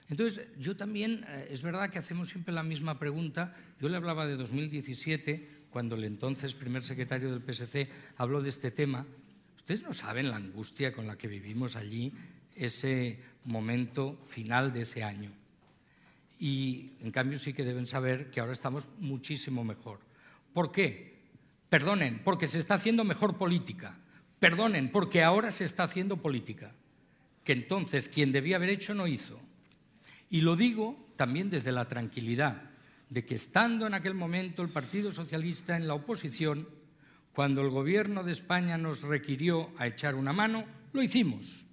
Entonces, 0.10 0.46
yo 0.58 0.76
también, 0.76 1.26
eh, 1.30 1.48
es 1.52 1.62
verdad 1.64 1.90
que 1.90 2.00
hacemos 2.00 2.30
siempre 2.30 2.54
la 2.54 2.64
misma 2.64 3.00
pregunta. 3.00 3.56
Yo 3.80 3.88
le 3.88 3.96
hablaba 3.96 4.28
de 4.28 4.36
2017, 4.36 5.48
cuando 5.70 5.96
el 5.96 6.04
entonces 6.04 6.54
primer 6.54 6.84
secretario 6.84 7.32
del 7.32 7.42
PSC 7.42 7.90
habló 8.18 8.42
de 8.42 8.50
este 8.50 8.72
tema. 8.72 9.06
Ustedes 9.58 9.84
no 9.84 9.94
saben 9.94 10.30
la 10.30 10.36
angustia 10.36 10.92
con 10.92 11.08
la 11.08 11.18
que 11.18 11.30
vivimos 11.30 11.78
allí 11.78 12.14
ese 12.56 13.20
momento 13.46 14.20
final 14.28 14.74
de 14.74 14.82
ese 14.82 15.04
año. 15.04 15.32
Y 16.40 16.92
en 17.02 17.12
cambio 17.12 17.40
sí 17.40 17.54
que 17.54 17.64
deben 17.64 17.88
saber 17.88 18.32
que 18.32 18.42
ahora 18.42 18.52
estamos 18.52 18.88
muchísimo 18.98 19.64
mejor. 19.64 20.00
¿Por 20.54 20.72
qué? 20.72 21.11
Perdonen, 21.72 22.20
porque 22.26 22.48
se 22.48 22.60
está 22.60 22.74
haciendo 22.74 23.06
mejor 23.06 23.38
política. 23.38 23.98
Perdonen, 24.40 24.92
porque 24.92 25.24
ahora 25.24 25.52
se 25.52 25.64
está 25.64 25.84
haciendo 25.84 26.18
política. 26.18 26.76
Que 27.46 27.54
entonces 27.54 28.10
quien 28.10 28.34
debía 28.34 28.58
haber 28.58 28.68
hecho 28.68 28.94
no 28.94 29.08
hizo. 29.08 29.40
Y 30.30 30.42
lo 30.42 30.58
digo 30.58 31.14
también 31.16 31.50
desde 31.50 31.72
la 31.72 31.88
tranquilidad 31.88 32.62
de 33.10 33.26
que 33.26 33.36
estando 33.36 33.88
en 33.88 33.94
aquel 33.94 34.16
momento 34.16 34.64
el 34.64 34.68
Partido 34.68 35.14
Socialista 35.14 35.78
en 35.78 35.88
la 35.88 35.94
oposición, 35.94 36.68
cuando 37.32 37.62
el 37.62 37.70
gobierno 37.70 38.26
de 38.26 38.34
España 38.34 38.78
nos 38.78 39.04
requirió 39.04 39.72
a 39.78 39.88
echar 39.88 40.16
una 40.16 40.34
mano, 40.34 40.66
lo 40.92 41.02
hicimos. 41.02 41.68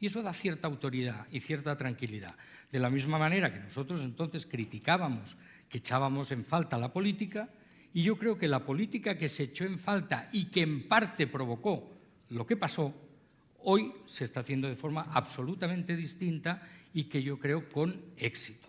Y 0.00 0.06
eso 0.06 0.22
da 0.22 0.32
cierta 0.32 0.66
autoridad 0.66 1.26
y 1.30 1.40
cierta 1.40 1.76
tranquilidad. 1.76 2.34
De 2.72 2.78
la 2.78 2.88
misma 2.88 3.18
manera 3.18 3.52
que 3.52 3.60
nosotros 3.60 4.00
entonces 4.00 4.46
criticábamos 4.46 5.36
que 5.68 5.78
echábamos 5.78 6.30
en 6.30 6.42
falta 6.42 6.78
la 6.78 6.92
política, 6.92 7.50
y 7.96 8.02
yo 8.02 8.18
creo 8.18 8.36
que 8.36 8.46
la 8.46 8.62
política 8.62 9.16
que 9.16 9.26
se 9.26 9.44
echó 9.44 9.64
en 9.64 9.78
falta 9.78 10.28
y 10.30 10.50
que 10.50 10.60
en 10.60 10.86
parte 10.86 11.26
provocó 11.26 11.96
lo 12.28 12.44
que 12.44 12.54
pasó, 12.54 12.94
hoy 13.60 13.90
se 14.04 14.24
está 14.24 14.40
haciendo 14.40 14.68
de 14.68 14.76
forma 14.76 15.06
absolutamente 15.12 15.96
distinta 15.96 16.60
y 16.92 17.04
que 17.04 17.22
yo 17.22 17.38
creo 17.38 17.70
con 17.70 17.98
éxito. 18.18 18.68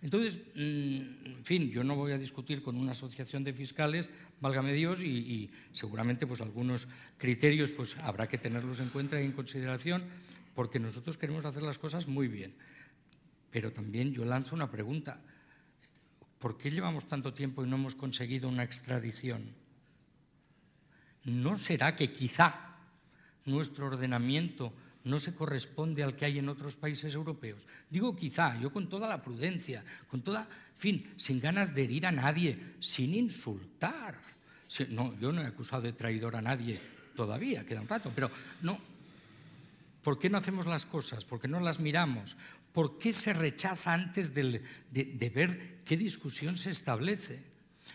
Entonces, 0.00 0.38
mm, 0.54 1.26
en 1.26 1.44
fin, 1.44 1.70
yo 1.70 1.84
no 1.84 1.96
voy 1.96 2.12
a 2.12 2.18
discutir 2.18 2.62
con 2.62 2.78
una 2.78 2.92
asociación 2.92 3.44
de 3.44 3.52
fiscales, 3.52 4.08
válgame 4.40 4.72
Dios, 4.72 5.02
y, 5.02 5.50
seguramente 5.72 6.26
pues 6.26 6.40
algunos 6.40 6.88
criterios 7.18 7.72
pues 7.72 7.98
habrá 7.98 8.26
que 8.26 8.38
tenerlos 8.38 8.80
en 8.80 8.88
cuenta 8.88 9.20
y 9.20 9.26
en 9.26 9.32
consideración, 9.32 10.02
porque 10.54 10.78
nosotros 10.78 11.18
queremos 11.18 11.44
hacer 11.44 11.62
las 11.62 11.76
cosas 11.76 12.08
muy 12.08 12.26
bien. 12.26 12.54
Pero 13.50 13.70
también 13.70 14.14
yo 14.14 14.24
lanzo 14.24 14.54
una 14.54 14.70
pregunta. 14.70 15.20
¿Por 16.42 16.58
qué 16.58 16.72
llevamos 16.72 17.06
tanto 17.06 17.32
tiempo 17.32 17.64
y 17.64 17.68
no 17.68 17.76
hemos 17.76 17.94
conseguido 17.94 18.48
una 18.48 18.64
extradición? 18.64 19.54
¿No 21.24 21.56
será 21.56 21.94
que 21.94 22.12
quizá 22.12 22.74
nuestro 23.46 23.86
ordenamiento 23.86 24.72
no 25.04 25.18
se 25.18 25.34
corresponde 25.34 26.02
al 26.02 26.16
que 26.16 26.24
hay 26.24 26.38
en 26.38 26.48
otros 26.48 26.76
países 26.76 27.14
europeos. 27.14 27.66
Digo 27.90 28.14
quizá, 28.14 28.58
yo 28.60 28.72
con 28.72 28.88
toda 28.88 29.08
la 29.08 29.22
prudencia, 29.22 29.84
con 30.08 30.22
toda, 30.22 30.48
fin, 30.76 31.12
sin 31.16 31.40
ganas 31.40 31.74
de 31.74 31.84
herir 31.84 32.06
a 32.06 32.12
nadie, 32.12 32.76
sin 32.80 33.14
insultar. 33.14 34.20
No, 34.90 35.18
yo 35.18 35.32
no 35.32 35.42
he 35.42 35.46
acusado 35.46 35.82
de 35.82 35.92
traidor 35.92 36.36
a 36.36 36.42
nadie 36.42 36.78
todavía, 37.16 37.66
queda 37.66 37.80
un 37.80 37.88
rato, 37.88 38.12
pero 38.14 38.30
no. 38.62 38.78
¿Por 40.02 40.18
qué 40.18 40.30
no 40.30 40.38
hacemos 40.38 40.66
las 40.66 40.84
cosas? 40.84 41.24
¿Por 41.24 41.40
qué 41.40 41.48
no 41.48 41.60
las 41.60 41.78
miramos? 41.78 42.36
¿Por 42.72 42.98
qué 42.98 43.12
se 43.12 43.32
rechaza 43.32 43.92
antes 43.92 44.34
de, 44.34 44.62
ver 45.34 45.80
qué 45.84 45.96
discusión 45.96 46.56
se 46.56 46.70
establece? 46.70 47.42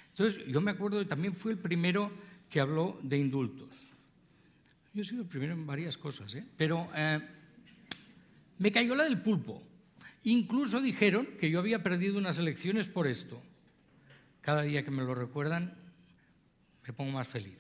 Entonces, 0.10 0.46
yo 0.48 0.62
me 0.62 0.72
acuerdo 0.72 1.06
también 1.08 1.36
fui 1.36 1.52
el 1.52 1.58
primero 1.58 2.12
que 2.50 2.60
habló 2.60 3.00
de 3.02 3.18
indultos. 3.18 3.92
Yo 4.94 5.02
he 5.02 5.06
sido 5.06 5.22
el 5.22 5.28
primero 5.28 5.54
en 5.54 5.66
varias 5.66 5.98
cosas, 5.98 6.34
¿eh? 6.36 6.46
pero 6.56 6.90
eh, 6.96 7.20
Me 8.60 8.72
cayó 8.72 8.96
la 8.96 9.04
del 9.04 9.22
pulpo. 9.22 9.64
Incluso 10.24 10.82
dijeron 10.82 11.28
que 11.40 11.50
yo 11.50 11.60
había 11.60 11.84
perdido 11.84 12.18
unas 12.18 12.38
elecciones 12.38 12.88
por 12.88 13.08
esto. 13.08 13.42
Cada 14.42 14.64
día 14.64 14.84
que 14.84 14.92
me 14.92 15.04
lo 15.04 15.14
recuerdan, 15.14 15.76
me 16.86 16.94
pongo 16.94 17.12
más 17.12 17.28
feliz. 17.28 17.60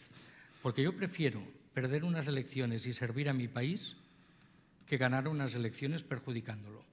Porque 0.62 0.84
yo 0.84 0.96
prefiero 0.96 1.42
perder 1.74 2.04
unas 2.04 2.28
elecciones 2.28 2.86
y 2.88 2.94
servir 2.94 3.30
a 3.30 3.34
mi 3.34 3.48
país 3.48 3.98
que 4.88 4.98
ganar 4.98 5.28
unas 5.28 5.54
elecciones 5.54 6.02
perjudicándolo. 6.02 6.84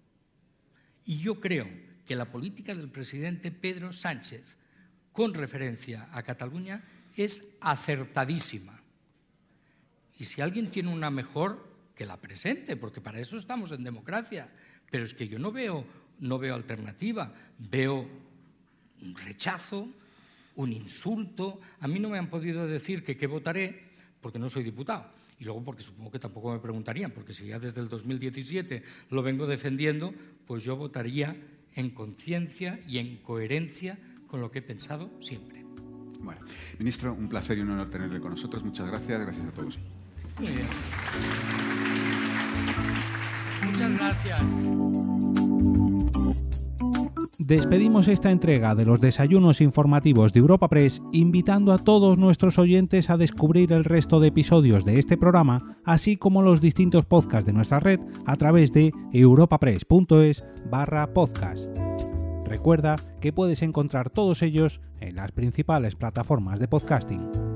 Y 1.05 1.19
yo 1.19 1.41
creo 1.41 1.69
que 2.07 2.17
la 2.17 2.31
política 2.31 2.75
del 2.75 2.91
presidente 2.91 3.51
Pedro 3.51 3.93
Sánchez 3.93 4.57
con 5.13 5.35
referencia 5.35 6.09
a 6.13 6.23
Cataluña 6.23 6.83
es 7.17 7.57
acertadísima. 7.61 8.83
Y 10.19 10.25
si 10.25 10.41
alguien 10.41 10.71
tiene 10.71 10.93
una 10.93 11.11
mejor, 11.11 11.75
que 11.95 12.07
la 12.07 12.21
presente, 12.21 12.77
porque 12.77 13.01
para 13.01 13.21
eso 13.21 13.37
estamos 13.37 13.71
en 13.71 13.85
democracia. 13.85 14.51
Pero 14.91 15.05
es 15.05 15.15
que 15.15 15.29
yo 15.29 15.39
no 15.39 15.53
veo, 15.53 15.87
no 16.21 16.39
veo 16.39 16.55
alternativa, 16.55 17.33
veo 17.59 18.09
un 19.01 19.17
rechazo, 19.17 19.89
un 20.57 20.73
insulto. 20.73 21.61
A 21.81 21.89
mí 21.89 21.99
no 22.01 22.11
me 22.11 22.19
han 22.19 22.29
podido 22.29 22.67
decir 22.67 23.03
que 23.03 23.17
qué 23.17 23.27
votaré 23.27 23.91
porque 24.21 24.39
no 24.39 24.49
soy 24.49 24.65
diputado. 24.65 25.11
Y 25.39 25.45
luego 25.45 25.65
porque 25.65 25.83
supongo 25.83 26.11
que 26.11 26.19
tampoco 26.19 26.53
me 26.53 26.61
preguntarían, 26.61 27.11
porque 27.11 27.35
si 27.35 27.47
ya 27.47 27.59
desde 27.59 27.81
el 27.81 27.89
2017 27.89 28.83
lo 29.11 29.23
vengo 29.23 29.47
defendiendo, 29.47 30.15
pues 30.47 30.63
yo 30.63 30.77
votaría 30.77 31.35
en 31.75 31.91
conciencia 31.91 32.81
y 32.87 32.99
en 32.99 33.17
coherencia 33.17 33.99
con 34.29 34.41
lo 34.41 34.51
que 34.51 34.61
he 34.61 34.63
pensado 34.63 35.11
siempre. 35.21 35.65
Bueno, 36.21 36.41
ministro, 36.79 37.13
un 37.13 37.29
placer 37.29 37.59
y 37.59 37.61
un 37.61 37.71
honor 37.71 37.91
tenerle 37.91 38.21
con 38.21 38.31
nosotros. 38.31 38.65
Muchas 38.65 38.87
gracias, 38.87 39.21
gracias 39.21 39.47
a 39.47 39.53
todos. 39.53 39.79
Muy 40.41 40.49
bien. 40.49 40.67
Muchas 43.65 43.95
gracias. 43.95 45.04
Despedimos 47.39 48.07
esta 48.07 48.31
entrega 48.31 48.77
de 48.77 48.85
los 48.85 49.01
desayunos 49.01 49.61
informativos 49.61 50.33
de 50.33 50.39
Europa 50.39 50.69
Press 50.69 51.03
invitando 51.13 51.73
a 51.73 51.79
todos 51.79 52.17
nuestros 52.17 52.59
oyentes 52.59 53.11
a 53.11 53.17
descubrir 53.17 53.73
el 53.73 53.85
resto 53.85 54.21
de 54.21 54.29
episodios 54.29 54.85
de 54.85 55.01
este 55.01 55.17
programa, 55.17 55.77
así 55.85 56.17
como 56.17 56.43
los 56.43 56.61
distintos 56.61 57.07
podcasts 57.07 57.47
de 57.47 57.53
nuestra 57.53 57.81
red 57.81 57.99
a 58.25 58.37
través 58.37 58.73
de 58.73 58.93
europapress.es 59.13 60.45
barra 60.71 61.13
podcast. 61.13 61.65
Recuerda 62.45 62.97
que 63.21 63.33
puedes 63.33 63.63
encontrar 63.63 64.11
todos 64.11 64.43
ellos 64.43 64.81
en 65.01 65.17
las 65.17 65.33
principales 65.33 65.97
plataformas 65.97 66.61
de 66.61 66.69
podcasting. 66.69 67.54